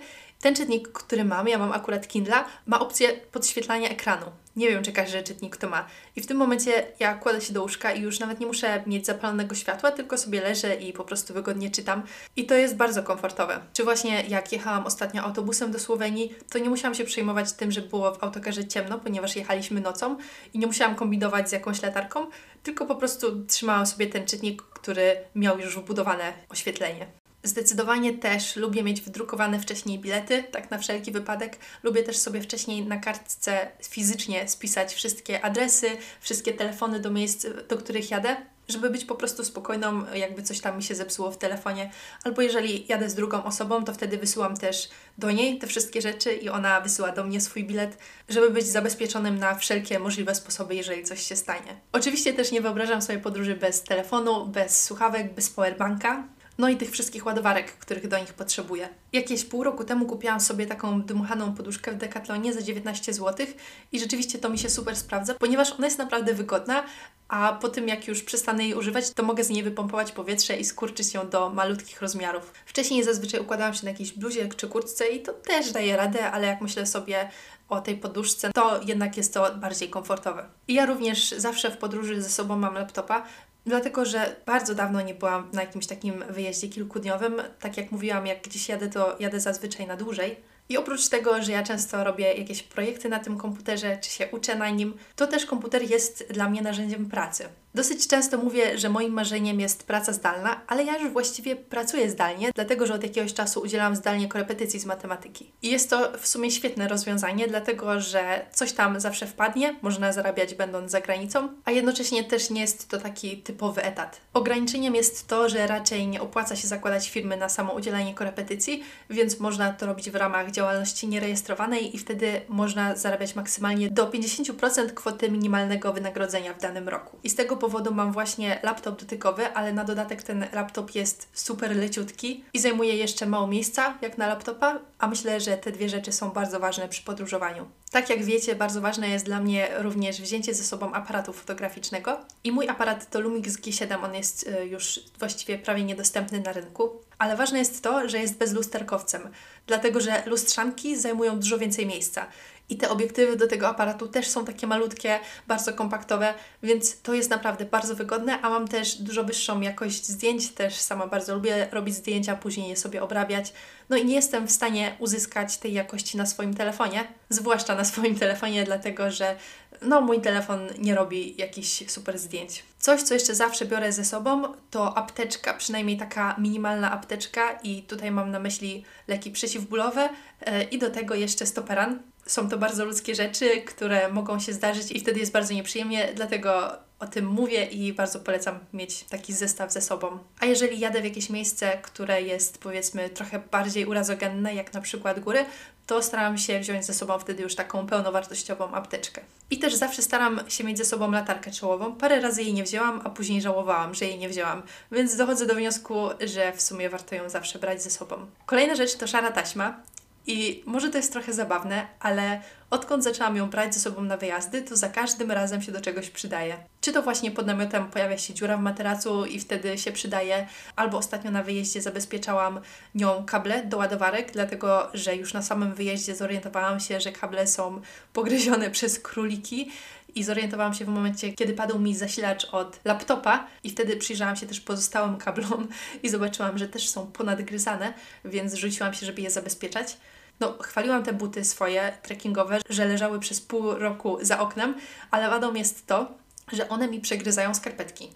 Ten 0.46 0.56
czytnik, 0.56 0.92
który 0.92 1.24
mam, 1.24 1.48
ja 1.48 1.58
mam 1.58 1.72
akurat 1.72 2.08
Kindle, 2.08 2.44
ma 2.66 2.80
opcję 2.80 3.14
podświetlania 3.32 3.90
ekranu. 3.90 4.26
Nie 4.56 4.70
wiem, 4.70 4.84
czy 4.84 4.92
każdy 4.92 5.24
czytnik 5.24 5.58
to 5.58 5.70
ma. 5.70 5.86
I 6.16 6.22
w 6.22 6.28
tym 6.28 6.38
momencie 6.38 6.88
ja 7.00 7.14
kładę 7.14 7.42
się 7.42 7.54
do 7.54 7.62
łóżka 7.62 7.92
i 7.94 8.02
już 8.02 8.20
nawet 8.20 8.40
nie 8.40 8.46
muszę 8.46 8.84
mieć 8.88 9.06
zapalonego 9.06 9.56
światła, 9.56 9.92
tylko 9.92 10.18
sobie 10.18 10.42
leżę 10.42 10.76
i 10.76 10.94
po 10.94 11.04
prostu 11.04 11.34
wygodnie 11.34 11.72
czytam. 11.72 12.04
I 12.36 12.46
to 12.46 12.56
jest 12.56 12.76
bardzo 12.76 13.04
komfortowe. 13.04 13.60
Czy 13.74 13.84
właśnie 13.84 14.24
jak 14.28 14.52
jechałam 14.52 14.86
ostatnio 14.86 15.24
autobusem 15.24 15.72
do 15.72 15.80
Słowenii, 15.80 16.36
to 16.50 16.60
nie 16.60 16.70
musiałam 16.70 16.96
się 16.96 17.04
przejmować 17.04 17.54
tym, 17.54 17.72
że 17.72 17.82
było 17.82 18.14
w 18.14 18.24
autokarze 18.24 18.66
ciemno, 18.66 19.00
ponieważ 19.00 19.36
jechaliśmy 19.36 19.82
nocą 19.82 20.18
i 20.54 20.60
nie 20.60 20.68
musiałam 20.68 20.96
kombinować 20.96 21.50
z 21.50 21.52
jakąś 21.52 21.82
latarką, 21.82 22.28
tylko 22.64 22.86
po 22.86 22.96
prostu 22.96 23.46
trzymałam 23.46 23.86
sobie 23.86 24.08
ten 24.08 24.28
czytnik, 24.28 24.62
który 24.62 25.18
miał 25.36 25.60
już 25.60 25.78
wbudowane 25.78 26.34
oświetlenie. 26.50 27.25
Zdecydowanie 27.46 28.18
też 28.18 28.56
lubię 28.56 28.84
mieć 28.84 29.02
wydrukowane 29.02 29.60
wcześniej 29.60 30.00
bilety, 30.00 30.44
tak 30.52 30.72
na 30.72 30.78
wszelki 30.78 31.12
wypadek. 31.12 31.58
Lubię 31.84 32.04
też 32.04 32.18
sobie 32.18 32.42
wcześniej 32.42 32.86
na 32.86 32.98
kartce 32.98 33.68
fizycznie 33.84 34.48
spisać 34.48 34.94
wszystkie 34.94 35.46
adresy, 35.46 35.90
wszystkie 36.22 36.54
telefony 36.54 37.00
do 37.00 37.12
miejsc, 37.12 37.46
do 37.70 37.78
których 37.78 38.12
jadę, 38.12 38.36
żeby 38.68 38.90
być 38.90 39.06
po 39.06 39.16
prostu 39.16 39.46
spokojną, 39.46 40.14
jakby 40.14 40.44
coś 40.44 40.60
tam 40.60 40.78
mi 40.78 40.84
się 40.84 40.96
zepsuło 40.96 41.32
w 41.32 41.38
telefonie. 41.38 41.92
Albo 42.24 42.42
jeżeli 42.42 42.86
jadę 42.88 43.10
z 43.10 43.16
drugą 43.16 43.44
osobą, 43.44 43.84
to 43.84 43.94
wtedy 43.94 44.18
wysyłam 44.18 44.58
też 44.58 44.90
do 45.18 45.32
niej 45.32 45.60
te 45.60 45.68
wszystkie 45.68 46.02
rzeczy 46.02 46.34
i 46.34 46.50
ona 46.50 46.82
wysyła 46.82 47.12
do 47.12 47.24
mnie 47.24 47.42
swój 47.42 47.64
bilet, 47.64 47.98
żeby 48.30 48.50
być 48.50 48.68
zabezpieczonym 48.68 49.40
na 49.40 49.56
wszelkie 49.56 50.00
możliwe 50.00 50.36
sposoby, 50.36 50.76
jeżeli 50.76 51.04
coś 51.04 51.22
się 51.22 51.36
stanie. 51.36 51.80
Oczywiście 51.92 52.34
też 52.34 52.52
nie 52.52 52.62
wyobrażam 52.62 53.02
sobie 53.02 53.20
podróży 53.20 53.56
bez 53.56 53.84
telefonu, 53.84 54.48
bez 54.48 54.84
słuchawek, 54.84 55.34
bez 55.34 55.50
powerbanka. 55.50 56.24
No 56.58 56.70
i 56.70 56.78
tych 56.78 56.92
wszystkich 56.92 57.26
ładowarek, 57.26 57.72
których 57.72 58.08
do 58.08 58.20
nich 58.20 58.34
potrzebuję. 58.34 58.90
Jakieś 59.14 59.46
pół 59.46 59.64
roku 59.64 59.84
temu 59.84 60.06
kupiłam 60.06 60.40
sobie 60.40 60.66
taką 60.66 61.02
dmuchaną 61.02 61.54
poduszkę 61.54 61.92
w 61.92 61.96
Decathlonie 61.96 62.54
za 62.54 62.62
19 62.62 63.14
zł 63.14 63.48
i 63.92 64.00
rzeczywiście 64.00 64.40
to 64.40 64.50
mi 64.50 64.58
się 64.58 64.70
super 64.70 64.96
sprawdza, 64.96 65.34
ponieważ 65.34 65.72
ona 65.72 65.88
jest 65.88 65.98
naprawdę 65.98 66.34
wygodna, 66.34 66.84
a 67.28 67.58
po 67.62 67.70
tym 67.70 67.88
jak 67.88 68.08
już 68.08 68.24
przestanę 68.24 68.64
jej 68.64 68.74
używać, 68.74 69.12
to 69.12 69.24
mogę 69.24 69.44
z 69.44 69.50
niej 69.50 69.64
wypompować 69.64 70.12
powietrze 70.12 70.58
i 70.58 70.66
skurczyć 70.66 71.14
ją 71.14 71.30
do 71.30 71.50
malutkich 71.50 72.02
rozmiarów. 72.02 72.54
Wcześniej 72.66 73.04
zazwyczaj 73.04 73.40
układałam 73.40 73.74
się 73.74 73.86
na 73.86 73.92
jakiejś 73.92 74.12
bluzie 74.12 74.50
czy 74.58 74.68
kurtce 74.68 75.08
i 75.08 75.22
to 75.22 75.34
też 75.34 75.72
daje 75.72 75.98
radę, 75.98 76.32
ale 76.32 76.48
jak 76.48 76.62
myślę 76.62 76.86
sobie 76.86 77.30
o 77.70 77.82
tej 77.82 77.98
poduszce, 77.98 78.52
to 78.54 78.82
jednak 78.86 79.18
jest 79.18 79.34
to 79.34 79.56
bardziej 79.56 79.90
komfortowe. 79.90 80.46
I 80.68 80.74
ja 80.74 80.86
również 80.86 81.30
zawsze 81.30 81.72
w 81.72 81.78
podróży 81.78 82.22
ze 82.22 82.30
sobą 82.30 82.58
mam 82.58 82.74
laptopa, 82.74 83.26
Dlatego, 83.66 84.06
że 84.06 84.36
bardzo 84.46 84.76
dawno 84.76 85.02
nie 85.02 85.14
byłam 85.14 85.50
na 85.54 85.62
jakimś 85.62 85.88
takim 85.88 86.24
wyjeździe 86.30 86.68
kilkudniowym. 86.70 87.42
Tak 87.60 87.78
jak 87.78 87.92
mówiłam, 87.92 88.28
jak 88.28 88.42
gdzieś 88.42 88.70
jadę, 88.70 88.90
to 88.90 89.16
jadę 89.20 89.40
zazwyczaj 89.40 89.88
na 89.88 89.98
dłużej. 89.98 90.36
I 90.70 90.78
oprócz 90.78 91.10
tego, 91.10 91.44
że 91.44 91.52
ja 91.52 91.64
często 91.64 92.04
robię 92.04 92.34
jakieś 92.34 92.64
projekty 92.64 93.10
na 93.10 93.20
tym 93.20 93.38
komputerze, 93.38 93.98
czy 94.02 94.10
się 94.10 94.28
uczę 94.32 94.56
na 94.56 94.70
nim, 94.70 94.94
to 95.16 95.28
też 95.28 95.46
komputer 95.46 95.90
jest 95.90 96.26
dla 96.30 96.50
mnie 96.50 96.62
narzędziem 96.62 97.10
pracy. 97.10 97.50
Dosyć 97.76 98.08
często 98.08 98.38
mówię, 98.38 98.78
że 98.78 98.90
moim 98.90 99.14
marzeniem 99.14 99.60
jest 99.60 99.84
praca 99.84 100.14
zdalna, 100.14 100.62
ale 100.68 100.84
ja 100.84 100.98
już 100.98 101.12
właściwie 101.12 101.56
pracuję 101.56 102.10
zdalnie, 102.10 102.52
dlatego 102.56 102.86
że 102.86 102.94
od 102.94 103.04
jakiegoś 103.04 103.34
czasu 103.34 103.62
udzielam 103.62 103.96
zdalnie 103.96 104.28
korepetycji 104.28 104.80
z 104.80 104.86
matematyki. 104.86 105.52
I 105.62 105.72
jest 105.72 105.90
to 105.90 106.12
w 106.20 106.28
sumie 106.28 106.52
świetne 106.52 106.88
rozwiązanie, 106.88 107.48
dlatego 107.48 108.02
że 108.02 108.46
coś 108.52 108.74
tam 108.74 109.00
zawsze 109.00 109.28
wpadnie, 109.28 109.76
można 109.82 110.14
zarabiać 110.14 110.56
będąc 110.56 110.92
za 110.92 111.02
granicą, 111.02 111.50
a 111.66 111.72
jednocześnie 111.72 112.24
też 112.24 112.50
nie 112.50 112.62
jest 112.62 112.90
to 112.90 112.98
taki 112.98 113.38
typowy 113.38 113.84
etat. 113.84 114.22
Ograniczeniem 114.34 114.96
jest 114.96 115.28
to, 115.28 115.50
że 115.50 115.68
raczej 115.68 116.08
nie 116.08 116.22
opłaca 116.22 116.56
się 116.56 116.68
zakładać 116.68 117.10
firmy 117.10 117.38
na 117.38 117.50
samo 117.50 117.74
udzielanie 117.74 118.14
korepetycji, 118.14 118.84
więc 119.10 119.40
można 119.40 119.74
to 119.74 119.86
robić 119.86 120.10
w 120.12 120.16
ramach 120.16 120.52
działalności 120.56 121.08
nierejestrowanej 121.08 121.96
i 121.96 122.00
wtedy 122.00 122.42
można 122.50 122.96
zarabiać 122.96 123.36
maksymalnie 123.36 123.90
do 123.90 124.10
50% 124.10 124.94
kwoty 124.94 125.32
minimalnego 125.32 125.94
wynagrodzenia 125.94 126.54
w 126.54 126.62
danym 126.62 126.90
roku. 126.90 127.18
I 127.24 127.30
z 127.30 127.36
tego 127.36 127.58
powodu 127.58 127.94
mam 127.94 128.12
właśnie 128.12 128.60
laptop 128.64 129.00
dotykowy, 129.00 129.48
ale 129.54 129.74
na 129.74 129.84
dodatek 129.84 130.24
ten 130.24 130.46
laptop 130.54 130.96
jest 130.96 131.28
super 131.34 131.76
leciutki 131.76 132.44
i 132.54 132.60
zajmuje 132.60 132.96
jeszcze 132.96 133.26
mało 133.26 133.48
miejsca, 133.48 133.98
jak 134.02 134.18
na 134.18 134.28
laptopa, 134.28 134.80
a 135.00 135.08
myślę, 135.08 135.40
że 135.40 135.58
te 135.58 135.72
dwie 135.72 135.90
rzeczy 135.90 136.12
są 136.12 136.30
bardzo 136.30 136.60
ważne 136.60 136.90
przy 136.90 137.04
podróżowaniu. 137.04 137.66
Tak 137.92 138.10
jak 138.10 138.24
wiecie, 138.24 138.56
bardzo 138.56 138.82
ważne 138.82 139.10
jest 139.10 139.26
dla 139.26 139.40
mnie 139.40 139.68
również 139.78 140.22
wzięcie 140.22 140.54
ze 140.54 140.64
sobą 140.64 140.94
aparatu 140.94 141.34
fotograficznego 141.34 142.20
i 142.44 142.52
mój 142.52 142.70
aparat 142.70 143.10
to 143.10 143.20
Lumix 143.20 143.58
G7, 143.58 144.04
on 144.04 144.16
jest 144.16 144.48
y, 144.48 144.66
już 144.66 145.00
właściwie 145.20 145.58
prawie 145.58 145.84
niedostępny 145.84 146.40
na 146.40 146.52
rynku, 146.52 146.90
ale 147.18 147.36
ważne 147.36 147.60
jest 147.60 147.84
to, 147.84 148.10
że 148.10 148.20
jest 148.20 148.38
bezlusterkowcem, 148.38 149.30
dlatego 149.68 150.00
że 150.02 150.24
lustrzanki 150.26 150.98
zajmują 150.98 151.40
dużo 151.40 151.58
więcej 151.58 151.86
miejsca. 151.86 152.28
I 152.70 152.78
te 152.78 152.90
obiektywy 152.90 153.36
do 153.36 153.48
tego 153.48 153.68
aparatu 153.68 154.08
też 154.08 154.28
są 154.28 154.46
takie 154.46 154.68
malutkie, 154.68 155.20
bardzo 155.48 155.74
kompaktowe, 155.74 156.34
więc 156.64 157.02
to 157.02 157.14
jest 157.14 157.30
naprawdę 157.30 157.66
bardzo 157.66 157.96
wygodne, 157.96 158.42
a 158.42 158.50
mam 158.50 158.68
też 158.68 158.96
dużo 158.96 159.24
wyższą 159.24 159.62
jakość 159.62 160.06
zdjęć, 160.08 160.50
też 160.50 160.76
sama 160.76 161.08
bardzo 161.08 161.36
lubię 161.36 161.68
robić 161.72 161.96
zdjęcia, 161.96 162.36
później 162.36 162.70
je 162.70 162.76
sobie 162.76 163.04
obrabiać. 163.04 163.54
No 163.90 163.98
i 163.98 164.06
nie 164.06 164.16
jestem 164.16 164.48
w 164.48 164.52
stanie 164.52 164.96
uzyskać 165.00 165.58
tej 165.58 165.74
jakości 165.74 166.18
na 166.18 166.26
swoim 166.26 166.54
telefonie, 166.54 167.08
zwłaszcza 167.30 167.76
na 167.76 167.86
swoim 167.86 168.16
telefonie, 168.16 168.64
dlatego 168.64 169.12
że 169.12 169.36
no, 169.82 170.02
mój 170.02 170.22
telefon 170.22 170.60
nie 170.78 170.96
robi 170.96 171.36
jakichś 171.38 171.92
super 171.92 172.20
zdjęć. 172.20 172.64
Coś, 172.80 173.02
co 173.02 173.14
jeszcze 173.14 173.36
zawsze 173.36 173.66
biorę 173.66 173.92
ze 173.92 174.06
sobą, 174.06 174.44
to 174.72 174.98
apteczka, 174.98 175.54
przynajmniej 175.54 175.98
taka 175.98 176.36
minimalna 176.38 176.92
apteczka 176.92 177.52
i 177.64 177.84
tutaj 177.84 178.12
mam 178.12 178.32
na 178.32 178.40
myśli 178.40 178.86
leki 179.08 179.32
przeciwbólowe 179.32 180.10
yy, 180.48 180.64
i 180.64 180.80
do 180.80 180.90
tego 180.90 181.16
jeszcze 181.16 181.46
stoperan 181.46 182.00
są 182.26 182.50
to 182.50 182.58
bardzo 182.58 182.86
ludzkie 182.86 183.16
rzeczy, 183.16 183.62
które 183.62 184.10
mogą 184.10 184.40
się 184.40 184.54
zdarzyć 184.54 184.92
i 184.92 185.00
wtedy 185.00 185.20
jest 185.20 185.32
bardzo 185.32 185.54
nieprzyjemnie, 185.54 186.10
dlatego 186.16 186.72
o 187.00 187.08
tym 187.08 187.26
mówię 187.26 187.66
i 187.66 187.94
bardzo 187.94 188.20
polecam 188.20 188.60
mieć 188.74 189.04
taki 189.04 189.34
zestaw 189.34 189.72
ze 189.72 189.82
sobą. 189.82 190.20
A 190.40 190.46
jeżeli 190.46 190.80
jadę 190.80 191.02
w 191.02 191.04
jakieś 191.04 191.30
miejsce, 191.30 191.78
które 191.82 192.22
jest 192.22 192.58
powiedzmy 192.58 193.10
trochę 193.10 193.40
bardziej 193.52 193.86
urazogenne, 193.86 194.56
jak 194.56 194.74
na 194.74 194.82
przykład 194.82 195.20
góry, 195.20 195.46
to 195.88 196.02
staram 196.02 196.38
się 196.38 196.60
wziąć 196.60 196.86
ze 196.86 196.94
sobą 196.94 197.20
wtedy 197.20 197.44
już 197.44 197.56
taką 197.56 197.88
pełnowartościową 197.88 198.72
apteczkę. 198.72 199.22
I 199.50 199.60
też 199.60 199.76
zawsze 199.76 200.02
staram 200.02 200.40
się 200.48 200.64
mieć 200.64 200.78
ze 200.78 200.86
sobą 200.86 201.12
latarkę 201.12 201.52
czołową. 201.52 201.96
Parę 201.96 202.22
razy 202.22 202.44
jej 202.44 202.54
nie 202.54 202.64
wzięłam, 202.64 203.02
a 203.04 203.10
później 203.10 203.42
żałowałam, 203.42 203.96
że 203.96 204.06
jej 204.06 204.20
nie 204.20 204.30
wzięłam, 204.30 204.62
więc 204.92 205.16
dochodzę 205.16 205.46
do 205.46 205.56
wniosku, 205.56 206.10
że 206.20 206.54
w 206.54 206.62
sumie 206.62 206.90
warto 206.90 207.16
ją 207.16 207.30
zawsze 207.30 207.60
brać 207.60 207.84
ze 207.84 207.90
sobą. 207.90 208.16
Kolejna 208.46 208.76
rzecz 208.76 208.96
to 208.96 209.08
szara 209.08 209.32
taśma. 209.32 209.80
I 210.28 210.64
może 210.66 210.90
to 210.90 210.98
jest 210.98 211.12
trochę 211.12 211.34
zabawne, 211.34 211.88
ale 212.00 212.42
odkąd 212.70 213.04
zaczęłam 213.04 213.36
ją 213.36 213.50
brać 213.50 213.74
ze 213.74 213.80
sobą 213.80 214.02
na 214.02 214.18
wyjazdy, 214.18 214.62
to 214.62 214.76
za 214.76 214.90
każdym 214.90 215.32
razem 215.32 215.62
się 215.62 215.72
do 215.72 215.82
czegoś 215.82 216.10
przydaje. 216.10 216.58
Czy 216.82 216.94
to 216.94 217.02
właśnie 217.02 217.32
pod 217.32 217.48
namiotem 217.48 217.90
pojawia 217.90 218.18
się 218.18 218.34
dziura 218.34 218.58
w 218.58 218.62
materacu 218.62 219.26
i 219.26 219.40
wtedy 219.40 219.78
się 219.78 219.92
przydaje, 219.92 220.48
albo 220.76 220.98
ostatnio 220.98 221.32
na 221.32 221.44
wyjeździe 221.44 221.82
zabezpieczałam 221.82 222.60
nią 222.96 223.26
kable 223.26 223.64
do 223.64 223.78
ładowarek, 223.78 224.32
dlatego 224.32 224.90
że 224.94 225.16
już 225.16 225.34
na 225.34 225.42
samym 225.42 225.74
wyjeździe 225.74 226.16
zorientowałam 226.16 226.80
się, 226.80 227.02
że 227.02 227.12
kable 227.12 227.48
są 227.48 227.82
pogryzione 228.14 228.72
przez 228.78 229.00
króliki 229.00 229.72
i 230.16 230.24
zorientowałam 230.24 230.74
się 230.74 230.86
w 230.86 230.88
momencie, 230.88 231.34
kiedy 231.34 231.54
padł 231.54 231.80
mi 231.80 231.96
zasilacz 231.96 232.46
od 232.46 232.80
laptopa 232.86 233.48
i 233.64 233.70
wtedy 233.70 233.98
przyjrzałam 233.98 234.36
się 234.36 234.46
też 234.46 234.60
pozostałym 234.60 235.18
kablom 235.18 235.68
i 236.04 236.10
zobaczyłam, 236.10 236.58
że 236.58 236.68
też 236.68 236.90
są 236.90 237.08
ponadgryzane, 237.08 237.94
więc 238.26 238.54
rzuciłam 238.54 238.94
się, 238.94 239.06
żeby 239.06 239.22
je 239.22 239.32
zabezpieczać. 239.32 239.98
No, 240.40 240.58
chwaliłam 240.62 241.04
te 241.04 241.14
buty 241.14 241.46
swoje 241.46 241.98
trekkingowe, 242.02 242.60
że 242.70 242.86
leżały 242.86 243.20
przez 243.20 243.42
pół 243.42 243.74
roku 243.74 244.18
za 244.22 244.40
oknem, 244.40 244.76
ale 245.12 245.30
wadą 245.30 245.54
jest 245.54 245.88
to, 245.88 246.08
że 246.52 246.70
one 246.70 246.88
mi 246.88 247.00
przegryzają 247.00 247.54
skarpetki. 247.54 248.14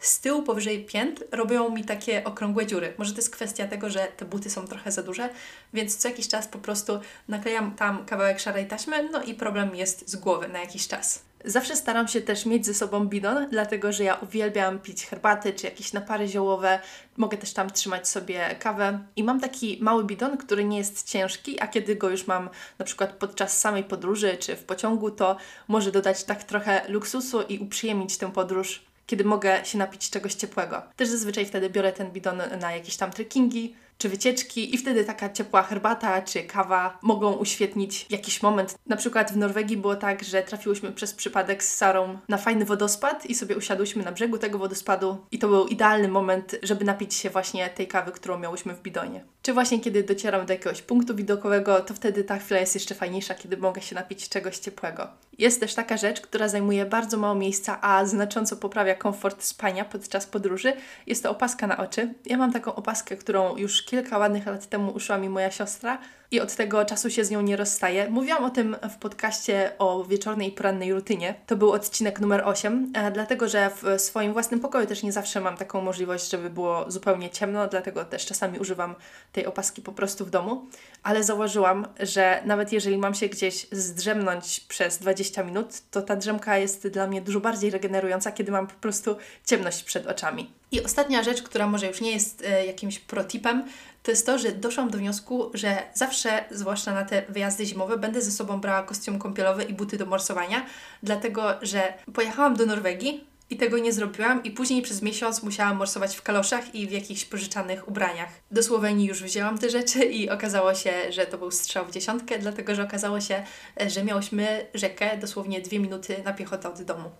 Z 0.00 0.20
tyłu 0.20 0.42
powyżej 0.42 0.84
pięt 0.84 1.24
robią 1.32 1.70
mi 1.70 1.84
takie 1.84 2.24
okrągłe 2.24 2.66
dziury. 2.66 2.94
Może 2.98 3.12
to 3.12 3.18
jest 3.18 3.30
kwestia 3.30 3.68
tego, 3.68 3.90
że 3.90 4.08
te 4.16 4.24
buty 4.24 4.50
są 4.50 4.66
trochę 4.66 4.92
za 4.92 5.02
duże, 5.02 5.28
więc 5.72 5.96
co 5.96 6.08
jakiś 6.08 6.28
czas 6.28 6.48
po 6.48 6.58
prostu 6.58 7.00
naklejam 7.28 7.74
tam 7.74 8.06
kawałek 8.06 8.40
szarej 8.40 8.66
taśmy, 8.66 9.08
no 9.08 9.22
i 9.22 9.34
problem 9.34 9.74
jest 9.74 10.10
z 10.10 10.16
głowy 10.16 10.48
na 10.48 10.58
jakiś 10.58 10.88
czas. 10.88 11.22
Zawsze 11.44 11.76
staram 11.76 12.08
się 12.08 12.20
też 12.20 12.46
mieć 12.46 12.66
ze 12.66 12.74
sobą 12.74 13.08
bidon, 13.08 13.48
dlatego 13.50 13.92
że 13.92 14.04
ja 14.04 14.14
uwielbiam 14.14 14.78
pić 14.78 15.06
herbaty 15.06 15.52
czy 15.52 15.66
jakieś 15.66 15.92
napary 15.92 16.28
ziołowe. 16.28 16.80
Mogę 17.16 17.38
też 17.38 17.52
tam 17.52 17.70
trzymać 17.70 18.08
sobie 18.08 18.56
kawę. 18.58 18.98
I 19.16 19.24
mam 19.24 19.40
taki 19.40 19.78
mały 19.80 20.04
bidon, 20.04 20.36
który 20.36 20.64
nie 20.64 20.78
jest 20.78 21.08
ciężki, 21.08 21.60
a 21.60 21.68
kiedy 21.68 21.96
go 21.96 22.10
już 22.10 22.26
mam 22.26 22.50
na 22.78 22.84
przykład 22.84 23.12
podczas 23.12 23.60
samej 23.60 23.84
podróży 23.84 24.36
czy 24.40 24.56
w 24.56 24.64
pociągu, 24.64 25.10
to 25.10 25.36
może 25.68 25.92
dodać 25.92 26.24
tak 26.24 26.44
trochę 26.44 26.82
luksusu 26.88 27.42
i 27.42 27.58
uprzyjemnić 27.58 28.16
tę 28.16 28.32
podróż 28.32 28.82
kiedy 29.06 29.24
mogę 29.24 29.64
się 29.64 29.78
napić 29.78 30.10
czegoś 30.10 30.34
ciepłego. 30.34 30.82
Też 30.96 31.08
zazwyczaj 31.08 31.46
wtedy 31.46 31.70
biorę 31.70 31.92
ten 31.92 32.10
bidon 32.10 32.42
na 32.60 32.72
jakieś 32.72 32.96
tam 32.96 33.10
trekkingi, 33.10 33.74
czy 34.02 34.08
wycieczki 34.08 34.74
i 34.74 34.78
wtedy 34.78 35.04
taka 35.04 35.30
ciepła 35.30 35.62
herbata 35.62 36.22
czy 36.22 36.42
kawa 36.42 36.98
mogą 37.02 37.32
uświetnić 37.32 38.06
jakiś 38.10 38.42
moment. 38.42 38.78
Na 38.86 38.96
przykład 38.96 39.32
w 39.32 39.36
Norwegii 39.36 39.76
było 39.76 39.96
tak, 39.96 40.24
że 40.24 40.42
trafiłyśmy 40.42 40.92
przez 40.92 41.14
przypadek 41.14 41.64
z 41.64 41.76
Sarą 41.76 42.18
na 42.28 42.36
fajny 42.36 42.64
wodospad 42.64 43.26
i 43.26 43.34
sobie 43.34 43.56
usiadłyśmy 43.56 44.04
na 44.04 44.12
brzegu 44.12 44.38
tego 44.38 44.58
wodospadu 44.58 45.26
i 45.30 45.38
to 45.38 45.48
był 45.48 45.66
idealny 45.66 46.08
moment, 46.08 46.56
żeby 46.62 46.84
napić 46.84 47.14
się 47.14 47.30
właśnie 47.30 47.70
tej 47.70 47.86
kawy, 47.86 48.12
którą 48.12 48.38
miałyśmy 48.38 48.74
w 48.74 48.82
bidonie. 48.82 49.24
Czy 49.42 49.52
właśnie 49.52 49.80
kiedy 49.80 50.02
docieram 50.02 50.46
do 50.46 50.52
jakiegoś 50.52 50.82
punktu 50.82 51.14
widokowego, 51.14 51.80
to 51.80 51.94
wtedy 51.94 52.24
ta 52.24 52.38
chwila 52.38 52.60
jest 52.60 52.74
jeszcze 52.74 52.94
fajniejsza, 52.94 53.34
kiedy 53.34 53.56
mogę 53.56 53.82
się 53.82 53.94
napić 53.94 54.28
czegoś 54.28 54.58
ciepłego. 54.58 55.08
Jest 55.38 55.60
też 55.60 55.74
taka 55.74 55.96
rzecz, 55.96 56.20
która 56.20 56.48
zajmuje 56.48 56.86
bardzo 56.86 57.16
mało 57.16 57.34
miejsca, 57.34 57.78
a 57.80 58.04
znacząco 58.04 58.56
poprawia 58.56 58.94
komfort 58.94 59.42
spania 59.42 59.84
podczas 59.84 60.26
podróży. 60.26 60.72
Jest 61.06 61.22
to 61.22 61.30
opaska 61.30 61.66
na 61.66 61.76
oczy. 61.76 62.14
Ja 62.26 62.36
mam 62.36 62.52
taką 62.52 62.74
opaskę, 62.74 63.16
którą 63.16 63.56
już 63.56 63.82
kilka 63.92 64.18
ładnych 64.18 64.46
lat 64.46 64.66
temu 64.68 64.92
uszyła 64.92 65.18
mi 65.18 65.28
moja 65.28 65.50
siostra 65.50 65.98
i 66.32 66.40
od 66.40 66.54
tego 66.54 66.84
czasu 66.84 67.10
się 67.10 67.24
z 67.24 67.30
nią 67.30 67.40
nie 67.40 67.56
rozstaję. 67.56 68.10
Mówiłam 68.10 68.44
o 68.44 68.50
tym 68.50 68.76
w 68.90 68.96
podcaście 68.96 69.72
o 69.78 70.04
wieczornej 70.04 70.48
i 70.48 70.52
porannej 70.52 70.92
rutynie. 70.92 71.34
To 71.46 71.56
był 71.56 71.72
odcinek 71.72 72.20
numer 72.20 72.42
8, 72.44 72.92
e, 72.94 73.10
dlatego 73.10 73.48
że 73.48 73.70
w 73.82 74.00
swoim 74.00 74.32
własnym 74.32 74.60
pokoju 74.60 74.86
też 74.86 75.02
nie 75.02 75.12
zawsze 75.12 75.40
mam 75.40 75.56
taką 75.56 75.80
możliwość, 75.80 76.30
żeby 76.30 76.50
było 76.50 76.90
zupełnie 76.90 77.30
ciemno, 77.30 77.68
dlatego 77.68 78.04
też 78.04 78.26
czasami 78.26 78.58
używam 78.58 78.94
tej 79.32 79.46
opaski 79.46 79.82
po 79.82 79.92
prostu 79.92 80.24
w 80.24 80.30
domu. 80.30 80.66
Ale 81.02 81.24
zauważyłam, 81.24 81.86
że 82.00 82.42
nawet 82.44 82.72
jeżeli 82.72 82.98
mam 82.98 83.14
się 83.14 83.28
gdzieś 83.28 83.66
zdrzemnąć 83.72 84.60
przez 84.60 84.98
20 84.98 85.42
minut, 85.42 85.66
to 85.90 86.02
ta 86.02 86.16
drzemka 86.16 86.58
jest 86.58 86.88
dla 86.88 87.06
mnie 87.06 87.20
dużo 87.20 87.40
bardziej 87.40 87.70
regenerująca, 87.70 88.32
kiedy 88.32 88.52
mam 88.52 88.66
po 88.66 88.74
prostu 88.74 89.16
ciemność 89.46 89.82
przed 89.82 90.06
oczami. 90.06 90.50
I 90.72 90.84
ostatnia 90.84 91.22
rzecz, 91.22 91.42
która 91.42 91.66
może 91.66 91.86
już 91.86 92.00
nie 92.00 92.12
jest 92.12 92.44
e, 92.46 92.66
jakimś 92.66 92.98
protipem, 92.98 93.64
to 94.02 94.10
jest 94.10 94.26
to, 94.26 94.38
że 94.38 94.52
doszłam 94.52 94.90
do 94.90 94.98
wniosku, 94.98 95.50
że 95.54 95.82
zawsze, 95.94 96.44
zwłaszcza 96.50 96.94
na 96.94 97.04
te 97.04 97.22
wyjazdy 97.28 97.66
zimowe, 97.66 97.98
będę 97.98 98.22
ze 98.22 98.30
sobą 98.30 98.60
brała 98.60 98.82
kostium 98.82 99.18
kąpielowy 99.18 99.64
i 99.64 99.74
buty 99.74 99.96
do 99.98 100.06
morsowania, 100.06 100.66
dlatego 101.02 101.42
że 101.62 101.94
pojechałam 102.14 102.56
do 102.56 102.66
Norwegii, 102.66 103.32
i 103.50 103.56
tego 103.56 103.78
nie 103.78 103.92
zrobiłam 103.92 104.42
i 104.42 104.50
później 104.50 104.82
przez 104.82 105.02
miesiąc 105.02 105.42
musiałam 105.42 105.76
morsować 105.76 106.16
w 106.16 106.22
kaloszach 106.22 106.74
i 106.74 106.86
w 106.86 106.90
jakichś 106.90 107.24
pożyczanych 107.24 107.88
ubraniach. 107.88 108.28
Do 108.50 108.62
Słowenii 108.62 109.06
już 109.06 109.22
wzięłam 109.22 109.58
te 109.58 109.70
rzeczy 109.70 110.04
i 110.04 110.30
okazało 110.30 110.74
się, 110.74 110.92
że 111.10 111.26
to 111.26 111.38
był 111.38 111.50
strzał 111.50 111.86
w 111.86 111.90
dziesiątkę, 111.90 112.38
dlatego 112.38 112.74
że 112.74 112.82
okazało 112.82 113.20
się, 113.20 113.42
że 113.86 114.04
miałyśmy 114.04 114.66
rzekę 114.74 115.16
dosłownie 115.16 115.60
dwie 115.60 115.78
minuty 115.78 116.16
na 116.24 116.32
piechotę 116.32 116.68
od 116.68 116.82
domu. 116.82 117.10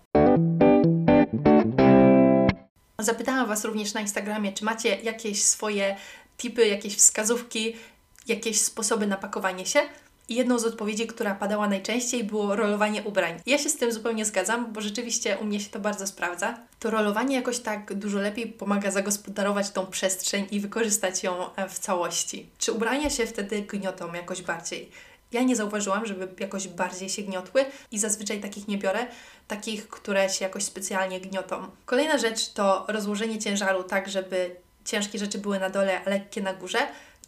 Zapytałam 2.99 3.47
Was 3.47 3.65
również 3.65 3.95
na 3.95 4.01
Instagramie, 4.01 4.53
czy 4.53 4.65
macie 4.65 4.97
jakieś 5.03 5.45
swoje 5.45 5.97
tipy, 6.43 6.69
jakieś 6.69 6.97
wskazówki, 6.97 7.77
jakieś 8.27 8.61
sposoby 8.61 9.07
na 9.07 9.17
pakowanie 9.17 9.67
się. 9.67 9.81
I 10.29 10.35
jedną 10.35 10.59
z 10.59 10.65
odpowiedzi, 10.65 11.07
która 11.07 11.35
padała 11.35 11.69
najczęściej, 11.69 12.25
było 12.25 12.57
rolowanie 12.57 13.03
ubrań. 13.03 13.41
Ja 13.47 13.59
się 13.59 13.71
z 13.71 13.77
tym 13.77 13.93
zupełnie 13.93 14.25
zgadzam, 14.25 14.73
bo 14.73 14.81
rzeczywiście 14.81 15.39
u 15.39 15.45
mnie 15.45 15.61
się 15.61 15.71
to 15.71 15.81
bardzo 15.81 16.07
sprawdza. 16.07 16.59
To 16.79 16.91
rolowanie 16.91 17.37
jakoś 17.37 17.59
tak 17.59 17.95
dużo 17.95 18.19
lepiej 18.19 18.47
pomaga 18.47 18.91
zagospodarować 18.91 19.71
tą 19.71 19.87
przestrzeń 19.87 20.47
i 20.51 20.61
wykorzystać 20.61 21.23
ją 21.23 21.55
e, 21.55 21.69
w 21.69 21.79
całości. 21.79 22.47
Czy 22.59 22.73
ubrania 22.73 23.11
się 23.11 23.27
wtedy 23.27 23.63
gniotą 23.63 24.13
jakoś 24.13 24.43
bardziej? 24.43 24.91
Ja 25.33 25.43
nie 25.43 25.57
zauważyłam, 25.57 26.07
żeby 26.07 26.29
jakoś 26.41 26.69
bardziej 26.69 27.09
się 27.09 27.23
gniotły 27.23 27.65
i 27.91 27.99
zazwyczaj 27.99 28.41
takich 28.41 28.69
nie 28.69 28.79
biorę, 28.79 29.07
takich, 29.49 29.89
które 29.89 30.31
się 30.31 30.45
jakoś 30.45 30.63
specjalnie 30.65 31.21
gniotą. 31.21 31.67
Kolejna 31.85 32.19
rzecz 32.19 32.49
to 32.49 32.85
rozłożenie 32.89 33.39
ciężaru 33.39 33.83
tak, 33.83 34.09
żeby 34.09 34.57
ciężkie 34.85 35.19
rzeczy 35.19 35.39
były 35.39 35.59
na 35.59 35.71
dole, 35.71 36.01
a 36.07 36.11
lekkie 36.11 36.43
na 36.43 36.55
górze. 36.55 36.79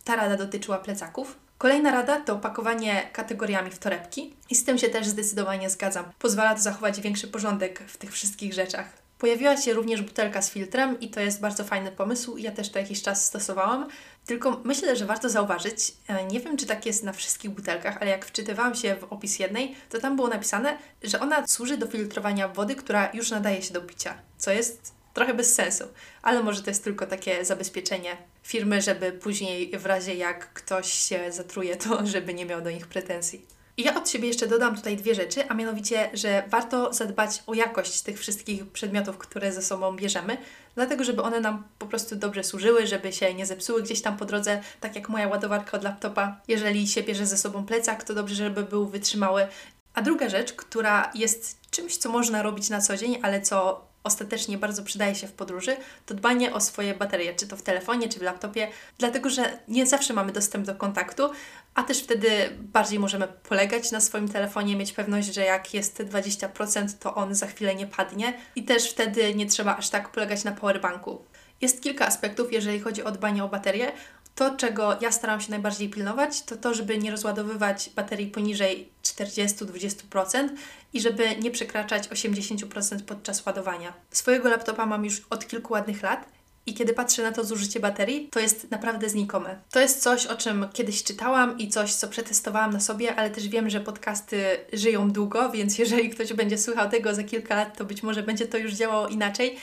Ta 0.04 0.16
rada 0.16 0.36
dotyczyła 0.36 0.78
plecaków. 0.78 1.36
Kolejna 1.58 1.90
rada 1.90 2.20
to 2.20 2.36
pakowanie 2.36 3.08
kategoriami 3.12 3.70
w 3.70 3.78
torebki 3.78 4.34
i 4.50 4.54
z 4.54 4.64
tym 4.64 4.78
się 4.78 4.88
też 4.88 5.06
zdecydowanie 5.06 5.70
zgadzam. 5.70 6.04
Pozwala 6.18 6.54
to 6.54 6.60
zachować 6.60 7.00
większy 7.00 7.28
porządek 7.28 7.82
w 7.86 7.96
tych 7.96 8.12
wszystkich 8.12 8.54
rzeczach. 8.54 9.04
Pojawiła 9.18 9.56
się 9.56 9.72
również 9.72 10.02
butelka 10.02 10.42
z 10.42 10.50
filtrem 10.50 11.00
i 11.00 11.10
to 11.10 11.20
jest 11.20 11.40
bardzo 11.40 11.64
fajny 11.64 11.92
pomysł. 11.92 12.36
Ja 12.36 12.52
też 12.52 12.70
to 12.70 12.78
jakiś 12.78 13.02
czas 13.02 13.26
stosowałam. 13.26 13.88
Tylko 14.26 14.60
myślę, 14.64 14.96
że 14.96 15.06
warto 15.06 15.28
zauważyć, 15.28 15.92
e, 16.08 16.24
nie 16.24 16.40
wiem 16.40 16.56
czy 16.56 16.66
tak 16.66 16.86
jest 16.86 17.02
na 17.02 17.12
wszystkich 17.12 17.50
butelkach, 17.50 17.98
ale 18.00 18.10
jak 18.10 18.24
wczytywałam 18.24 18.74
się 18.74 18.96
w 18.96 19.04
opis 19.04 19.38
jednej, 19.38 19.76
to 19.90 20.00
tam 20.00 20.16
było 20.16 20.28
napisane, 20.28 20.78
że 21.02 21.20
ona 21.20 21.46
służy 21.46 21.76
do 21.76 21.86
filtrowania 21.86 22.48
wody, 22.48 22.74
która 22.74 23.10
już 23.14 23.30
nadaje 23.30 23.62
się 23.62 23.74
do 23.74 23.80
picia, 23.80 24.14
co 24.38 24.50
jest 24.50 24.94
trochę 25.14 25.34
bez 25.34 25.54
sensu, 25.54 25.84
ale 26.22 26.42
może 26.42 26.62
to 26.62 26.70
jest 26.70 26.84
tylko 26.84 27.06
takie 27.06 27.44
zabezpieczenie 27.44 28.16
firmy, 28.42 28.82
żeby 28.82 29.12
później 29.12 29.78
w 29.78 29.86
razie 29.86 30.14
jak 30.14 30.52
ktoś 30.52 30.92
się 30.92 31.32
zatruje, 31.32 31.76
to 31.76 32.06
żeby 32.06 32.34
nie 32.34 32.46
miał 32.46 32.60
do 32.60 32.70
nich 32.70 32.86
pretensji. 32.86 33.46
I 33.76 33.82
ja 33.82 33.94
od 33.94 34.10
siebie 34.10 34.28
jeszcze 34.28 34.46
dodam 34.46 34.76
tutaj 34.76 34.96
dwie 34.96 35.14
rzeczy, 35.14 35.48
a 35.48 35.54
mianowicie, 35.54 36.10
że 36.12 36.42
warto 36.48 36.92
zadbać 36.92 37.42
o 37.46 37.54
jakość 37.54 38.02
tych 38.02 38.18
wszystkich 38.18 38.66
przedmiotów, 38.66 39.18
które 39.18 39.52
ze 39.52 39.62
sobą 39.62 39.96
bierzemy, 39.96 40.36
dlatego 40.74 41.04
żeby 41.04 41.22
one 41.22 41.40
nam 41.40 41.64
po 41.78 41.86
prostu 41.86 42.16
dobrze 42.16 42.44
służyły, 42.44 42.86
żeby 42.86 43.12
się 43.12 43.34
nie 43.34 43.46
zepsuły 43.46 43.82
gdzieś 43.82 44.02
tam 44.02 44.16
po 44.16 44.24
drodze, 44.24 44.62
tak 44.80 44.96
jak 44.96 45.08
moja 45.08 45.28
ładowarka 45.28 45.76
od 45.76 45.84
laptopa. 45.84 46.40
Jeżeli 46.48 46.88
się 46.88 47.02
bierze 47.02 47.26
ze 47.26 47.36
sobą 47.36 47.66
plecak, 47.66 48.04
to 48.04 48.14
dobrze, 48.14 48.34
żeby 48.34 48.62
był 48.62 48.86
wytrzymały. 48.86 49.46
A 49.94 50.02
druga 50.02 50.28
rzecz, 50.28 50.52
która 50.52 51.10
jest 51.14 51.56
czymś, 51.70 51.96
co 51.96 52.08
można 52.08 52.42
robić 52.42 52.70
na 52.70 52.80
co 52.80 52.96
dzień, 52.96 53.18
ale 53.22 53.40
co 53.40 53.84
ostatecznie 54.04 54.58
bardzo 54.58 54.82
przydaje 54.82 55.14
się 55.14 55.26
w 55.26 55.32
podróży, 55.32 55.76
to 56.06 56.14
dbanie 56.14 56.54
o 56.54 56.60
swoje 56.60 56.94
baterie, 56.94 57.34
czy 57.34 57.46
to 57.46 57.56
w 57.56 57.62
telefonie, 57.62 58.08
czy 58.08 58.18
w 58.18 58.22
laptopie, 58.22 58.68
dlatego 58.98 59.30
że 59.30 59.58
nie 59.68 59.86
zawsze 59.86 60.14
mamy 60.14 60.32
dostęp 60.32 60.66
do 60.66 60.74
kontaktu, 60.74 61.30
a 61.74 61.82
też 61.82 62.02
wtedy 62.02 62.28
bardziej 62.58 62.98
możemy 62.98 63.28
polegać 63.28 63.90
na 63.92 64.00
swoim 64.00 64.28
telefonie, 64.28 64.76
mieć 64.76 64.92
pewność, 64.92 65.34
że 65.34 65.44
jak 65.44 65.74
jest 65.74 65.98
20%, 65.98 66.88
to 67.00 67.14
on 67.14 67.34
za 67.34 67.46
chwilę 67.46 67.74
nie 67.74 67.86
padnie 67.86 68.34
i 68.56 68.64
też 68.64 68.90
wtedy 68.90 69.34
nie 69.34 69.46
trzeba 69.46 69.76
aż 69.76 69.90
tak 69.90 70.08
polegać 70.08 70.44
na 70.44 70.52
powerbanku. 70.52 71.24
Jest 71.60 71.82
kilka 71.82 72.06
aspektów, 72.06 72.52
jeżeli 72.52 72.80
chodzi 72.80 73.04
o 73.04 73.10
dbanie 73.10 73.44
o 73.44 73.48
baterię. 73.48 73.92
To, 74.34 74.56
czego 74.56 74.96
ja 75.00 75.12
staram 75.12 75.40
się 75.40 75.50
najbardziej 75.50 75.88
pilnować, 75.88 76.42
to 76.42 76.56
to, 76.56 76.74
żeby 76.74 76.98
nie 76.98 77.10
rozładowywać 77.10 77.90
baterii 77.96 78.26
poniżej 78.26 78.88
40-20% 79.02 80.48
i 80.92 81.00
żeby 81.00 81.36
nie 81.36 81.50
przekraczać 81.50 82.08
80% 82.08 83.02
podczas 83.02 83.46
ładowania. 83.46 83.92
Swojego 84.10 84.48
laptopa 84.48 84.86
mam 84.86 85.04
już 85.04 85.22
od 85.30 85.48
kilku 85.48 85.72
ładnych 85.72 86.02
lat 86.02 86.34
i 86.66 86.74
kiedy 86.74 86.94
patrzę 86.94 87.22
na 87.22 87.32
to 87.32 87.44
zużycie 87.44 87.80
baterii, 87.80 88.28
to 88.32 88.40
jest 88.40 88.70
naprawdę 88.70 89.08
znikome. 89.08 89.58
To 89.70 89.80
jest 89.80 90.02
coś, 90.02 90.26
o 90.26 90.36
czym 90.36 90.66
kiedyś 90.72 91.04
czytałam 91.04 91.58
i 91.58 91.68
coś, 91.68 91.94
co 91.94 92.08
przetestowałam 92.08 92.72
na 92.72 92.80
sobie, 92.80 93.16
ale 93.16 93.30
też 93.30 93.48
wiem, 93.48 93.70
że 93.70 93.80
podcasty 93.80 94.44
żyją 94.72 95.10
długo, 95.10 95.50
więc 95.50 95.78
jeżeli 95.78 96.10
ktoś 96.10 96.32
będzie 96.32 96.58
słuchał 96.58 96.90
tego 96.90 97.14
za 97.14 97.22
kilka 97.22 97.54
lat, 97.54 97.78
to 97.78 97.84
być 97.84 98.02
może 98.02 98.22
będzie 98.22 98.46
to 98.46 98.58
już 98.58 98.72
działało 98.72 99.08
inaczej. 99.08 99.56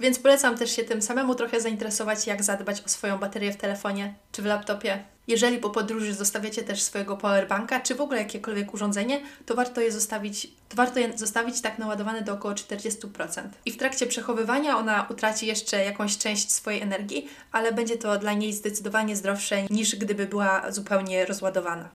Więc 0.00 0.18
polecam 0.18 0.58
też 0.58 0.76
się 0.76 0.84
tym 0.84 1.02
samemu 1.02 1.34
trochę 1.34 1.60
zainteresować, 1.60 2.26
jak 2.26 2.42
zadbać 2.42 2.82
o 2.86 2.88
swoją 2.88 3.18
baterię 3.18 3.52
w 3.52 3.56
telefonie 3.56 4.14
czy 4.32 4.42
w 4.42 4.46
laptopie. 4.46 5.04
Jeżeli 5.26 5.58
po 5.58 5.70
podróży 5.70 6.14
zostawiacie 6.14 6.62
też 6.62 6.82
swojego 6.82 7.16
powerbanka, 7.16 7.80
czy 7.80 7.94
w 7.94 8.00
ogóle 8.00 8.18
jakiekolwiek 8.18 8.74
urządzenie, 8.74 9.20
to 9.46 9.54
warto 9.54 9.80
je 9.80 9.92
zostawić, 9.92 10.46
to 10.68 10.76
warto 10.76 11.00
je 11.00 11.18
zostawić 11.18 11.60
tak 11.60 11.78
naładowane 11.78 12.22
do 12.22 12.32
około 12.32 12.54
40%. 12.54 13.42
I 13.66 13.72
w 13.72 13.76
trakcie 13.76 14.06
przechowywania 14.06 14.78
ona 14.78 15.06
utraci 15.10 15.46
jeszcze 15.46 15.84
jakąś 15.84 16.18
część 16.18 16.52
swojej 16.52 16.82
energii, 16.82 17.28
ale 17.52 17.72
będzie 17.72 17.96
to 17.96 18.18
dla 18.18 18.32
niej 18.32 18.52
zdecydowanie 18.52 19.16
zdrowsze 19.16 19.62
niż 19.70 19.96
gdyby 19.96 20.26
była 20.26 20.72
zupełnie 20.72 21.26
rozładowana. 21.26 21.88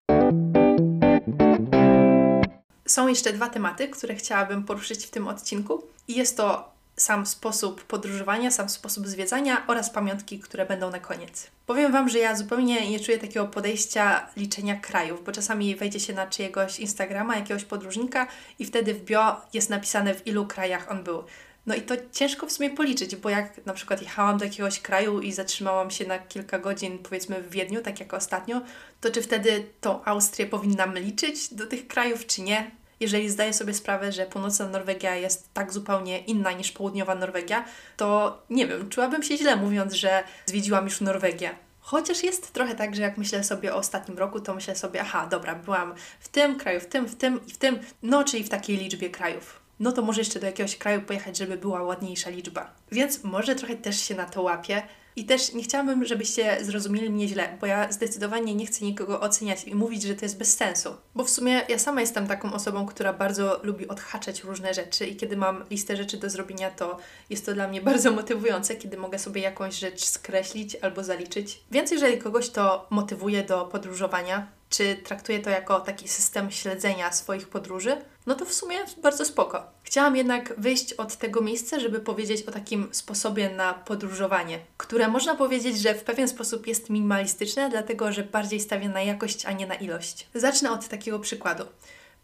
Są 2.88 3.08
jeszcze 3.08 3.34
dwa 3.34 3.49
tematy, 3.49 3.88
które 3.88 4.16
chciałabym 4.16 4.64
poruszyć 4.64 5.06
w 5.06 5.10
tym 5.10 5.28
odcinku. 5.28 5.84
I 6.08 6.16
jest 6.16 6.38
to 6.38 6.74
sam 6.98 7.26
sposób 7.26 7.84
podróżowania, 7.84 8.52
sam 8.52 8.70
sposób 8.70 9.08
zwiedzania 9.08 9.68
oraz 9.68 9.89
pamiątki, 9.89 10.39
które 10.39 10.66
będą 10.66 10.91
na 10.91 11.00
koniec. 11.00 11.48
Powiem 11.66 11.91
Wam, 11.91 12.10
że 12.10 12.20
ja 12.20 12.36
zupełnie 12.36 12.89
nie 12.89 13.00
czuję 13.00 13.18
takiego 13.20 13.48
podejścia 13.48 14.28
liczenia 14.38 14.76
krajów, 14.76 15.24
bo 15.24 15.32
czasami 15.32 15.76
wejdzie 15.76 16.00
się 16.00 16.14
na 16.14 16.28
czyjegoś 16.28 16.80
Instagrama, 16.80 17.36
jakiegoś 17.36 17.64
podróżnika 17.64 18.28
i 18.60 18.66
wtedy 18.66 18.93
w 18.93 19.04
bio 19.04 19.41
jest 19.54 19.70
napisane 19.70 20.14
w 20.14 20.28
ilu 20.28 20.46
krajach 20.46 20.91
on 20.91 21.04
był. 21.04 21.24
No 21.66 21.76
i 21.76 21.82
to 21.82 21.96
ciężko 22.12 22.48
w 22.48 22.52
sumie 22.52 22.70
policzyć, 22.70 23.16
bo 23.16 23.30
jak 23.30 23.66
na 23.66 23.74
przykład 23.74 24.02
jechałam 24.02 24.38
do 24.38 24.46
jakiegoś 24.46 24.80
kraju 24.80 25.22
i 25.22 25.32
zatrzymałam 25.32 25.91
się 25.91 26.08
na 26.08 26.20
kilka 26.20 26.60
godzin, 26.60 27.00
powiedzmy 27.00 27.41
w 27.41 27.50
Wiedniu, 27.50 27.82
tak 27.82 28.00
jak 28.00 28.14
ostatnio, 28.14 28.62
to 29.02 29.12
czy 29.12 29.22
wtedy 29.22 29.66
tą 29.82 30.04
Austrię 30.04 30.46
powinnam 30.46 30.98
liczyć 30.98 31.54
do 31.54 31.68
tych 31.68 31.88
krajów, 31.88 32.26
czy 32.26 32.41
nie? 32.41 32.72
Jeżeli 33.00 33.30
zdaję 33.30 33.54
sobie 33.54 33.74
sprawę, 33.74 34.12
że 34.12 34.26
północna 34.26 34.68
Norwegia 34.68 35.16
jest 35.16 35.54
tak 35.54 35.74
zupełnie 35.74 36.20
inna 36.20 36.52
niż 36.52 36.72
południowa 36.72 37.16
Norwegia, 37.16 37.66
to 37.98 38.38
nie 38.50 38.68
wiem, 38.68 38.89
czułabym 38.89 39.24
się 39.24 39.38
źle 39.38 39.56
mówiąc, 39.56 39.93
że 39.93 40.24
zwiedziłam 40.46 40.86
już 40.86 41.02
Norwegię. 41.02 41.50
Chociaż 41.80 42.24
jest 42.24 42.54
trochę 42.54 42.76
tak, 42.76 42.96
że 42.96 43.02
jak 43.02 43.18
myślę 43.18 43.43
sobie 43.43 43.74
o 43.74 43.78
ostatnim 43.78 44.18
roku, 44.18 44.39
to 44.39 44.56
myślę 44.56 44.76
sobie, 44.76 45.02
aha, 45.02 45.28
dobra, 45.32 45.56
byłam 45.56 45.93
w 46.20 46.28
tym 46.28 46.60
kraju, 46.60 46.80
w 46.80 46.86
tym, 46.86 47.06
w 47.06 47.16
tym 47.16 47.39
i 47.48 47.52
w 47.52 47.58
tym, 47.58 47.80
no 48.04 48.24
czyli 48.24 48.43
w 48.43 48.50
takiej 48.50 48.78
liczbie 48.78 49.10
krajów. 49.10 49.60
No 49.80 49.91
to 49.91 50.02
może 50.02 50.22
jeszcze 50.22 50.39
do 50.39 50.46
jakiegoś 50.46 50.78
kraju 50.78 51.02
pojechać, 51.02 51.38
żeby 51.38 51.58
była 51.58 51.84
ładniejsza 51.84 52.30
liczba. 52.30 52.74
Więc 52.91 53.24
może 53.24 53.56
trochę 53.56 53.76
też 53.76 54.02
się 54.02 54.16
na 54.16 54.26
to 54.26 54.41
łapię, 54.41 54.84
i 55.16 55.26
też 55.26 55.53
nie 55.53 55.63
chciałabym, 55.63 56.05
żebyście 56.05 56.66
zrozumieli 56.66 57.09
mnie 57.09 57.28
źle, 57.28 57.57
bo 57.61 57.68
ja 57.68 57.91
zdecydowanie 57.91 58.55
nie 58.55 58.66
chcę 58.66 58.86
nikogo 58.86 59.22
oceniać 59.22 59.63
i 59.63 59.76
mówić, 59.76 60.03
że 60.03 60.16
to 60.16 60.26
jest 60.26 60.38
bez 60.38 60.57
sensu. 60.57 60.89
Bo 61.16 61.24
w 61.24 61.30
sumie 61.30 61.61
ja 61.70 61.80
sama 61.80 62.01
jestem 62.01 62.28
taką 62.28 62.53
osobą, 62.53 62.86
która 62.86 63.13
bardzo 63.13 63.59
lubi 63.63 63.88
odhaczać 63.88 64.43
różne 64.43 64.74
rzeczy 64.74 65.05
i 65.07 65.16
kiedy 65.16 65.38
mam 65.38 65.63
listę 65.70 65.97
rzeczy 65.97 66.18
do 66.18 66.30
zrobienia, 66.30 66.72
to 66.72 66.97
jest 67.30 67.45
to 67.45 67.53
dla 67.53 67.68
mnie 67.68 67.82
bardzo 67.91 68.11
motywujące, 68.11 68.76
kiedy 68.76 68.97
mogę 68.97 69.20
sobie 69.20 69.41
jakąś 69.41 69.76
rzecz 69.80 70.03
skreślić 70.03 70.76
albo 70.76 71.03
zaliczyć. 71.03 71.63
Więc 71.72 71.91
jeżeli 71.91 72.18
kogoś 72.18 72.49
to 72.49 72.88
motywuje 72.89 73.43
do 73.43 73.66
podróżowania, 73.66 74.47
czy 74.70 74.95
traktuje 74.95 75.39
to 75.39 75.49
jako 75.49 75.80
taki 75.80 76.07
system 76.07 76.51
śledzenia 76.51 77.11
swoich 77.11 77.47
podróży, 77.47 77.97
no 78.26 78.36
to 78.36 78.45
w 78.45 78.53
sumie 78.53 78.76
bardzo 79.01 79.26
spoko. 79.26 79.63
Chciałam 79.84 80.16
jednak 80.16 80.53
wyjść 80.57 80.93
od 80.93 81.16
tego 81.16 81.41
miejsca, 81.41 81.80
żeby 81.80 81.99
powiedzieć 81.99 82.43
o 82.43 82.51
takim 82.51 82.89
sposobie 82.91 83.49
na 83.49 83.74
podróżowanie, 83.74 84.59
które 84.78 85.07
można 85.07 85.36
powiedzieć, 85.36 85.80
że 85.80 85.95
w 85.95 86.03
pewien 86.03 86.28
sposób 86.28 86.68
jest 86.68 86.89
minimalistyczne, 86.89 87.70
dlatego 87.70 88.11
że 88.11 88.24
bardziej 88.24 88.59
stawia 88.59 88.89
na 88.89 89.01
jakość, 89.01 89.45
a 89.45 89.51
nie 89.51 89.68
na 89.68 89.76
ilość. 89.76 90.28
Zacznę 90.34 90.72
od 90.72 90.88
takiego 90.88 91.20
przykładu. 91.20 91.66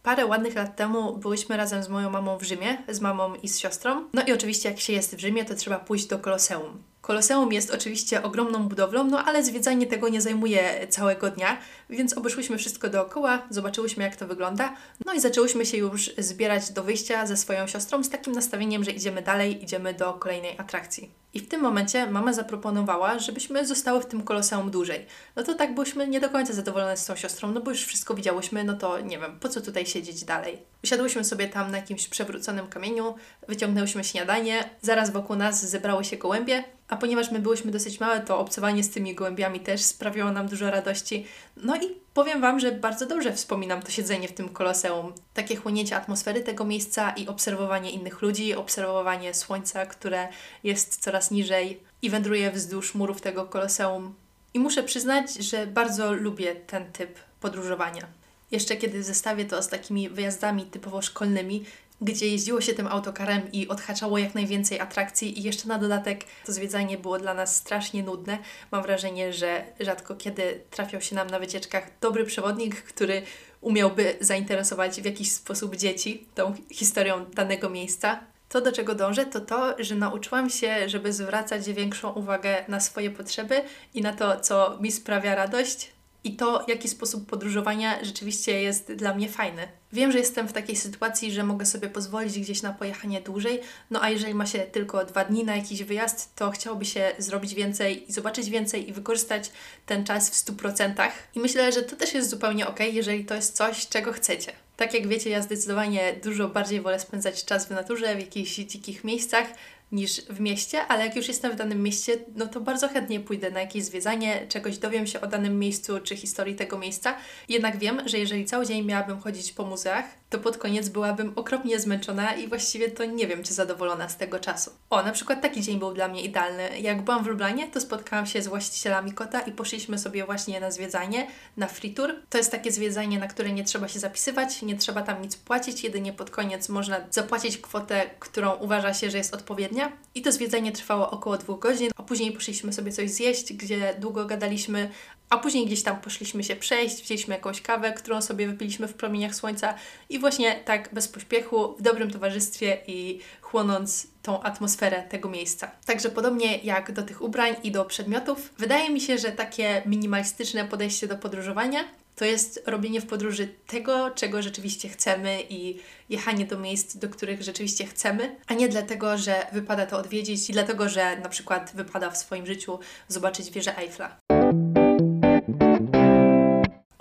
Parę 0.03 0.25
ładnych 0.25 0.55
lat 0.55 0.75
temu 0.75 1.17
byłyśmy 1.17 1.57
razem 1.57 1.83
z 1.83 1.89
moją 1.89 2.09
mamą 2.09 2.37
w 2.37 2.43
Rzymie, 2.43 2.77
z 2.89 2.99
mamą 2.99 3.35
i 3.35 3.49
z 3.49 3.59
siostrą. 3.59 4.05
No 4.13 4.21
i 4.27 4.31
oczywiście, 4.33 4.69
jak 4.69 4.79
się 4.79 4.93
jest 4.93 5.15
w 5.15 5.19
Rzymie, 5.19 5.45
to 5.45 5.55
trzeba 5.55 5.79
pójść 5.79 6.05
do 6.05 6.19
Koloseum. 6.19 6.83
Koloseum 7.11 7.53
jest 7.53 7.71
oczywiście 7.71 8.23
ogromną 8.23 8.67
budowlą, 8.67 9.03
no 9.03 9.25
ale 9.25 9.43
zwiedzanie 9.43 9.87
tego 9.87 10.09
nie 10.09 10.21
zajmuje 10.21 10.87
całego 10.89 11.29
dnia, 11.29 11.57
więc 11.89 12.17
obeszłyśmy 12.17 12.57
wszystko 12.57 12.89
dookoła, 12.89 13.41
zobaczyłyśmy 13.49 14.03
jak 14.03 14.15
to 14.15 14.27
wygląda, 14.27 14.73
no 15.05 15.13
i 15.13 15.19
zaczęłyśmy 15.19 15.65
się 15.65 15.77
już 15.77 16.09
zbierać 16.17 16.71
do 16.71 16.83
wyjścia 16.83 17.27
ze 17.27 17.37
swoją 17.37 17.67
siostrą 17.67 18.03
z 18.03 18.09
takim 18.09 18.33
nastawieniem, 18.33 18.83
że 18.83 18.91
idziemy 18.91 19.21
dalej, 19.21 19.63
idziemy 19.63 19.93
do 19.93 20.13
kolejnej 20.13 20.55
atrakcji. 20.57 21.11
I 21.33 21.39
w 21.39 21.47
tym 21.47 21.61
momencie 21.61 22.07
mama 22.07 22.33
zaproponowała, 22.33 23.19
żebyśmy 23.19 23.65
zostały 23.65 24.01
w 24.01 24.05
tym 24.05 24.23
koloseum 24.23 24.71
dłużej. 24.71 25.05
No 25.35 25.43
to 25.43 25.53
tak 25.53 25.73
byłyśmy 25.73 26.07
nie 26.07 26.19
do 26.19 26.29
końca 26.29 26.53
zadowolone 26.53 26.97
z 26.97 27.05
tą 27.05 27.15
siostrą, 27.15 27.51
no 27.51 27.61
bo 27.61 27.71
już 27.71 27.85
wszystko 27.85 28.13
widziałyśmy, 28.13 28.63
no 28.63 28.73
to 28.73 28.99
nie 28.99 29.19
wiem, 29.19 29.39
po 29.39 29.49
co 29.49 29.61
tutaj 29.61 29.85
siedzieć 29.85 30.23
dalej. 30.23 30.57
Usiadłyśmy 30.83 31.23
sobie 31.23 31.47
tam 31.47 31.71
na 31.71 31.77
jakimś 31.77 32.07
przewróconym 32.07 32.67
kamieniu, 32.67 33.15
wyciągnęłyśmy 33.47 34.03
śniadanie, 34.03 34.69
zaraz 34.81 35.09
wokół 35.09 35.35
nas 35.35 35.69
zebrały 35.69 36.03
się 36.03 36.17
gołębie, 36.17 36.63
a 36.91 36.97
ponieważ 36.97 37.31
my 37.31 37.39
byłyśmy 37.39 37.71
dosyć 37.71 37.99
małe, 37.99 38.21
to 38.21 38.39
obcowanie 38.39 38.83
z 38.83 38.89
tymi 38.89 39.15
gołębiami 39.15 39.59
też 39.59 39.81
sprawiało 39.81 40.31
nam 40.31 40.47
dużo 40.47 40.71
radości. 40.71 41.25
No 41.57 41.75
i 41.75 41.95
powiem 42.13 42.41
Wam, 42.41 42.59
że 42.59 42.71
bardzo 42.71 43.05
dobrze 43.05 43.33
wspominam 43.33 43.81
to 43.81 43.91
siedzenie 43.91 44.27
w 44.27 44.33
tym 44.33 44.49
koloseum. 44.49 45.13
Takie 45.33 45.55
chłonięcie 45.55 45.95
atmosfery 45.95 46.41
tego 46.41 46.65
miejsca 46.65 47.11
i 47.11 47.27
obserwowanie 47.27 47.91
innych 47.91 48.21
ludzi, 48.21 48.55
obserwowanie 48.55 49.33
słońca, 49.33 49.85
które 49.85 50.27
jest 50.63 51.01
coraz 51.01 51.31
niżej 51.31 51.79
i 52.01 52.09
wędruje 52.09 52.51
wzdłuż 52.51 52.95
murów 52.95 53.21
tego 53.21 53.45
koloseum. 53.45 54.13
I 54.53 54.59
muszę 54.59 54.83
przyznać, 54.83 55.33
że 55.33 55.67
bardzo 55.67 56.13
lubię 56.13 56.55
ten 56.55 56.91
typ 56.91 57.19
podróżowania. 57.41 58.07
Jeszcze 58.51 58.75
kiedy 58.75 58.99
w 58.99 59.03
zestawie 59.03 59.45
to 59.45 59.63
z 59.63 59.67
takimi 59.67 60.09
wyjazdami 60.09 60.65
typowo 60.65 61.01
szkolnymi, 61.01 61.65
gdzie 62.01 62.27
jeździło 62.27 62.61
się 62.61 62.73
tym 62.73 62.87
autokarem 62.87 63.51
i 63.51 63.67
odhaczało 63.67 64.17
jak 64.17 64.35
najwięcej 64.35 64.79
atrakcji 64.79 65.39
i 65.39 65.43
jeszcze 65.43 65.67
na 65.67 65.77
dodatek 65.77 66.25
to 66.45 66.51
zwiedzanie 66.51 66.97
było 66.97 67.19
dla 67.19 67.33
nas 67.33 67.55
strasznie 67.55 68.03
nudne. 68.03 68.37
Mam 68.71 68.83
wrażenie, 68.83 69.33
że 69.33 69.63
rzadko 69.79 70.15
kiedy 70.15 70.63
trafiał 70.69 71.01
się 71.01 71.15
nam 71.15 71.29
na 71.29 71.39
wycieczkach 71.39 71.91
dobry 72.01 72.25
przewodnik, 72.25 72.83
który 72.83 73.21
umiałby 73.61 74.15
zainteresować 74.21 75.01
w 75.01 75.05
jakiś 75.05 75.31
sposób 75.31 75.75
dzieci 75.75 76.25
tą 76.35 76.53
historią 76.71 77.25
danego 77.25 77.69
miejsca. 77.69 78.19
To, 78.49 78.61
do 78.61 78.71
czego 78.71 78.95
dążę, 78.95 79.25
to 79.25 79.41
to, 79.41 79.75
że 79.79 79.95
nauczyłam 79.95 80.49
się, 80.49 80.89
żeby 80.89 81.13
zwracać 81.13 81.69
większą 81.69 82.13
uwagę 82.13 82.65
na 82.67 82.79
swoje 82.79 83.11
potrzeby 83.11 83.63
i 83.93 84.01
na 84.01 84.13
to, 84.13 84.39
co 84.39 84.77
mi 84.81 84.91
sprawia 84.91 85.35
radość, 85.35 85.91
i 86.23 86.35
to, 86.35 86.65
jaki 86.67 86.87
sposób 86.87 87.29
podróżowania 87.29 88.03
rzeczywiście 88.03 88.61
jest 88.61 88.91
dla 88.93 89.13
mnie 89.13 89.29
fajny. 89.29 89.67
Wiem, 89.93 90.11
że 90.11 90.17
jestem 90.17 90.47
w 90.47 90.53
takiej 90.53 90.75
sytuacji, 90.75 91.31
że 91.31 91.43
mogę 91.43 91.65
sobie 91.65 91.89
pozwolić 91.89 92.39
gdzieś 92.39 92.61
na 92.61 92.73
pojechanie 92.73 93.21
dłużej, 93.21 93.61
no 93.89 94.03
a 94.03 94.09
jeżeli 94.09 94.33
ma 94.33 94.45
się 94.45 94.59
tylko 94.59 95.05
dwa 95.05 95.25
dni 95.25 95.43
na 95.43 95.55
jakiś 95.55 95.83
wyjazd, 95.83 96.35
to 96.35 96.51
chciałoby 96.51 96.85
się 96.85 97.11
zrobić 97.17 97.55
więcej 97.55 98.09
i 98.09 98.13
zobaczyć 98.13 98.49
więcej 98.49 98.89
i 98.89 98.93
wykorzystać 98.93 99.51
ten 99.85 100.05
czas 100.05 100.29
w 100.29 100.45
100%. 100.45 101.09
I 101.35 101.39
myślę, 101.39 101.71
że 101.71 101.81
to 101.83 101.95
też 101.95 102.13
jest 102.13 102.29
zupełnie 102.29 102.67
ok, 102.67 102.79
jeżeli 102.79 103.25
to 103.25 103.35
jest 103.35 103.55
coś, 103.55 103.87
czego 103.87 104.13
chcecie. 104.13 104.51
Tak 104.77 104.93
jak 104.93 105.07
wiecie, 105.07 105.29
ja 105.29 105.41
zdecydowanie 105.41 106.13
dużo 106.23 106.47
bardziej 106.47 106.81
wolę 106.81 106.99
spędzać 106.99 107.45
czas 107.45 107.65
w 107.65 107.71
naturze, 107.71 108.15
w 108.15 108.19
jakichś 108.19 108.55
dzikich 108.55 109.03
miejscach, 109.03 109.47
niż 109.91 110.21
w 110.21 110.39
mieście, 110.39 110.87
ale 110.87 111.05
jak 111.05 111.15
już 111.15 111.27
jestem 111.27 111.51
w 111.51 111.55
danym 111.55 111.83
mieście, 111.83 112.17
no 112.35 112.47
to 112.47 112.61
bardzo 112.61 112.87
chętnie 112.87 113.19
pójdę 113.19 113.51
na 113.51 113.59
jakieś 113.59 113.83
zwiedzanie, 113.83 114.47
czegoś 114.49 114.77
dowiem 114.77 115.07
się 115.07 115.21
o 115.21 115.27
danym 115.27 115.59
miejscu 115.59 115.99
czy 115.99 116.15
historii 116.15 116.55
tego 116.55 116.77
miejsca. 116.77 117.17
Jednak 117.49 117.77
wiem, 117.77 118.01
że 118.05 118.19
jeżeli 118.19 118.45
cały 118.45 118.65
dzień 118.65 118.85
miałabym 118.85 119.19
chodzić 119.19 119.51
po 119.51 119.65
muzeach, 119.65 120.20
to 120.31 120.39
pod 120.39 120.57
koniec 120.57 120.89
byłabym 120.89 121.33
okropnie 121.35 121.79
zmęczona 121.79 122.33
i 122.33 122.47
właściwie 122.47 122.91
to 122.91 123.05
nie 123.05 123.27
wiem, 123.27 123.43
czy 123.43 123.53
zadowolona 123.53 124.09
z 124.09 124.17
tego 124.17 124.39
czasu. 124.39 124.71
O, 124.89 125.03
na 125.03 125.11
przykład 125.11 125.41
taki 125.41 125.61
dzień 125.61 125.79
był 125.79 125.93
dla 125.93 126.07
mnie 126.07 126.21
idealny. 126.21 126.79
Jak 126.79 127.01
byłam 127.01 127.23
w 127.23 127.27
Lublanie, 127.27 127.67
to 127.67 127.81
spotkałam 127.81 128.25
się 128.25 128.41
z 128.41 128.47
właścicielami 128.47 129.13
kota 129.13 129.41
i 129.41 129.51
poszliśmy 129.51 129.97
sobie 129.97 130.25
właśnie 130.25 130.59
na 130.59 130.71
zwiedzanie, 130.71 131.27
na 131.57 131.67
free 131.67 131.93
tour. 131.93 132.15
To 132.29 132.37
jest 132.37 132.51
takie 132.51 132.71
zwiedzanie, 132.71 133.19
na 133.19 133.27
które 133.27 133.51
nie 133.51 133.63
trzeba 133.63 133.87
się 133.87 133.99
zapisywać, 133.99 134.61
nie 134.61 134.77
trzeba 134.77 135.01
tam 135.01 135.21
nic 135.21 135.37
płacić, 135.37 135.83
jedynie 135.83 136.13
pod 136.13 136.29
koniec 136.29 136.69
można 136.69 136.97
zapłacić 137.09 137.57
kwotę, 137.57 138.09
którą 138.19 138.53
uważa 138.53 138.93
się, 138.93 139.11
że 139.11 139.17
jest 139.17 139.33
odpowiednia. 139.33 139.91
I 140.15 140.21
to 140.21 140.31
zwiedzanie 140.31 140.71
trwało 140.71 141.11
około 141.11 141.37
dwóch 141.37 141.59
godzin, 141.59 141.91
a 141.95 142.03
później 142.03 142.31
poszliśmy 142.31 142.73
sobie 142.73 142.91
coś 142.91 143.09
zjeść, 143.09 143.53
gdzie 143.53 143.95
długo 143.99 144.25
gadaliśmy 144.25 144.89
a 145.31 145.37
później 145.37 145.65
gdzieś 145.65 145.83
tam 145.83 146.01
poszliśmy 146.01 146.43
się 146.43 146.55
przejść, 146.55 147.03
wzięliśmy 147.03 147.35
jakąś 147.35 147.61
kawę, 147.61 147.93
którą 147.93 148.21
sobie 148.21 148.47
wypiliśmy 148.47 148.87
w 148.87 148.93
promieniach 148.93 149.35
słońca 149.35 149.73
i 150.09 150.19
właśnie 150.19 150.55
tak 150.65 150.89
bez 150.93 151.07
pośpiechu, 151.07 151.75
w 151.79 151.81
dobrym 151.81 152.11
towarzystwie 152.11 152.77
i 152.87 153.19
chłonąc 153.41 154.07
tą 154.21 154.43
atmosferę 154.43 155.03
tego 155.09 155.29
miejsca. 155.29 155.71
Także 155.85 156.09
podobnie 156.09 156.57
jak 156.57 156.91
do 156.91 157.03
tych 157.03 157.21
ubrań 157.21 157.55
i 157.63 157.71
do 157.71 157.85
przedmiotów, 157.85 158.53
wydaje 158.57 158.89
mi 158.89 159.01
się, 159.01 159.17
że 159.17 159.31
takie 159.31 159.81
minimalistyczne 159.85 160.65
podejście 160.65 161.07
do 161.07 161.17
podróżowania 161.17 161.83
to 162.15 162.25
jest 162.25 162.63
robienie 162.65 163.01
w 163.01 163.07
podróży 163.07 163.47
tego, 163.67 164.11
czego 164.11 164.41
rzeczywiście 164.41 164.89
chcemy 164.89 165.43
i 165.49 165.79
jechanie 166.09 166.45
do 166.45 166.59
miejsc, 166.59 166.97
do 166.97 167.09
których 167.09 167.41
rzeczywiście 167.41 167.85
chcemy, 167.85 168.35
a 168.47 168.53
nie 168.53 168.69
dlatego, 168.69 169.17
że 169.17 169.47
wypada 169.53 169.85
to 169.85 169.97
odwiedzić 169.97 170.49
i 170.49 170.53
dlatego, 170.53 170.89
że 170.89 171.17
na 171.17 171.29
przykład 171.29 171.71
wypada 171.75 172.09
w 172.09 172.17
swoim 172.17 172.45
życiu 172.45 172.79
zobaczyć 173.07 173.51
wieżę 173.51 173.77
Eiffla. 173.77 174.17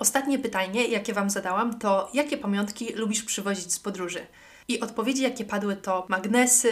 Ostatnie 0.01 0.39
pytanie, 0.39 0.87
jakie 0.87 1.13
Wam 1.13 1.29
zadałam, 1.29 1.79
to 1.79 2.09
jakie 2.13 2.37
pamiątki 2.37 2.93
lubisz 2.93 3.23
przywozić 3.23 3.73
z 3.73 3.79
podróży? 3.79 4.19
I 4.67 4.79
odpowiedzi, 4.79 5.23
jakie 5.23 5.45
padły, 5.45 5.75
to 5.75 6.05
magnesy, 6.09 6.71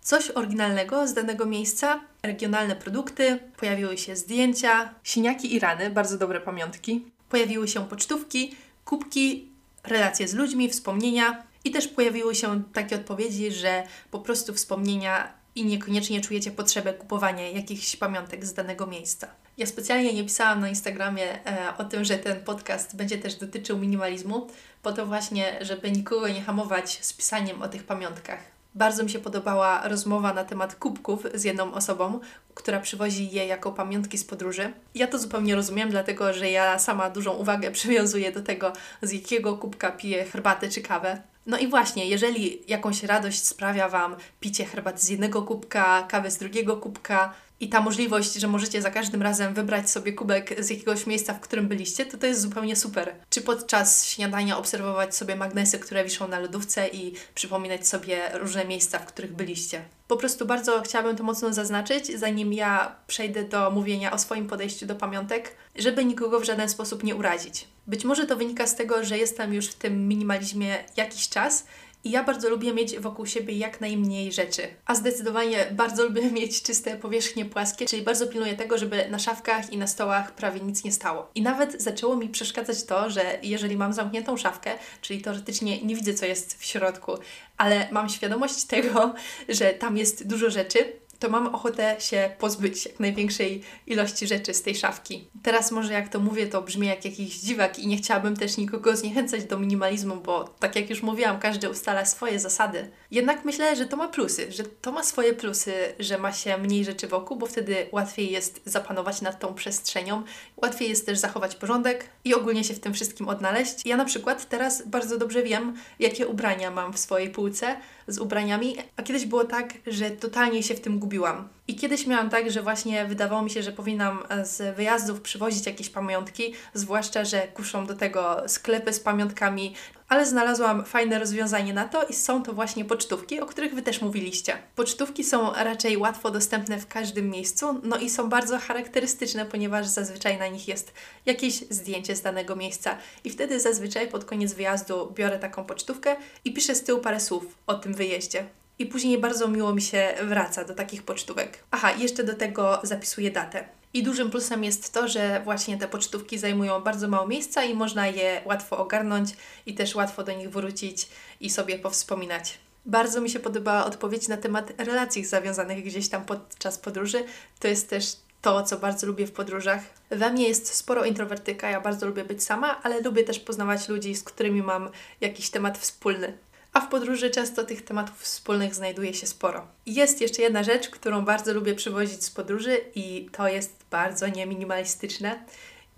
coś 0.00 0.30
oryginalnego 0.30 1.06
z 1.06 1.14
danego 1.14 1.46
miejsca, 1.46 2.00
regionalne 2.22 2.76
produkty, 2.76 3.38
pojawiły 3.56 3.98
się 3.98 4.16
zdjęcia, 4.16 4.94
siniaki 5.04 5.54
i 5.54 5.58
rany, 5.58 5.90
bardzo 5.90 6.18
dobre 6.18 6.40
pamiątki, 6.40 7.04
pojawiły 7.28 7.68
się 7.68 7.88
pocztówki, 7.88 8.56
kubki, 8.84 9.48
relacje 9.84 10.28
z 10.28 10.34
ludźmi, 10.34 10.68
wspomnienia 10.68 11.42
i 11.64 11.70
też 11.70 11.88
pojawiły 11.88 12.34
się 12.34 12.62
takie 12.72 12.96
odpowiedzi, 12.96 13.52
że 13.52 13.82
po 14.10 14.18
prostu 14.18 14.54
wspomnienia 14.54 15.37
i 15.58 15.64
niekoniecznie 15.64 16.20
czujecie 16.20 16.50
potrzebę 16.50 16.94
kupowania 16.94 17.50
jakichś 17.50 17.96
pamiątek 17.96 18.44
z 18.44 18.54
danego 18.54 18.86
miejsca. 18.86 19.28
Ja 19.56 19.66
specjalnie 19.66 20.14
nie 20.14 20.24
pisałam 20.24 20.60
na 20.60 20.68
Instagramie 20.68 21.46
e, 21.46 21.76
o 21.78 21.84
tym, 21.84 22.04
że 22.04 22.18
ten 22.18 22.40
podcast 22.40 22.96
będzie 22.96 23.18
też 23.18 23.34
dotyczył 23.34 23.78
minimalizmu, 23.78 24.46
po 24.82 24.92
to 24.92 25.06
właśnie, 25.06 25.58
żeby 25.60 25.90
nikogo 25.90 26.28
nie 26.28 26.42
hamować 26.42 26.98
z 27.04 27.12
pisaniem 27.12 27.62
o 27.62 27.68
tych 27.68 27.84
pamiątkach. 27.84 28.38
Bardzo 28.74 29.04
mi 29.04 29.10
się 29.10 29.18
podobała 29.18 29.88
rozmowa 29.88 30.34
na 30.34 30.44
temat 30.44 30.74
kubków 30.74 31.26
z 31.34 31.44
jedną 31.44 31.72
osobą, 31.72 32.20
która 32.54 32.80
przywozi 32.80 33.30
je 33.30 33.46
jako 33.46 33.72
pamiątki 33.72 34.18
z 34.18 34.24
podróży. 34.24 34.72
Ja 34.94 35.06
to 35.06 35.18
zupełnie 35.18 35.54
rozumiem, 35.54 35.90
dlatego 35.90 36.32
że 36.32 36.50
ja 36.50 36.78
sama 36.78 37.10
dużą 37.10 37.32
uwagę 37.32 37.70
przywiązuję 37.78 38.32
do 38.32 38.42
tego, 38.42 38.72
z 39.02 39.12
jakiego 39.12 39.56
kubka 39.56 39.90
piję 39.90 40.24
herbatę 40.24 40.68
czy 40.68 40.80
kawę. 40.80 41.22
No 41.48 41.58
i 41.58 41.68
właśnie, 41.68 42.06
jeżeli 42.06 42.62
jakąś 42.68 43.02
radość 43.02 43.46
sprawia 43.46 43.88
Wam 43.88 44.16
picie 44.40 44.64
herbaty 44.64 45.02
z 45.02 45.08
jednego 45.08 45.42
kubka, 45.42 46.02
kawy 46.02 46.30
z 46.30 46.38
drugiego 46.38 46.76
kubka, 46.76 47.34
i 47.60 47.68
ta 47.68 47.80
możliwość, 47.80 48.34
że 48.34 48.48
możecie 48.48 48.82
za 48.82 48.90
każdym 48.90 49.22
razem 49.22 49.54
wybrać 49.54 49.90
sobie 49.90 50.12
kubek 50.12 50.64
z 50.64 50.70
jakiegoś 50.70 51.06
miejsca, 51.06 51.34
w 51.34 51.40
którym 51.40 51.68
byliście, 51.68 52.06
to 52.06 52.18
to 52.18 52.26
jest 52.26 52.40
zupełnie 52.40 52.76
super. 52.76 53.14
Czy 53.30 53.40
podczas 53.40 54.06
śniadania 54.06 54.58
obserwować 54.58 55.16
sobie 55.16 55.36
magnesy, 55.36 55.78
które 55.78 56.04
wiszą 56.04 56.28
na 56.28 56.38
lodówce 56.38 56.88
i 56.88 57.14
przypominać 57.34 57.88
sobie 57.88 58.20
różne 58.32 58.64
miejsca, 58.64 58.98
w 58.98 59.06
których 59.06 59.32
byliście. 59.32 59.82
Po 60.08 60.16
prostu 60.16 60.46
bardzo 60.46 60.82
chciałabym 60.82 61.16
to 61.16 61.24
mocno 61.24 61.52
zaznaczyć, 61.52 62.06
zanim 62.18 62.52
ja 62.52 62.96
przejdę 63.06 63.44
do 63.44 63.70
mówienia 63.70 64.12
o 64.12 64.18
swoim 64.18 64.46
podejściu 64.46 64.86
do 64.86 64.94
pamiątek, 64.94 65.56
żeby 65.76 66.04
nikogo 66.04 66.40
w 66.40 66.44
żaden 66.44 66.68
sposób 66.68 67.04
nie 67.04 67.14
urazić. 67.14 67.68
Być 67.88 68.04
może 68.04 68.26
to 68.26 68.36
wynika 68.36 68.66
z 68.66 68.76
tego, 68.76 69.04
że 69.04 69.18
jestem 69.18 69.54
już 69.54 69.66
w 69.66 69.74
tym 69.74 70.08
minimalizmie 70.08 70.84
jakiś 70.96 71.28
czas 71.28 71.64
i 72.04 72.10
ja 72.10 72.24
bardzo 72.24 72.48
lubię 72.48 72.74
mieć 72.74 72.98
wokół 72.98 73.26
siebie 73.26 73.58
jak 73.58 73.80
najmniej 73.80 74.32
rzeczy. 74.32 74.62
A 74.86 74.94
zdecydowanie 74.94 75.66
bardzo 75.72 76.04
lubię 76.04 76.30
mieć 76.40 76.62
czyste 76.62 76.96
powierzchnie 76.96 77.44
płaskie, 77.44 77.86
czyli 77.86 78.02
bardzo 78.02 78.26
pilnuję 78.26 78.56
tego, 78.56 78.78
żeby 78.78 79.08
na 79.10 79.18
szafkach 79.18 79.72
i 79.72 79.78
na 79.78 79.86
stołach 79.86 80.34
prawie 80.34 80.60
nic 80.60 80.84
nie 80.84 80.92
stało. 80.92 81.30
I 81.34 81.42
nawet 81.42 81.82
zaczęło 81.82 82.16
mi 82.16 82.28
przeszkadzać 82.28 82.84
to, 82.84 83.10
że 83.10 83.38
jeżeli 83.42 83.76
mam 83.76 83.92
zamkniętą 83.92 84.36
szafkę, 84.36 84.70
czyli 85.00 85.20
teoretycznie 85.20 85.82
nie 85.82 85.96
widzę, 85.96 86.14
co 86.14 86.26
jest 86.26 86.58
w 86.58 86.64
środku, 86.64 87.12
ale 87.56 87.88
mam 87.90 88.08
świadomość 88.08 88.64
tego, 88.64 89.14
że 89.48 89.70
tam 89.70 89.96
jest 89.96 90.26
dużo 90.26 90.50
rzeczy, 90.50 90.92
to 91.18 91.28
mam 91.28 91.54
ochotę 91.54 91.96
się 91.98 92.30
pozbyć 92.38 92.86
jak 92.86 93.00
największej 93.00 93.62
ilości 93.86 94.26
rzeczy 94.26 94.54
z 94.54 94.62
tej 94.62 94.74
szafki. 94.74 95.30
Teraz 95.42 95.70
może 95.70 95.92
jak 95.92 96.08
to 96.08 96.20
mówię, 96.20 96.46
to 96.46 96.62
brzmi 96.62 96.86
jak 96.86 97.04
jakiś 97.04 97.38
dziwak 97.38 97.78
i 97.78 97.86
nie 97.86 97.96
chciałabym 97.96 98.36
też 98.36 98.56
nikogo 98.56 98.96
zniechęcać 98.96 99.44
do 99.44 99.58
minimalizmu, 99.58 100.16
bo 100.16 100.44
tak 100.44 100.76
jak 100.76 100.90
już 100.90 101.02
mówiłam, 101.02 101.38
każdy 101.38 101.70
ustala 101.70 102.04
swoje 102.04 102.38
zasady. 102.38 102.90
Jednak 103.10 103.44
myślę, 103.44 103.76
że 103.76 103.86
to 103.86 103.96
ma 103.96 104.08
plusy, 104.08 104.52
że 104.52 104.64
to 104.64 104.92
ma 104.92 105.02
swoje 105.02 105.34
plusy, 105.34 105.72
że 105.98 106.18
ma 106.18 106.32
się 106.32 106.58
mniej 106.58 106.84
rzeczy 106.84 107.08
wokół, 107.08 107.36
bo 107.36 107.46
wtedy 107.46 107.88
łatwiej 107.92 108.32
jest 108.32 108.60
zapanować 108.64 109.22
nad 109.22 109.40
tą 109.40 109.54
przestrzenią, 109.54 110.22
łatwiej 110.56 110.88
jest 110.88 111.06
też 111.06 111.18
zachować 111.18 111.54
porządek 111.56 112.10
i 112.24 112.34
ogólnie 112.34 112.64
się 112.64 112.74
w 112.74 112.80
tym 112.80 112.94
wszystkim 112.94 113.28
odnaleźć. 113.28 113.86
Ja 113.86 113.96
na 113.96 114.04
przykład 114.04 114.48
teraz 114.48 114.82
bardzo 114.86 115.18
dobrze 115.18 115.42
wiem, 115.42 115.76
jakie 115.98 116.26
ubrania 116.26 116.70
mam 116.70 116.92
w 116.92 116.98
swojej 116.98 117.30
półce, 117.30 117.76
z 118.08 118.18
ubraniami, 118.18 118.76
a 118.96 119.02
kiedyś 119.02 119.26
było 119.26 119.44
tak, 119.44 119.74
że 119.86 120.10
totalnie 120.10 120.62
się 120.62 120.74
w 120.74 120.80
tym 120.80 120.98
gubiłam. 120.98 121.48
I 121.68 121.76
kiedyś 121.76 122.06
miałam 122.06 122.30
tak, 122.30 122.50
że 122.50 122.62
właśnie 122.62 123.04
wydawało 123.04 123.42
mi 123.42 123.50
się, 123.50 123.62
że 123.62 123.72
powinnam 123.72 124.18
z 124.42 124.76
wyjazdów 124.76 125.20
przywozić 125.20 125.66
jakieś 125.66 125.88
pamiątki, 125.88 126.54
zwłaszcza, 126.74 127.24
że 127.24 127.48
kuszą 127.48 127.86
do 127.86 127.94
tego 127.94 128.42
sklepy 128.46 128.92
z 128.92 129.00
pamiątkami, 129.00 129.74
ale 130.08 130.26
znalazłam 130.26 130.84
fajne 130.84 131.18
rozwiązanie 131.18 131.74
na 131.74 131.88
to 131.88 132.04
i 132.04 132.14
są 132.14 132.42
to 132.42 132.52
właśnie 132.52 132.84
pocztówki, 132.84 133.40
o 133.40 133.46
których 133.46 133.74
Wy 133.74 133.82
też 133.82 134.00
mówiliście. 134.00 134.58
Pocztówki 134.76 135.24
są 135.24 135.52
raczej 135.52 135.96
łatwo 135.96 136.30
dostępne 136.30 136.78
w 136.78 136.86
każdym 136.86 137.30
miejscu, 137.30 137.80
no 137.82 137.98
i 137.98 138.10
są 138.10 138.28
bardzo 138.28 138.58
charakterystyczne, 138.58 139.46
ponieważ 139.46 139.86
zazwyczaj 139.86 140.38
na 140.38 140.46
nich 140.46 140.68
jest 140.68 140.92
jakieś 141.26 141.54
zdjęcie 141.70 142.16
z 142.16 142.22
danego 142.22 142.56
miejsca 142.56 142.98
i 143.24 143.30
wtedy 143.30 143.60
zazwyczaj 143.60 144.08
pod 144.08 144.24
koniec 144.24 144.52
wyjazdu 144.52 145.12
biorę 145.14 145.38
taką 145.38 145.64
pocztówkę 145.64 146.16
i 146.44 146.52
piszę 146.52 146.74
z 146.74 146.84
tyłu 146.84 147.00
parę 147.00 147.20
słów 147.20 147.58
o 147.66 147.74
tym 147.74 147.94
wyjeździe. 147.94 148.44
I 148.78 148.86
później 148.86 149.18
bardzo 149.18 149.48
miło 149.48 149.74
mi 149.74 149.82
się 149.82 150.14
wraca 150.22 150.64
do 150.64 150.74
takich 150.74 151.02
pocztówek. 151.02 151.64
Aha, 151.70 151.92
jeszcze 151.98 152.24
do 152.24 152.34
tego 152.34 152.80
zapisuję 152.82 153.30
datę. 153.30 153.77
I 153.94 154.02
dużym 154.02 154.30
plusem 154.30 154.64
jest 154.64 154.92
to, 154.92 155.08
że 155.08 155.40
właśnie 155.44 155.78
te 155.78 155.88
pocztówki 155.88 156.38
zajmują 156.38 156.80
bardzo 156.80 157.08
mało 157.08 157.26
miejsca 157.26 157.64
i 157.64 157.74
można 157.74 158.06
je 158.06 158.42
łatwo 158.44 158.78
ogarnąć 158.78 159.30
i 159.66 159.74
też 159.74 159.94
łatwo 159.94 160.24
do 160.24 160.32
nich 160.32 160.50
wrócić 160.50 161.08
i 161.40 161.50
sobie 161.50 161.78
powspominać. 161.78 162.58
Bardzo 162.86 163.20
mi 163.20 163.30
się 163.30 163.40
podobała 163.40 163.84
odpowiedź 163.84 164.28
na 164.28 164.36
temat 164.36 164.72
relacji 164.78 165.24
zawiązanych 165.24 165.84
gdzieś 165.84 166.08
tam 166.08 166.24
podczas 166.24 166.78
podróży. 166.78 167.24
To 167.58 167.68
jest 167.68 167.90
też 167.90 168.16
to, 168.42 168.62
co 168.62 168.76
bardzo 168.76 169.06
lubię 169.06 169.26
w 169.26 169.32
podróżach. 169.32 169.80
We 170.10 170.30
mnie 170.30 170.48
jest 170.48 170.74
sporo 170.74 171.04
introwertyka, 171.04 171.70
ja 171.70 171.80
bardzo 171.80 172.06
lubię 172.06 172.24
być 172.24 172.44
sama, 172.44 172.82
ale 172.82 173.00
lubię 173.00 173.24
też 173.24 173.40
poznawać 173.40 173.88
ludzi, 173.88 174.14
z 174.14 174.24
którymi 174.24 174.62
mam 174.62 174.90
jakiś 175.20 175.50
temat 175.50 175.78
wspólny. 175.78 176.38
A 176.72 176.80
w 176.80 176.88
podróży 176.88 177.30
często 177.30 177.64
tych 177.64 177.84
tematów 177.84 178.20
wspólnych 178.20 178.74
znajduje 178.74 179.14
się 179.14 179.26
sporo. 179.26 179.66
Jest 179.86 180.20
jeszcze 180.20 180.42
jedna 180.42 180.62
rzecz, 180.62 180.88
którą 180.88 181.24
bardzo 181.24 181.52
lubię 181.52 181.74
przywozić 181.74 182.24
z 182.24 182.30
podróży, 182.30 182.80
i 182.94 183.28
to 183.32 183.48
jest 183.48 183.74
bardzo 183.90 184.28
nieminimalistyczne, 184.28 185.44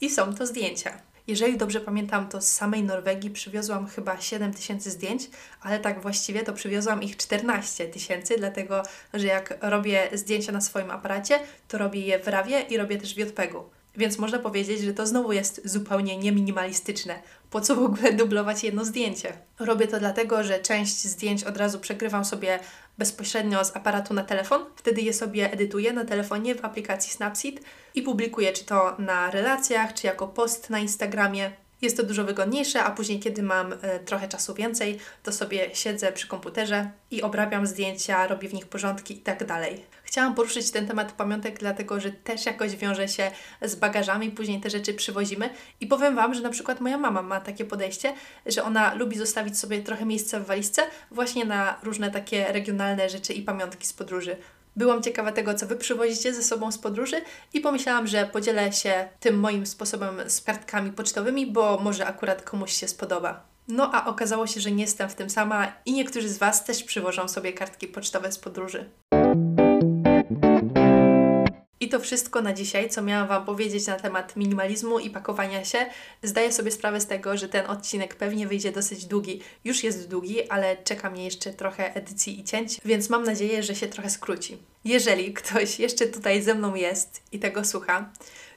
i 0.01 0.11
są 0.11 0.35
to 0.35 0.47
zdjęcia. 0.47 1.01
Jeżeli 1.27 1.59
dobrze 1.59 1.81
pamiętam, 1.81 2.29
to 2.29 2.41
z 2.41 2.47
samej 2.47 2.83
Norwegii 2.83 3.31
przywiozłam 3.31 3.87
chyba 3.87 4.21
7 4.21 4.55
tysięcy 4.55 4.91
zdjęć, 4.91 5.31
ale 5.61 5.79
tak 5.79 6.03
właściwie 6.03 6.43
to 6.43 6.53
przywiozłam 6.53 7.03
ich 7.03 7.17
14 7.17 7.87
tysięcy, 7.87 8.35
dlatego 8.39 8.83
że 9.15 9.27
jak 9.27 9.59
robię 9.61 10.09
zdjęcia 10.13 10.53
na 10.53 10.61
swoim 10.61 10.91
aparacie, 10.91 11.39
to 11.69 11.79
robię 11.79 12.01
je 12.01 12.19
w 12.19 12.29
RAWie 12.29 12.61
i 12.61 12.77
robię 12.77 12.99
też 12.99 13.15
w 13.15 13.19
JPEG-u. 13.19 13.65
Więc 13.97 14.19
można 14.19 14.39
powiedzieć, 14.39 14.81
że 14.81 14.95
to 14.95 15.07
znowu 15.07 15.33
jest 15.33 15.61
zupełnie 15.65 16.17
nieminimalistyczne. 16.17 17.23
Po 17.51 17.61
co 17.61 17.77
w 17.77 17.85
ogóle 17.85 18.13
dublować 18.13 18.65
jedno 18.65 18.85
zdjęcie? 18.85 19.33
Robię 19.59 19.87
to 19.87 19.99
dlatego, 19.99 20.45
że 20.45 20.59
część 20.59 21.05
zdjęć 21.05 21.45
od 21.45 21.57
razu 21.57 21.81
przegrywam 21.81 22.25
sobie 22.25 22.59
bezpośrednio 22.99 23.65
z 23.65 23.77
aparatu 23.77 24.15
na 24.15 24.25
telefon. 24.25 24.65
Wtedy 24.77 25.01
je 25.01 25.13
sobie 25.13 25.53
edytuję 25.53 25.93
na 25.93 26.05
telefonie 26.05 26.55
w 26.55 26.65
aplikacji 26.65 27.13
Snapseed 27.13 27.61
i 27.95 28.03
publikuję 28.03 28.53
czy 28.53 28.65
to 28.65 28.97
na 28.99 29.31
relacjach, 29.31 29.95
czy 29.95 30.07
jako 30.07 30.29
post 30.29 30.71
na 30.71 30.79
Instagramie. 30.79 31.51
Jest 31.83 31.97
to 31.97 32.03
dużo 32.03 32.25
wygodniejsze, 32.25 32.85
a 32.85 32.91
później, 32.91 33.21
kiedy 33.21 33.43
mam 33.43 33.73
y, 33.73 33.77
trochę 34.05 34.29
czasu 34.29 34.55
więcej, 34.55 34.99
to 35.23 35.33
sobie 35.33 35.71
siedzę 35.75 36.13
przy 36.13 36.29
komputerze 36.29 36.91
i 37.11 37.23
obrabiam 37.23 37.67
zdjęcia, 37.67 38.27
robię 38.27 38.49
w 38.49 38.55
nich 38.55 38.67
porządki 38.67 39.15
i 39.15 39.21
tak 39.21 39.47
dalej. 39.47 39.85
Chciałam 40.11 40.35
poruszyć 40.35 40.71
ten 40.71 40.87
temat 40.87 41.13
pamiątek, 41.13 41.59
dlatego 41.59 42.01
że 42.01 42.13
też 42.13 42.47
jakoś 42.47 42.77
wiąże 42.77 43.09
się 43.09 43.31
z 43.63 43.75
bagażami, 43.75 44.31
później 44.31 44.61
te 44.61 44.71
rzeczy 44.71 44.95
przywozimy. 44.95 45.51
I 45.81 45.87
powiem 45.87 46.17
Wam, 46.17 46.35
że 46.35 46.41
na 46.41 46.51
przykład 46.51 46.81
moja 46.81 46.99
mama 46.99 47.23
ma 47.23 47.41
takie 47.41 47.65
podejście, 47.65 48.15
że 48.47 48.65
ona 48.65 48.95
lubi 48.95 49.19
zostawić 49.19 49.59
sobie 49.59 49.83
trochę 49.83 50.07
miejsca 50.07 50.41
w 50.41 50.47
walizce 50.47 50.83
właśnie 51.11 51.45
na 51.45 51.77
różne 51.83 52.11
takie 52.11 52.53
regionalne 52.53 53.09
rzeczy 53.09 53.33
i 53.33 53.43
pamiątki 53.43 53.87
z 53.87 53.93
podróży. 53.93 54.37
Byłam 54.77 55.03
ciekawa 55.03 55.33
tego, 55.33 55.55
co 55.55 55.67
Wy 55.67 55.77
przywozicie 55.77 56.35
ze 56.35 56.43
sobą 56.43 56.73
z 56.73 56.79
podróży 56.79 57.23
i 57.55 57.61
pomyślałam, 57.61 58.07
że 58.07 58.27
podzielę 58.33 58.73
się 58.73 59.09
tym 59.21 59.41
moim 59.41 59.67
sposobem 59.67 60.31
z 60.31 60.41
kartkami 60.41 60.93
pocztowymi, 60.93 61.47
bo 61.47 61.79
może 61.79 62.07
akurat 62.07 62.43
komuś 62.43 62.73
się 62.73 62.89
spodoba. 62.89 63.45
No 63.69 63.91
a 63.95 64.07
okazało 64.07 64.47
się, 64.47 64.61
że 64.61 64.71
nie 64.71 64.83
jestem 64.83 65.09
w 65.09 65.15
tym 65.15 65.31
sama 65.31 65.73
i 65.87 65.93
niektórzy 65.93 66.29
z 66.29 66.39
Was 66.39 66.65
też 66.65 66.85
przywożą 66.85 67.29
sobie 67.29 67.53
kartki 67.53 67.89
pocztowe 67.89 68.33
z 68.33 68.39
podróży. 68.39 68.91
To 71.91 72.01
wszystko 72.01 72.43
na 72.43 72.53
dzisiaj, 72.53 72.91
co 72.91 73.03
miałam 73.03 73.29
Wam 73.29 73.45
powiedzieć 73.45 73.87
na 73.87 73.97
temat 73.97 74.37
minimalizmu 74.37 74.99
i 74.99 75.11
pakowania 75.11 75.65
się. 75.65 75.79
Zdaję 76.23 76.53
sobie 76.53 76.71
sprawę 76.71 77.01
z 77.01 77.07
tego, 77.07 77.37
że 77.37 77.49
ten 77.49 77.67
odcinek 77.67 78.15
pewnie 78.15 78.47
wyjdzie 78.47 78.73
dosyć 78.73 79.07
długi. 79.07 79.41
Już 79.65 79.85
jest 79.85 80.09
długi, 80.09 80.51
ale 80.51 80.77
czeka 80.77 81.11
mnie 81.11 81.25
jeszcze 81.25 81.53
trochę 81.53 81.95
edycji 81.95 82.41
i 82.41 82.45
cięć, 82.45 82.81
więc 82.85 83.11
mam 83.11 83.23
nadzieję, 83.23 83.63
że 83.63 83.75
się 83.75 83.87
trochę 83.87 84.11
skróci. 84.11 84.59
Jeżeli 84.85 85.35
ktoś 85.35 85.79
jeszcze 85.79 86.07
tutaj 86.07 86.43
ze 86.43 86.55
mną 86.55 86.75
jest 86.75 87.23
i 87.33 87.39
tego 87.39 87.65
słucha, 87.65 88.11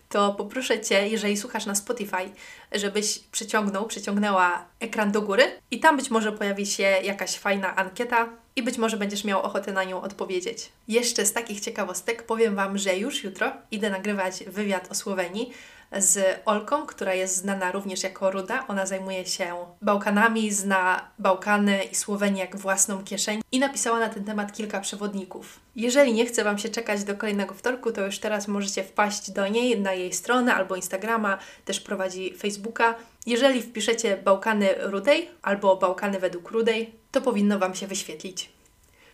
to 0.09 0.33
poproszę 0.33 0.81
Cię, 0.81 1.07
jeżeli 1.07 1.37
słuchasz 1.37 1.65
na 1.65 1.75
Spotify, 1.75 2.29
żebyś 2.71 3.19
przyciągnął, 3.19 3.87
przyciągnęła 3.87 4.65
ekran 4.79 5.11
do 5.11 5.21
góry 5.21 5.43
i 5.71 5.79
tam 5.79 5.97
być 5.97 6.11
może 6.11 6.31
pojawi 6.31 6.65
się 6.65 6.83
jakaś 6.83 7.37
fajna 7.37 7.75
ankieta 7.75 8.29
i 8.55 8.63
być 8.63 8.77
może 8.77 8.97
będziesz 8.97 9.23
miał 9.23 9.41
ochotę 9.41 9.71
na 9.71 9.83
nią 9.83 10.01
odpowiedzieć. 10.01 10.71
Jeszcze 10.87 11.25
z 11.25 11.33
takich 11.33 11.59
ciekawostek 11.59 12.23
powiem 12.23 12.55
Wam, 12.55 12.77
że 12.77 12.97
już 12.97 13.23
jutro 13.23 13.51
idę 13.71 13.89
nagrywać 13.89 14.43
wywiad 14.47 14.91
o 14.91 14.95
Słowenii 14.95 15.53
z 15.97 16.41
Olką, 16.45 16.85
która 16.85 17.13
jest 17.13 17.37
znana 17.37 17.71
również 17.71 18.03
jako 18.03 18.31
Ruda. 18.31 18.67
Ona 18.67 18.85
zajmuje 18.85 19.25
się 19.25 19.55
Bałkanami, 19.81 20.51
zna 20.51 21.07
Bałkany 21.19 21.83
i 21.83 21.95
Słowenię 21.95 22.41
jak 22.41 22.55
własną 22.55 23.03
kieszeń 23.03 23.41
i 23.51 23.59
napisała 23.59 23.99
na 23.99 24.09
ten 24.09 24.23
temat 24.23 24.53
kilka 24.53 24.81
przewodników. 24.81 25.59
Jeżeli 25.75 26.13
nie 26.13 26.25
chce 26.25 26.43
Wam 26.43 26.57
się 26.57 26.69
czekać 26.69 27.03
do 27.03 27.15
kolejnego 27.15 27.53
wtorku, 27.53 27.91
to 27.91 28.05
już 28.05 28.19
teraz 28.19 28.47
możecie 28.47 28.83
wpaść 28.83 29.31
do 29.31 29.47
niej 29.47 29.79
na 29.79 29.93
jej 29.93 30.13
stronę 30.13 30.55
albo 30.55 30.75
Instagrama, 30.75 31.37
też 31.65 31.79
prowadzi 31.79 32.33
Facebooka. 32.37 32.95
Jeżeli 33.25 33.61
wpiszecie 33.61 34.17
Bałkany 34.17 34.69
Rudej 34.79 35.29
albo 35.41 35.75
Bałkany 35.75 36.19
według 36.19 36.51
Rudej, 36.51 36.93
to 37.11 37.21
powinno 37.21 37.59
Wam 37.59 37.75
się 37.75 37.87
wyświetlić. 37.87 38.49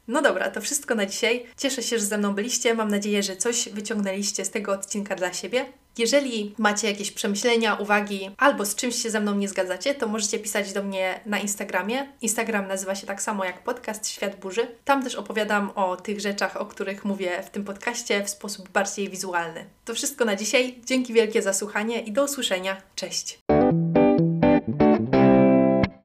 No 0.07 0.21
dobra, 0.21 0.51
to 0.51 0.61
wszystko 0.61 0.95
na 0.95 1.05
dzisiaj. 1.05 1.45
Cieszę 1.57 1.83
się, 1.83 1.99
że 1.99 2.05
ze 2.05 2.17
mną 2.17 2.33
byliście. 2.33 2.73
Mam 2.73 2.87
nadzieję, 2.91 3.23
że 3.23 3.37
coś 3.37 3.69
wyciągnęliście 3.69 4.45
z 4.45 4.49
tego 4.49 4.71
odcinka 4.71 5.15
dla 5.15 5.33
siebie. 5.33 5.65
Jeżeli 5.97 6.55
macie 6.57 6.87
jakieś 6.87 7.11
przemyślenia, 7.11 7.75
uwagi 7.75 8.31
albo 8.37 8.65
z 8.65 8.75
czymś 8.75 8.95
się 8.95 9.09
ze 9.09 9.19
mną 9.19 9.35
nie 9.35 9.49
zgadzacie, 9.49 9.95
to 9.95 10.07
możecie 10.07 10.39
pisać 10.39 10.73
do 10.73 10.83
mnie 10.83 11.19
na 11.25 11.39
Instagramie. 11.39 12.07
Instagram 12.21 12.67
nazywa 12.67 12.95
się 12.95 13.07
tak 13.07 13.21
samo 13.21 13.45
jak 13.45 13.63
podcast 13.63 14.09
Świat 14.09 14.35
Burzy. 14.35 14.67
Tam 14.85 15.03
też 15.03 15.15
opowiadam 15.15 15.71
o 15.75 15.95
tych 15.95 16.19
rzeczach, 16.19 16.57
o 16.57 16.65
których 16.65 17.05
mówię 17.05 17.43
w 17.43 17.49
tym 17.49 17.63
podcaście 17.63 18.23
w 18.23 18.29
sposób 18.29 18.69
bardziej 18.69 19.09
wizualny. 19.09 19.65
To 19.85 19.93
wszystko 19.93 20.25
na 20.25 20.35
dzisiaj. 20.35 20.75
Dzięki 20.85 21.13
wielkie 21.13 21.41
za 21.41 21.53
słuchanie 21.53 22.01
i 22.01 22.11
do 22.11 22.23
usłyszenia. 22.23 22.81
Cześć! 22.95 23.48